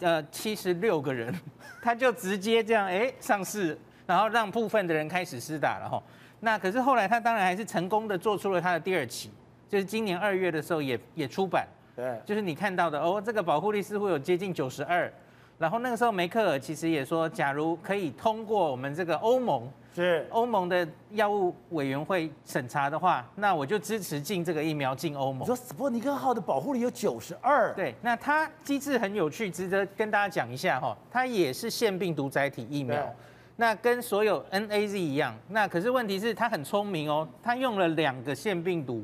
[0.00, 1.34] 呃七十六个人，
[1.82, 6.02] 他就直接这样哎上市，然后让部分的人开始施打了哈。
[6.40, 9.30] 那可是后来他当然还是成功的做出了他的第二期，
[9.68, 15.10] 就是今年二月的时候也也出版，对，就是你看到的哦，这个保护力似乎有接近九十二，
[15.58, 20.26] 然后那个时候梅克尔其实也说，假如可以通过我们这个欧盟是。
[20.28, 25.40] 欧盟的药物委员会审查的话，那我就支持进这个疫苗进欧盟。
[25.40, 33.10] 你说斯波尼克号的保护力有九十二，对，那它机制很有趣，值得跟大家讲一下哈，它也是腺病毒载体疫苗。
[33.58, 39.02] 那跟所有 NAZ 一样，那可是问题是它很聪明哦，它用了两个腺病毒，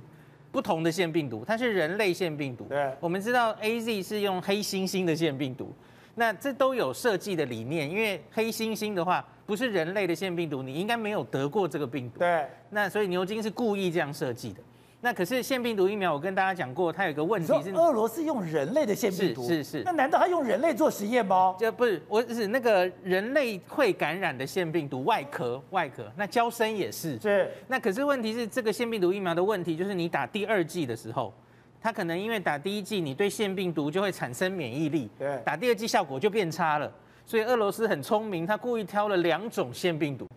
[0.50, 2.66] 不同的腺病毒，它是人类腺病毒。
[2.68, 5.72] 对，我们知道 AZ 是用黑猩猩的腺病毒，
[6.16, 12.18] 那这都有设计的理念，因为黑猩猩的话不是人类的腺病毒，你应该没有得过这个病毒。
[12.18, 14.60] 对，那所以牛津是故意这样设计的。
[15.04, 19.82] 那可是腺病毒疫苗，我跟大家讲过，它有一个问题是，俄罗斯用人类的腺病毒，是是是。
[19.84, 21.56] 那难道他用人类做实验吗？
[21.58, 26.04] 这不是，我是那个人类会感染的腺病毒外壳，外壳。
[26.14, 27.18] 那娇生也是。
[27.18, 27.50] 是。
[27.66, 31.34] 那可是问题是，这个腺病毒疫苗的问题就是，你打第二剂的时候，
[31.80, 35.36] 它可能因为打第一剂，你对腺病毒就会产生免疫力，对。
[35.44, 36.88] 打第二剂效果就变差了。
[37.26, 40.28] 所以俄罗斯很聪明，他故意挑了两种腺病毒，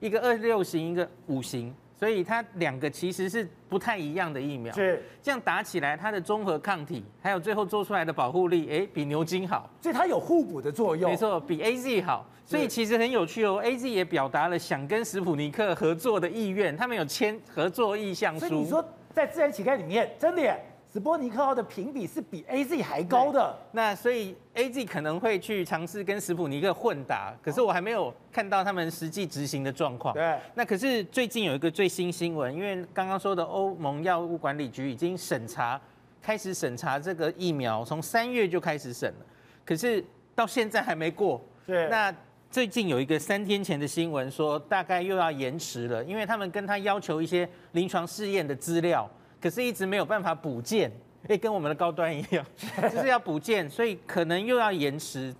[0.00, 1.74] 一个二六型，一个五型。
[1.98, 11.10] 所以它两个其实是不太一样的疫苗，是这样打起来，它的综合抗体还有最后做出来的保护力，哎，比牛津好，所以它有互补的作用。
[11.10, 12.26] 没错，比 AZ 好。
[12.44, 18.40] 所以其实很有趣哦，AZ 也表达了想跟史普尼克合作的意愿，他们有签合作意向书。
[18.40, 20.56] 所以你说在自然乞丐里面，真的耶，
[20.96, 23.54] 史波尼克号的评比是比 A Z 还高的。
[23.72, 30.14] 那所以 A Z 可能会去尝试跟史普尼克混打，可是我还没有看到他们实际执行的状况。
[30.14, 30.38] 对。
[30.54, 35.78] 那可是最近有一个最新新闻，因为刚刚说的欧盟药物管理局已经审查，
[36.22, 39.26] 开始审查这个疫苗，从三月就开始审了，
[39.66, 40.02] 可是
[40.34, 41.38] 到现在还没过。
[41.66, 41.88] 对。
[41.90, 42.10] 那
[42.50, 49.06] 最近有一个三天前的新闻说，大概又要延迟了，因为他们跟他要求一些临床试验的资料，
[49.40, 50.90] 可是一直没有办法补件，
[51.28, 52.44] 哎，跟我们的高端一样，
[52.90, 55.34] 就是要补件，所以可能又要延迟。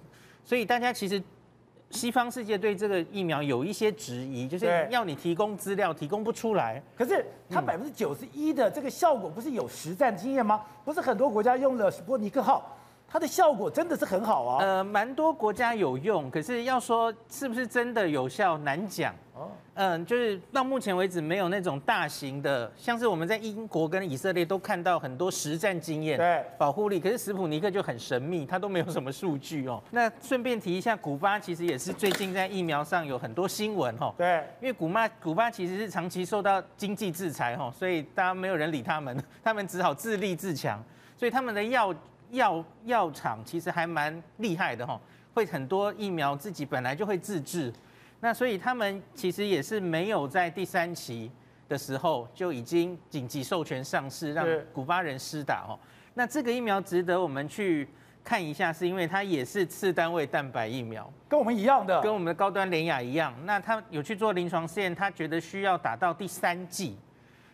[0.44, 1.22] 所以大家其实
[1.90, 6.82] 西方世界对这个疫苗有一些质疑，就是要你提供资料，提供不出来。
[6.96, 10.62] 可是它百分之九十一的这个效果不是有实战经验吗？
[10.84, 12.75] 不是很多国家用了斯波尼克号。
[13.08, 14.58] 它的效果真的是很好啊！
[14.62, 19.14] 呃，蛮多国家有用，可是要说是不是真的有效，难讲。
[19.32, 26.98] 哦，嗯，就是到目前为止没有那种大型的，像是我们在英国跟以色列都看到很多实战经验，对，保护力。
[26.98, 29.82] 可是史普尼克就很神秘，它都没有什么数据哦。
[29.90, 34.12] 那顺便提一下，古巴其实也是最近在疫苗上有很多新闻哦。
[34.18, 40.82] 对，因为古巴古巴其实是长期受到经济制裁哦，所以大家没有人理他们， 他们只好自立自强，
[41.16, 41.94] 所以他们的药。
[42.30, 45.00] 药药厂其实还蛮厉害的哈，
[45.34, 47.72] 会很多疫苗自己本来就会自制，
[48.20, 51.30] 那所以他们其实也是没有在第三期
[51.68, 55.78] 的时候就已经紧急授权上市，让古巴人施打哦。
[56.14, 57.88] 那这个疫苗值得我们去
[58.24, 63.32] 看一下，是因为它也是次单位蛋白疫苗，跟我们一样的，跟我们的高端联雅一样。
[63.44, 66.96] 那他有去做临床试验，他觉得需要打到第三剂。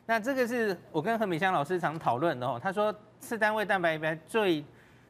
[0.07, 2.95] 那这个是我跟何美香老师常讨论的哦，他说。
[3.23, 4.63] 次单位蛋白里面最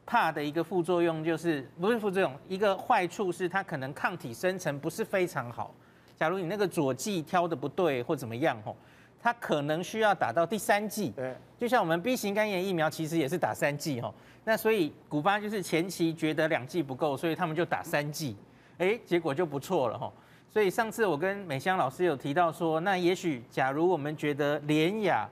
[0.05, 5.73] 怕的一个副作用就是不是副作用，一个坏处是它可能抗体生成不是非常好。
[6.15, 8.77] 假如你那个佐剂挑的不对或怎么样吼，
[9.19, 11.09] 它可能需要打到第三剂。
[11.09, 14.13] 对，就像我们 B 型肝炎疫苗其实也是打三剂吼。
[14.45, 18.37] 那所以古巴就是前期觉得两剂不够，所以他们就打三剂，
[18.77, 20.13] 哎，结果就不错了吼。
[20.47, 25.27] 所以上次我跟美香老师有提到说，那也许假如我们觉得联亚。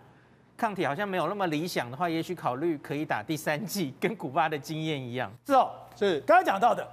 [0.61, 5.31] 抗体好像没有那么理想的话，也许考虑可以打第三剂， 跟古巴的经验一样。
[5.43, 6.87] 是哦，是刚刚讲到的，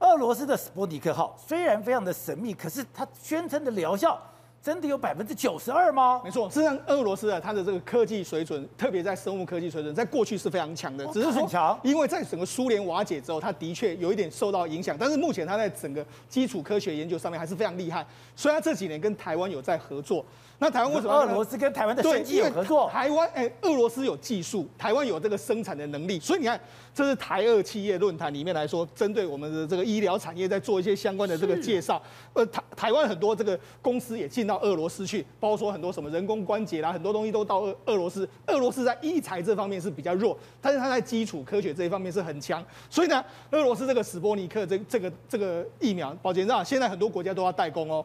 [0.00, 4.20] 俄罗斯的斯波尼克号虽然非常的神秘，可是它宣称的疗效。
[4.62, 6.22] 真的有百分之九十二吗？
[6.24, 11.06] 没错，实际上俄罗斯啊，它的这个科技水准，特别在生物科技水准，在过去是非常强的。
[11.08, 14.96] 只是说，强，因为在整个苏联瓦解之后，它的确有一点受到影响。
[14.98, 18.06] 但是目前它在整个基础科学研究上面还是非常厉害。
[18.34, 20.24] 虽然这几年跟台湾有在合作，
[20.64, 21.12] 那台湾为什么？
[21.12, 22.88] 俄罗斯跟台湾的生技有合作？
[22.88, 26.18] 台湾哎，俄罗斯有技术，台湾有这个生产的能力。
[26.18, 26.58] 所以你看，
[26.94, 32.00] 这是台俄企业论坛里面来说，针对我们的这个医疗产业在做一些相关的这个介绍。
[32.32, 38.26] 呃，台台湾很多这个公司也进到俄罗斯去，包括说很多什么人工关节啦，很多东西都到俄俄罗斯。
[38.46, 42.64] 俄罗斯在医材这方面是比较弱，但是它在基础科学这一方面是很强。
[42.88, 48.02] 所以呢，俄罗斯这个史波尼克这这个这个疫苗，保健上现在很多国家都要代工哦，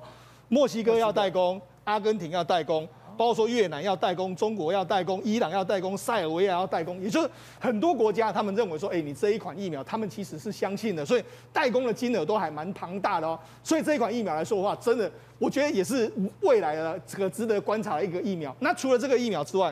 [0.49, 2.87] 墨西哥要代工，阿根廷要代工。
[3.17, 7.29] 包括说越南要代工，中国要代工，伊朗要代工，塞尔维亚要代工，也就是
[7.59, 13.37] 很多国家他们认为说，哎，你这一款疫苗，他们其实是相信的，所以代工的金额都还蛮庞大的哦。
[13.61, 16.09] 所以这一款疫苗来说的话，真的，我觉得也是
[16.39, 18.55] 未来的这个值得观察的一个疫苗。
[18.59, 19.69] 那除了这个疫苗之外，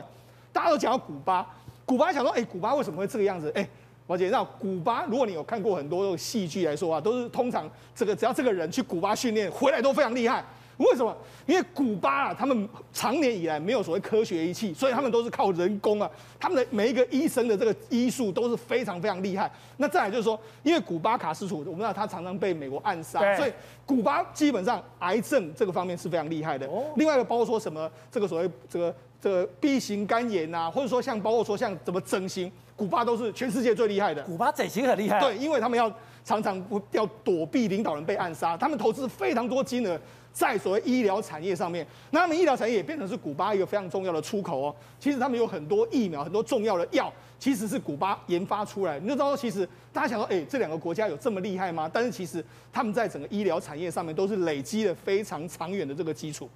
[0.52, 1.46] 大家都讲到古巴，
[1.86, 3.50] 古巴想说，哎，古巴为什么会这个样子？
[3.54, 3.66] 哎，
[4.06, 10.44] 宝杰，那古巴，如果你有看过很多戏剧来说啊，都是通常这个只要这个人去古巴训练回来都非常厉害。
[10.78, 11.16] 为什么？
[11.46, 16.10] 因为古巴啊，他们长年以来没有所谓科学仪器，所以他们都是靠人工啊。
[16.38, 19.50] 他们的每一个医生的这个医术都是非常非常厉害。
[19.78, 23.52] 那再来就是说，因为古巴卡斯楚，我们知道他常常被美国暗杀，所以
[23.84, 26.68] 古巴基本上癌症这个方面是非常厉害的。
[26.96, 34.22] 另外一个包括说什么这个所谓这个这个 B 型肝炎啊，或者说像包括说像怎么整形，古巴都是全世界最厉害的。
[34.22, 35.18] 古巴整形很厉害。
[35.18, 35.92] 对，因为他们要
[36.24, 39.98] 常常不要躲避领导人被暗杀，他们投资非常多金额。
[40.32, 44.74] 在所谓医疗产业上面，那他们医疗产业也变成是古巴一个非常重要的出口哦。
[45.00, 49.00] 其实他们有很多疫苗，很多重要的药，其实是古巴研发出来。
[49.00, 51.90] 你就知道，其实大家想说，哎，这两个国家有这么厉害吗？
[51.92, 56.48] 但是其实他们在整个医疗产业上面都是累积了非常长远的这个基础。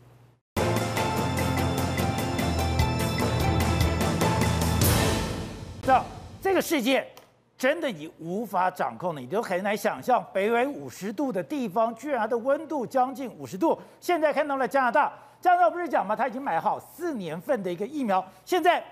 [5.83, 6.05] 这
[6.41, 7.05] 这个世界。
[7.63, 13.81] 真的已无法掌控的，你都很难想象，北纬五十度的地方，居然的温度将近五十度。
[14.01, 16.17] 现在看到了加拿大，加拿大不是讲吗？
[16.17, 18.25] 他已经买好四年份的一个疫苗。
[18.45, 18.83] 现在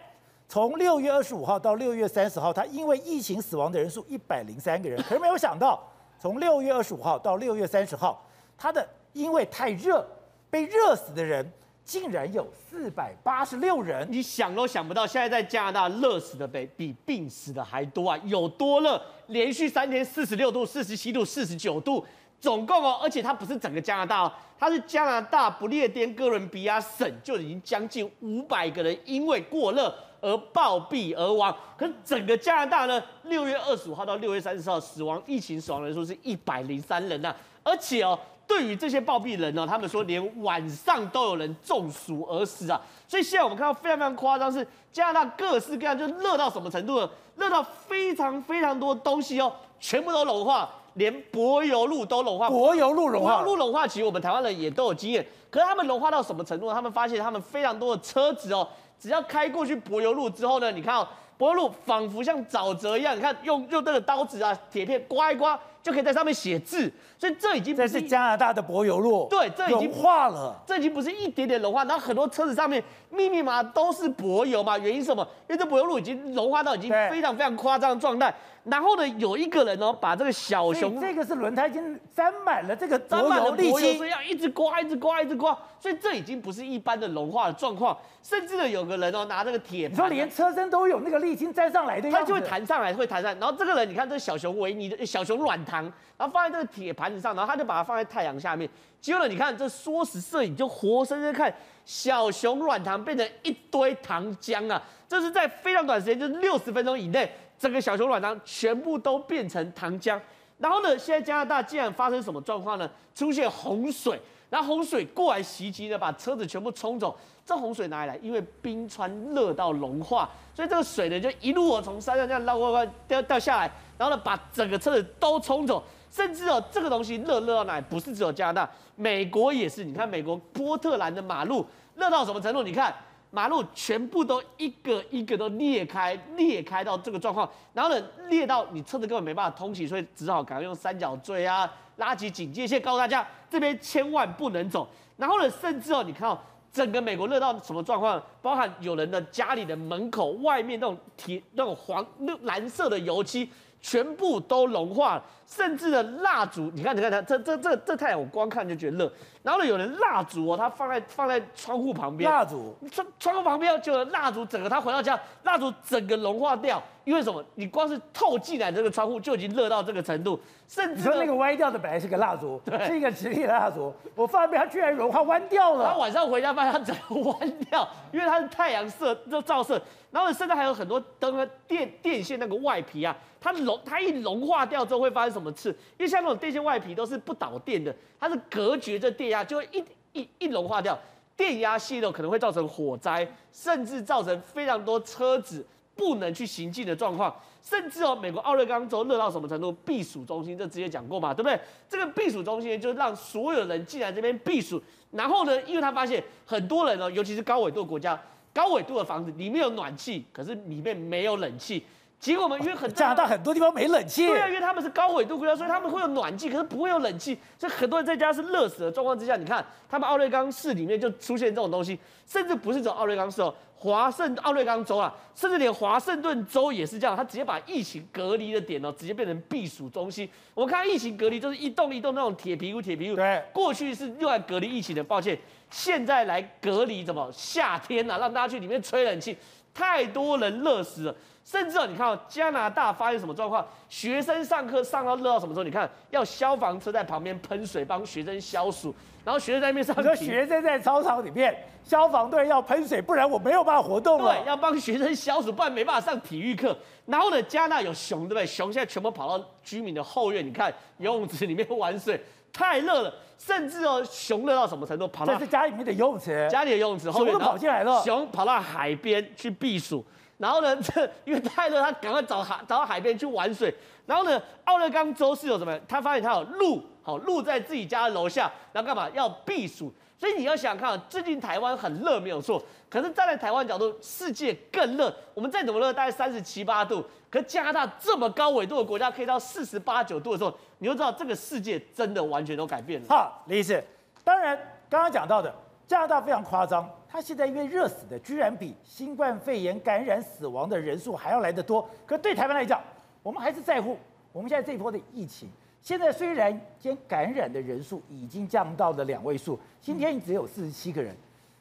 [0.48, 5.82] 从六月二十五号到六月三十号，他因为疫情死亡的人数一百零三个人，可是没有想到，
[6.20, 8.24] 从六月二十五号到六月三十号，
[8.56, 10.06] 他的因为太热
[10.48, 11.44] 被热死的人
[11.90, 18.16] 竟然有四百八十六人，你想都想不到，现在在加拿大热死的比比病死的还多啊！
[18.22, 19.02] 有多热？
[19.26, 22.06] 连续三天四十六度、四十七度、四十九度，
[22.40, 31.52] 总共哦，而且它不是整个加拿大哦，它是加拿大不列颠哥伦比亚省就已经将近五百个人因为过热而暴毙而亡。
[31.76, 38.16] 可是整个加拿大呢，六月二十五号到六月三十号死亡疫情死亡人数是一百零三人呐、啊，而且哦。
[38.50, 42.80] 对于这些暴毙人呢，他们说连晚上都有人中暑而死啊！
[43.06, 47.08] 所以现在我们看到非常非常夸张，是加拿大各式各样，就热到什么程度呢？
[47.36, 52.50] 热到非常非常多东西哦，全部都融化，连柏油路都融化。
[52.50, 55.24] 柏油路融化，柏油路融化，其实我们台湾人也都有经验。
[55.48, 56.74] 可是他们融化到什么程度呢？
[56.74, 58.66] 他们发现他们非常多的车子哦，
[58.98, 61.06] 只要开过去柏油路之后呢，你看哦，
[61.38, 65.56] 柏油路仿佛像沼泽一样，你看用用这个刀子啊、铁片刮一刮。
[65.82, 75.26] 就可以在上面写字，所以这已经不是，这是加拿大的柏油路，对，这已经融化了，这已经不是一点点融化，然后很多车子上面密密麻麻都是柏油嘛，原因是什么？
[75.48, 78.34] 因为这柏油路已经融化到已经非常非常夸张的状态。
[78.64, 93.40] 然后呢，有一个人哦，把这个小熊，这个是轮胎已经沾满了这个沾满了沥青，所以要一直刮，一直刮，一直刮，所以这已经不是一般的融化的状况，甚至呢，有个人哦拿这个铁盘，你说连车身都有那个沥青沾上来的，它就会弹上来，会弹上来。
[93.40, 95.82] 然后这个人，你看这个小熊维尼的小熊软糖，
[96.18, 98.68] 然后放在这个铁盘子上，然后他就把它放在太阳下面。
[99.00, 101.50] 结果呢，你看这缩时摄影就活生生看
[101.86, 104.82] 小熊软糖变成一堆糖浆啊！
[105.08, 107.32] 这是在非常短时间，就是六十分钟以内。
[107.60, 110.18] 整个小熊软糖全部都变成糖浆，
[110.56, 112.90] 然后呢，现在加拿大竟然发生什么状况呢？
[113.14, 114.18] 出现洪水，
[114.48, 117.14] 然后洪水过来袭击呢，把车子全部冲走。
[117.44, 118.18] 这洪水哪里来？
[118.22, 125.84] 因为冰川热到融化，所以这个水呢就一路从山上这样绕过过掉掉下来，然后呢把整个车子都冲走。
[126.10, 127.84] 甚至哦，这个东西热热到哪里？
[127.90, 129.84] 不是只有加拿大，美国也是。
[129.84, 132.62] 你看美国波特兰的马路热到什么程度？
[132.62, 132.94] 你看。
[133.30, 144.88] 马路全部都一个一个都裂开，裂开到这个状况，然后呢，裂到你车子根本没办法通行，所以只好赶快用三角锥啊，拉起警戒线，告诉大家这边千万不能走。
[145.16, 146.42] 然后呢，甚至哦，你看到
[146.72, 148.22] 整个美国热到什么状况？
[148.42, 153.48] 包含有人的家里的门口外面那种铁那种黄绿蓝色的油漆。
[153.82, 155.18] 全部都融化，
[155.50, 159.12] 甚至的蜡烛，你看，你看它，这这这这太阳，我光看就觉得热。
[159.42, 166.80] 然后呢，有人蜡烛哦，他放在放在窗户旁边，蜡烛，窗窗户旁边就有蜡烛，整个他回到家，蜡烛整个融化掉。
[167.02, 167.42] 因为什么？
[167.56, 175.86] 你光是透进来这个窗户就已经热到这个程度，甚至说那个歪掉的本来是个蜡烛，对，是一个直立的蜡烛，我放那边它居然融化弯掉了。
[175.86, 179.80] 他晚上回家发现它整个弯掉，因为它是太阳射这照射。
[180.12, 185.70] 然后甚至还有很多灯啊、电电线那个外皮啊，它融它一融化掉之后会发生什么怎么刺？
[185.70, 190.98] 因为像那种电线外皮都是不导电的，它是隔绝这电压，就会一一一融化掉，
[191.36, 197.34] 电压泄漏可能会造成火灾，甚至造成非常多车子不能去行进的状况。
[197.62, 199.70] 甚至哦，美国奥勒冈州热到什么程度？
[199.72, 201.60] 避暑中心这之前讲过嘛，对不对？
[201.88, 208.20] 这个避暑中心就让所有人进来这边避暑，然后呢，因为他发现很多人哦，尤其是高纬度国家。
[208.52, 211.84] 高纬度的房子里面有暖气，可是里面没有冷气。
[212.20, 219.36] 结果我们因为很加拿大很多地方没冷气，对啊，因为他们是高纬度国家，所以他们会有暖气，可是不会有冷气，所以很多人在家是热死的状况之下。
[219.36, 230.28] 你看，他们奥瑞冈市里面就出现这种东西，甚至不是只有奥瑞冈市哦，华盛奥瑞冈州啊，甚至连华盛顿州也是这样，他直接把疫情隔离的点哦，直接变成避暑中心。
[230.52, 233.16] 我们看疫情隔离就是一栋一栋那种铁皮屋，铁皮屋。
[233.16, 235.38] 对，过去是用来隔离疫情的，抱歉。
[235.70, 238.18] 现在来隔离怎么夏天呐、啊？
[238.18, 239.34] 让大家去里面吹冷气，
[239.72, 241.16] 太多人热死了。
[241.44, 243.66] 甚至哦，你看哦，加拿大发生什么状况？
[243.88, 245.64] 学生上课上到热到什么时候？
[245.64, 248.94] 你看要消防车在旁边喷水帮学生消暑，
[249.24, 250.14] 然后学生在那边上课。
[250.14, 254.34] 学生在操场里面，消防队要喷水，不然我没有办法活动了。
[254.34, 256.76] 对，要帮学生消暑，不然没办法上体育课。
[257.06, 258.46] 然后呢，加拿大有熊，对不对？
[258.46, 262.22] 熊现在全部跑到居民的后院，你看游泳池里面玩水。
[262.52, 265.06] 太热了，甚至哦，熊热到什么程度？
[265.06, 268.02] 跑到这是家里面的游泳池，家里的游泳池后面熊都跑进来了。
[268.02, 270.04] 熊跑到海边去避暑，
[270.40, 273.72] 然后呢， 这因为太热，他赶快找海找到海边去玩水。
[274.06, 275.78] 然后呢，奥勒冈州是有什么？
[275.86, 279.08] 他发现他有鹿，好鹿在自己家的楼下，然后干嘛？
[279.10, 279.92] 要避暑。
[280.18, 285.14] 所以你要想看，最近台湾很热没有错，可是站在台湾角度，世界更热。
[285.32, 293.06] 我们再怎么热，大概三十七八度，可加拿大这么高纬度的国家，可以到四十八九度的时候，你就知道这个世界真的完全都改变了。
[293.08, 293.82] 好，李医师，
[294.22, 294.54] 当然
[294.90, 295.54] 刚刚讲到的
[295.90, 301.84] 加拿大非常夸张，它现在因为热死的居然比新冠肺炎感染死亡的人数还要来得多。
[302.06, 302.80] 可对台湾来讲，
[303.24, 303.98] 我们还是在乎
[304.32, 305.48] 我们现在这一波的疫情。
[305.82, 311.12] 现在虽然今天感染的人数已经降到了两位数，今天只有四十七个人，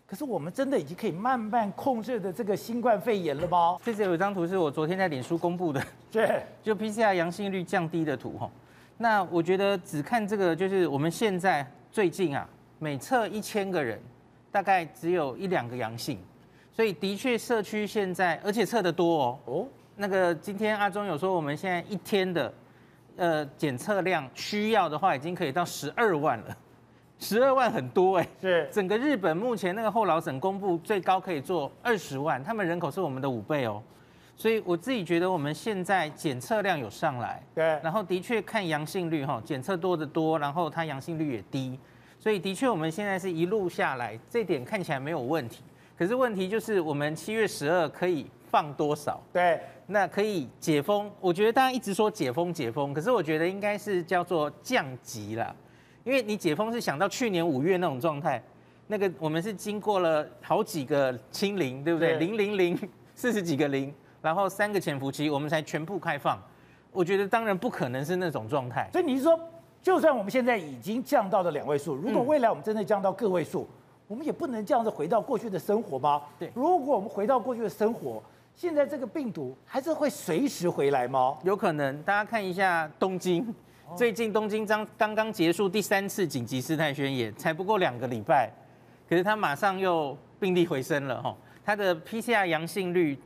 [0.05, 3.79] 可是我们真的已经可以慢慢控制的这个新冠肺炎了吗？
[3.83, 8.47] 这次有一张图是我昨天在脸书公布的， 对，就 PCR 阳性率降低的图哈。
[8.99, 12.47] 那我觉得只看这个，就是我们现在最近啊，
[12.77, 13.99] 每测一千个人，
[14.51, 16.19] 大概只有一两个阳性，
[16.71, 19.39] 所以的确社区现在而且测得多哦。
[19.45, 22.53] 哦，那个今天阿中有说，我们现在一天的
[23.15, 26.57] 呃检测量需要的话，已经可以到十二万了。
[27.21, 28.69] 十二万很多哎，是。
[28.71, 33.83] 整个日本目前那个后老省公布最高可以做二十万，他们人口是我们的五倍哦，
[34.37, 41.77] 所以我自己觉得我们现在检测量有上来，对，然后的确看阳性率哈，检测多的多，然后它阳性率也低，
[42.19, 45.63] 所以的确我们现在是一路下来，这点看起来没有问题。
[45.97, 49.21] 可是问题就是我们七月十二可以放多少？
[49.31, 55.55] 对，那可以解封，我觉得大家一直说解封解封，可是我觉得应该是叫做降级了。
[56.03, 58.41] 因为你解封是想到去年五月那种状态，
[58.87, 62.17] 那个我们是经过了好几个清零，对不对？
[62.17, 66.41] 零零零四十几个零，然后三个潜伏期，我们才全部开放。
[66.91, 68.89] 我觉得当然不可能是那种状态。
[68.91, 69.39] 所以你是说，
[69.81, 73.67] 就算我们现在已经降到了两位数，如果未来我们真的降到个位数，
[74.07, 76.21] 我们也不能这样子回到过去的生活吗？
[76.37, 76.51] 对。
[76.53, 78.21] 如果我们回到过去的生活，
[78.55, 81.37] 现在这个病毒还是会随时回来吗？
[81.43, 82.03] 有可能。
[82.03, 83.53] 大家看一下东京。
[83.95, 88.51] 最近东京刚刚刚结束第三次紧急事态宣言，才不过两个礼拜，
[89.09, 91.35] 可是他马上又病例回升了哈。
[91.65, 93.17] 他的 PCR 阳性率，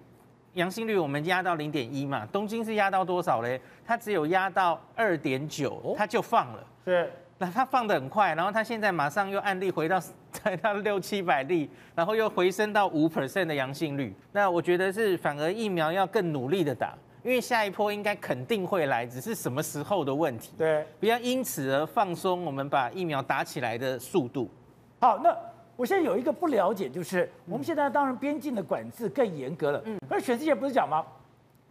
[0.53, 3.59] 阳性率我们压到零点一嘛，东京是压到多少嘞？
[3.85, 6.63] 它只有压到二点九，它就放了。
[6.85, 9.99] 是，那它放得很快，然后它现在马上又案例回到
[10.31, 14.13] 才到六七百例，然后又回升到五 percent 的阳性率。
[14.31, 16.93] 那我觉得是反而疫苗要更努力的打。
[17.23, 20.51] 因为下一波应该肯定会来，只是什么时候的问题。
[20.57, 24.51] 对，不要因此而放松我们把疫苗打起来的速度。
[24.99, 25.33] 好，那
[25.75, 29.81] 我现在有一个不了解，就是我们现在当然边境的管制更严格了。
[29.85, 29.97] 嗯。
[30.09, 31.05] 而全世界不是讲吗？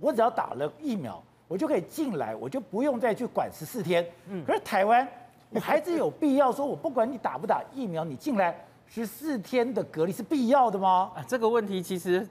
[0.01, 4.07] 我只要打了疫苗，我就可以进来，我就不用再去管十四天。
[4.29, 4.45] 嗯。
[4.45, 5.07] 可是台湾，
[5.51, 8.55] 我还是有必要说，我不管你打不打疫苗，你进来
[8.87, 11.13] 十四天的隔离是必要的吗？
[11.15, 12.27] 啊，这个问题其实。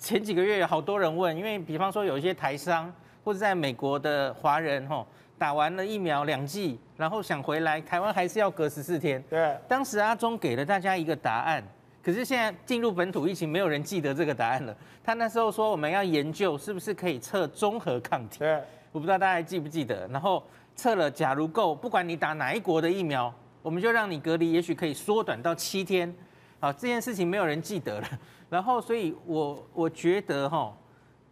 [0.00, 2.88] 前几个月有好多人问，因为比方说有一些台商
[3.24, 5.04] 或者在美国的华人吼，
[5.38, 9.22] 打完了疫苗两剂，然后想回来台湾还是要隔十四天。
[9.30, 11.62] 对，当时阿中给了大家一个答案，
[12.02, 14.76] 可是现在进入本土疫情，没有人记得这个答案了。
[15.04, 18.40] 他那时候说我们要研究是不是可以测综合抗体。
[18.40, 18.60] 对，
[18.92, 20.06] 我不知道大家还记不记得。
[20.08, 20.42] 然后
[20.74, 23.32] 测了，假如够，不管你打哪一国的疫苗，
[23.62, 26.12] 我们就让你隔离，也许可以缩短到七天。
[26.60, 28.08] 好，这件事情没有人记得了。
[28.50, 30.74] 然后，所以我我觉得哈，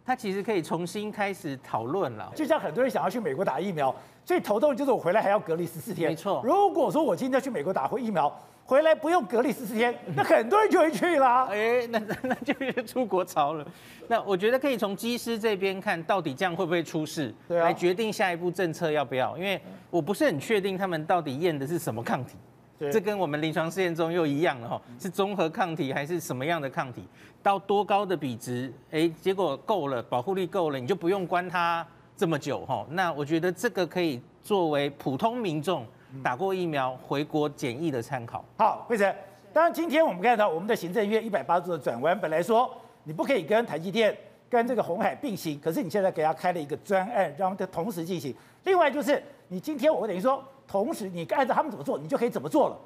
[0.07, 2.31] 他其实可以重新开始讨论了。
[2.33, 3.93] 就像很多人想要去美国打疫苗，
[4.23, 6.09] 最头痛的就是我回来还要隔离十四天。
[6.09, 6.41] 没错。
[6.45, 11.45] 如果说我今天要去美国打回疫苗，回来不用隔离十四天，那很多人就会去啦。
[11.51, 13.67] 哎，那那就变成出国潮了。
[14.07, 19.37] 那我觉得可以从机师这边看到底这样会不会出事，对啊，来决定下一步政策要不要。
[19.37, 22.37] 因为我不是很确定他们到底验的是什么抗体。
[22.79, 27.03] 这跟我们临床试验中又一样了哈，是综合抗体还是什么样的抗体？
[27.41, 31.85] 到多高的比值，哎，结果够了，保护力够了，你就不用关它
[32.15, 32.85] 这么久哈。
[32.91, 35.85] 那我觉得这个可以作为普通民众
[36.23, 38.45] 打过疫苗回国检疫的参考。
[38.57, 39.11] 好，惠成，
[39.51, 42.69] 当然今天我们看到我们的行政院一百八十度的转弯，本来说
[43.05, 44.15] 你不可以跟台积电
[44.49, 48.35] 跟这个红海并行，可是你现在给他开了一个专案，让它同时进行。
[48.65, 50.43] 另外就是你今天我等于说。
[50.67, 52.77] 同时，你按照他们怎么做，你就可以怎么做了。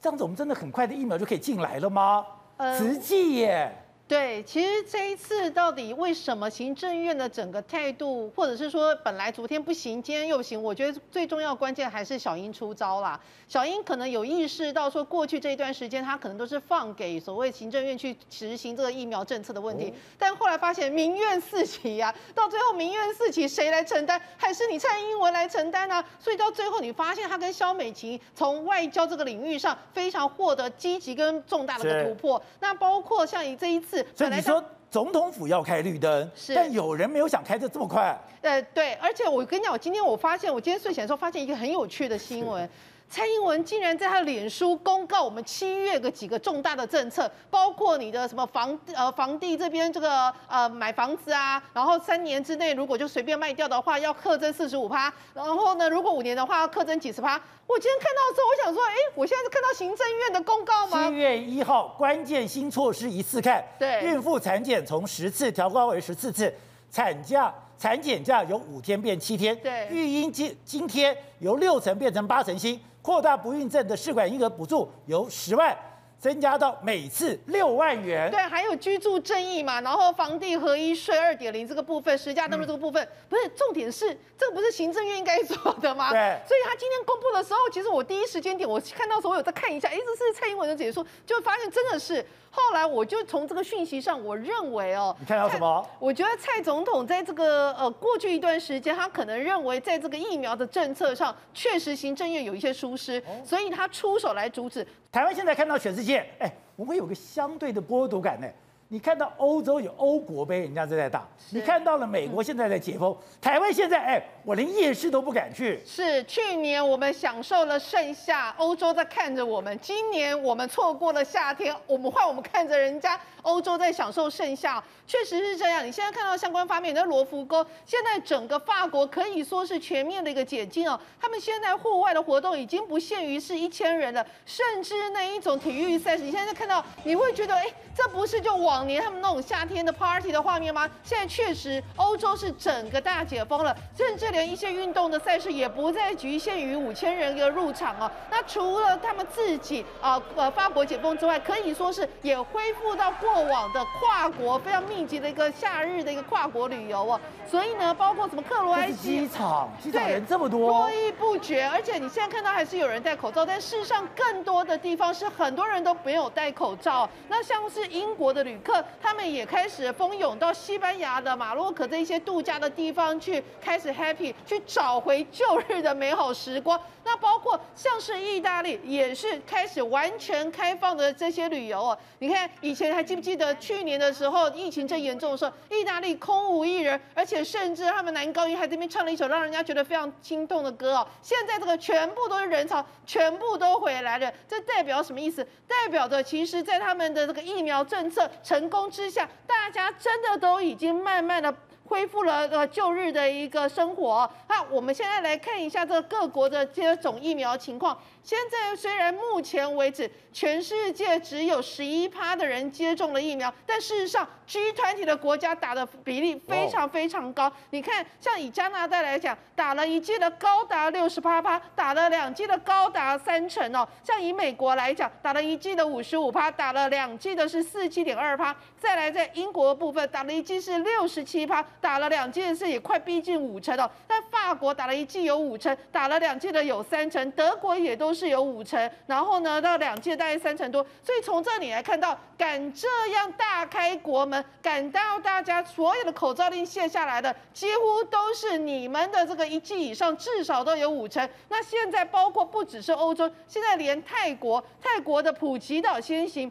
[0.00, 2.26] 这样子，我们真的很快的疫苗就可以进来了吗？
[2.56, 3.70] 呃，实际耶。
[4.08, 10.62] 对，其实这一次到底为什么行政院的整个态度，或者是说本来昨天不行，今天又行？
[10.62, 13.18] 我觉得最重要关键还是小英出招啦。
[13.48, 24.22] 小英可能有意识到说，过去这一段时间他可能都是放给所谓行政院去执行这个疫苗政策的问题，但后来发现民怨四起呀，到最后民怨四起，谁来承担？
[24.36, 26.04] 还是你蔡英文来承担啊？
[26.20, 32.40] 所以到最后你发现他跟肖美琴从外交这个领域上非常获得积极跟重大的个突破。
[32.60, 33.95] 那包括像你这一次。
[34.14, 38.16] 所以你说总统府要开绿灯，是，但有人没有想开的这么快。
[38.40, 42.68] 呃，对，而且我跟你讲，我今天我发现，我今天睡醒的时候发现一个很有趣的新闻。
[43.08, 57.40] 蔡英文竟然在他的脸书公告我们七月个几个重大的政策，包括你的什么房呃房地这边这个呃买房子啊，然后三年之内如果就随便卖掉的话要课征四十五趴，然后呢如果五年的话要课征几十趴。
[57.68, 61.08] 我今天看到的时候，我想说，哎，我现在是看到行政院的公告吗？
[61.08, 66.52] 七月一号关键新措施一次看，对，孕妇产检从十次调高为十四次，
[66.92, 72.80] 产假产检假由五天变七天，对，育婴津津贴由六成变成八成新。
[73.06, 75.72] 扩大不孕症的试管婴儿补助由十万
[76.18, 78.30] 增加到每次六万元。
[78.30, 86.10] 对，还有居住正义嘛，然后房地合一税二点零这个部分，实价登录这个部分，嗯、不是重点是这个不是行政院应该做的吗？
[86.10, 86.38] 对。
[86.46, 92.24] 所以他今天公布的时候，其实我第一时间点我看到时候，我有在看一下，哎，这是蔡英文的解说，就发现真的是。
[92.48, 95.86] 后来我就从这个讯息上，我认为哦，你看到什么？
[95.98, 104.86] 我觉得蔡总统在这个呃过去一段时间，他可能认为在这个疫苗的政策上，确实行政院有一些疏失，所以他出手来阻止。
[105.12, 106.05] 台湾现在看到全世界，
[106.38, 108.46] 哎，我们有个相对的剥夺感呢。
[108.88, 115.80] 你看到欧洲有欧国杯，人家正在打；你看到了美国现在在解封，台湾现在哎，我连夜市都不敢去。
[115.84, 124.82] 是去年我们享受了盛夏，欧洲在看着我们；今年我们错过了夏天，我们换我们看着人家欧洲在享受盛夏。
[125.04, 125.84] 确实是这样。
[125.84, 130.98] 你现在看到相关方面，在罗浮宫，现在整个法国可以说是全面的一个解禁哦。
[131.20, 138.75] 他们现在户外的活动已经不限于是一千人了，甚至那一种体育赛事，你现在看到你会觉得，哎，这不是就往。
[138.76, 140.86] 往年他们那种夏天的 party 的画面吗？
[141.02, 148.10] 现在确实，欧洲是整个大解封了，甚至连一些运动的赛事也不再局限于五千人的入场哦。
[148.30, 157.18] 那除了他们自己啊呃法国解封之外，可以说是也恢复到过往的跨国非常密集的一个夏日的一个跨国旅游哦。
[157.50, 161.64] 所以呢，包括什么克罗埃西机场，机场人这么多，络绎不绝。
[161.66, 167.08] 而且你现在看到还是有人戴口罩，但事实上更多的地方是很多人都没有戴口罩。
[167.26, 168.58] 那像是英国的旅
[169.02, 176.80] 他们也开始蜂拥到西班牙的马洛可这一些度假的地方去，开始 happy，去找回旧日的美好时光。
[177.06, 181.98] 那包括像是意大利，也是开始完全开放的这些旅游哦。
[182.18, 191.06] 你看以前还记不记得去年的时候，疫情最严重的时候，意大利空无一人，而且甚至他们男高音还在那边唱了一首让人家觉得非常心动的歌哦。
[191.22, 195.46] 现在这个全部都是人潮，全部都回来了，这代表什么意思？
[195.68, 201.54] 代表着其实在他们的这个疫苗政策成功之下，大家真的都已经慢慢的。
[201.86, 204.28] 恢复了呃旧日的一个生活。
[204.48, 207.96] 那我们现在来看一下这各国的接种疫苗情况。
[208.26, 217.50] 现在虽然目前为止全世界只有十一趴的人接种了疫苗，但事实上 G 团体的国家打的比例非常非常高。
[217.70, 223.86] 你看，像以加拿大来讲，打了一剂的高达六十八趴，打了两剂的高达三成哦。
[224.02, 228.54] 像以美国来讲，打了一剂的五十五趴，打了两剂的是四七点二趴。
[228.76, 233.88] 再来在英国的部分，打了一剂是六十七趴，打了两剂是也快逼近五成哦。
[234.08, 251.28] 但法国打了一剂有五成，打了两剂的有三成，德国也都是有五成，然后呢，到两届大概三成多，所以从这里来看到，敢这样大开国门，敢到大家所有的口罩令卸下来的，几乎都是你们的这个一季以上，至少都有五成。
[251.50, 256.50] 那现在包括不只是欧洲，现在连泰国，泰国的普吉岛先行，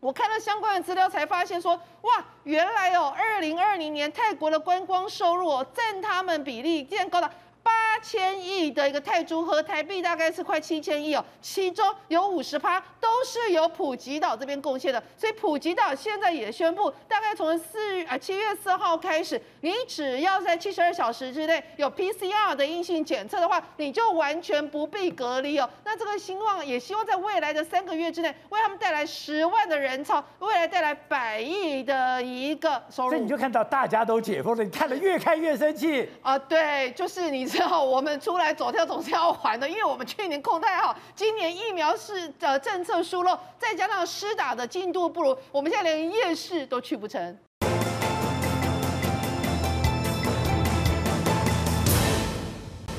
[0.00, 7.30] 我看了相关的资料才发现说，哇，原来哦，二零二零年泰国的观光收入哦，占他们比例竟然高达。
[7.68, 25.68] 八千亿的一个泰铢和台币大概是快七千亿哦，其中有五十趴都是由普吉岛这边贡献的，所以普吉岛现在也宣布，大概从四啊七月四号开始，你只要在七十二小时之内有 PCR 的阴性检测的话，你就完全不必隔离哦。
[25.84, 33.10] 那这个希望也希望在未来的三个月之内，为他们带来十万的人潮，未来带来百亿的一个收入。
[33.10, 36.38] 所以你就看到大家都解封了，你看了越看越生气啊！
[36.38, 37.48] 对，就是你。
[37.58, 47.36] 之后我们出来走跳总是要还的，因为我们去年控太好，今年疫苗是的政策疏漏，再加上施打的进度不如，我们现在连夜市都去不成。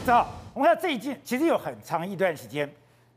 [0.06, 2.70] 好，我们看最近其实有很长一段时间，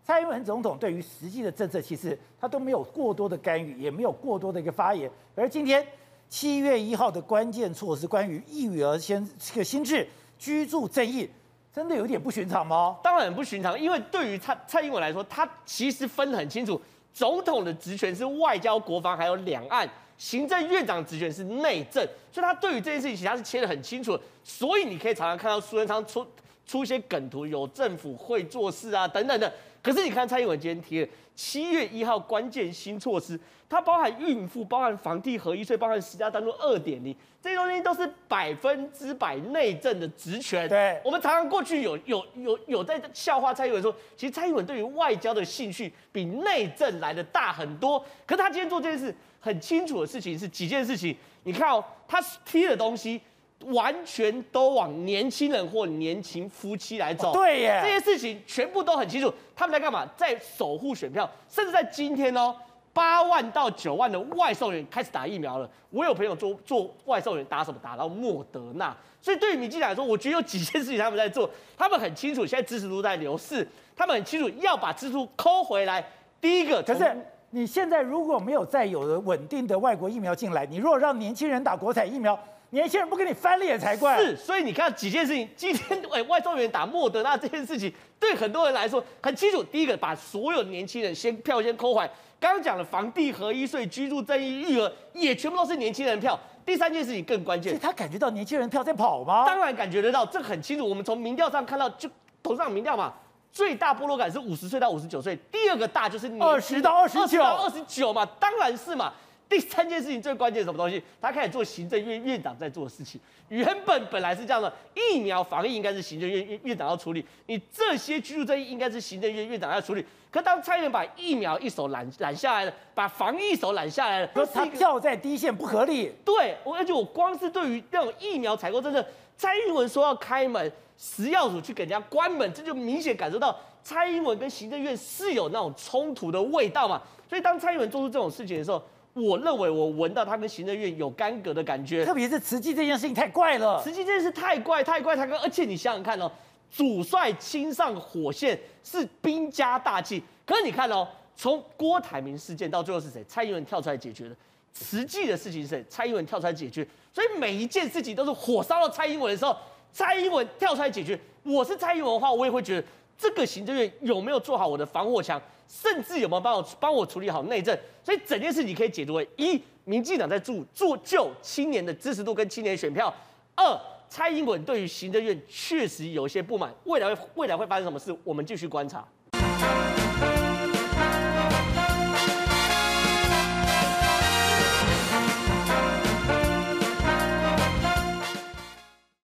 [0.07, 5.11] 蔡英文总统对于实际的政策，其实他都没有过多的干预，也没有过多的一个发言。
[5.35, 5.85] 而今天
[6.29, 10.07] 七月一号的关键措施，关于育儿先这个新制。
[10.43, 11.31] 居住正义
[11.73, 12.99] 真的有点不寻常吗？
[13.01, 16.81] 当然很不寻常，因为对于蔡蔡英文来说，他其实分得很清楚，
[17.15, 19.89] 总统的职权是外交、国防还有两岸，
[20.19, 24.19] 行政院长职权是内政，所以他对于这件事情，其实他是切得很清楚。
[24.43, 26.27] 所以你可以常常看到苏贞昌出
[26.67, 29.53] 出一些梗图，有政府会做事啊等等的。
[29.83, 33.39] 可是你看蔡英文今天贴七月一号关键新措施，
[33.69, 40.69] 它包含孕妇，包含房地合一税，包含实价登录二点零，这些东西都是百分之百内政的职权。
[40.69, 47.99] 对，我们常常过去有有有有在笑话蔡英文说，其实蔡英文对于外交的兴趣比内政来的大很多。
[48.25, 51.17] 可是他今天做这件事，很清楚的事情是几件事情。
[51.43, 53.21] 你看哦，他贴的东西。
[53.67, 59.33] 完全都往年轻人或年轻夫妻来走，对耶，这些事情全部都很清楚。
[59.55, 60.07] 他们在干嘛？
[60.17, 61.29] 在守护选票。
[61.49, 62.55] 甚至在今天哦，
[62.93, 65.69] 八万到九万的外送员开始打疫苗了。
[65.91, 67.79] 我有朋友做做外送员，打什么？
[67.83, 68.97] 打到莫德纳。
[69.21, 76.05] 所以对于民进党来说，我觉得有几件事情他们在做，他们很清楚现在支持度在流失，他们很清楚要把支持度抠回来。
[76.41, 77.17] 第一个，可是
[77.51, 82.37] 你现在如果没有再有的稳定的外国疫苗进来，你如果让年轻人打国产疫苗，
[82.73, 84.19] 年轻人不跟你翻脸才怪。
[84.19, 89.63] 是，所以你看几件事情， 今天哎外送员打莫德纳这件事情，对很多人来说很清楚。
[89.63, 92.11] 第一个，把所有年轻人先票先扣回来。
[92.41, 96.39] 刚刚讲了房地合一税、居住正义、育儿，也全部都是年轻人票。
[96.65, 99.45] 第三件事情更关键，他感觉到年轻人票在跑吗？
[99.47, 100.89] 当然感觉得到，这很清楚。
[100.89, 102.09] 我们从民调上看到，就
[102.43, 103.13] 头上民调嘛，
[103.53, 109.13] 最大波落感是五十岁到五十九岁，第二个大就是二十到二十九，二十九嘛，当然是嘛。
[109.53, 111.03] 第三件事情最关键是什么东西？
[111.21, 113.21] 他开始做行政院院长在做的事情。
[113.49, 120.03] 原本本来是这样的，疫苗防疫应该是行政院院院长要处理，你这些居住正义应该是行政院院长要处理。
[120.31, 126.11] 可当蔡英文把疫苗一手揽揽下来了，把防疫一手揽下来了，说他跳在第一线不合理。
[126.25, 129.07] 对，我而且我光是对于那种疫苗采购政策，
[129.37, 137.03] 蔡英文说要开门，食药署去给人家关门，这就明显感受到蔡英文跟行政院是有那种冲突的味道嘛。
[137.29, 138.83] 所以当蔡英文做出这种事情的时候，
[139.15, 146.31] 我认为我闻到他跟行政院有干戈的感觉，特别是慈济这件事情太怪了，慈济这件事太怪太怪太怪，而且你想想看哦，
[146.71, 151.07] 主帅亲上火线是兵家大忌，可是你看哦，
[151.37, 153.23] 从郭台铭事件到最后是谁？
[153.25, 154.37] 蔡英文跳出来解决的，
[154.73, 155.85] 慈济的事情是谁？
[155.91, 159.55] 蔡英文跳出来解决，所以每一件事情都是火烧到蔡英文的时候，
[159.93, 161.19] 蔡英文跳出来解决。
[161.43, 162.87] 我是蔡英文的话，我也会觉得
[163.19, 165.39] 这个行政院有没有做好我的防火墙？
[165.73, 167.75] 甚至有没有帮我帮我处理好内政？
[168.05, 173.11] 所以整件事你可以解读为：一，民进党在做做旧青年的支持度跟青年选票；
[173.57, 179.09] 二，蔡英文对于行政院确实有一些不满，未来未来会发生什么事，我们继续观察。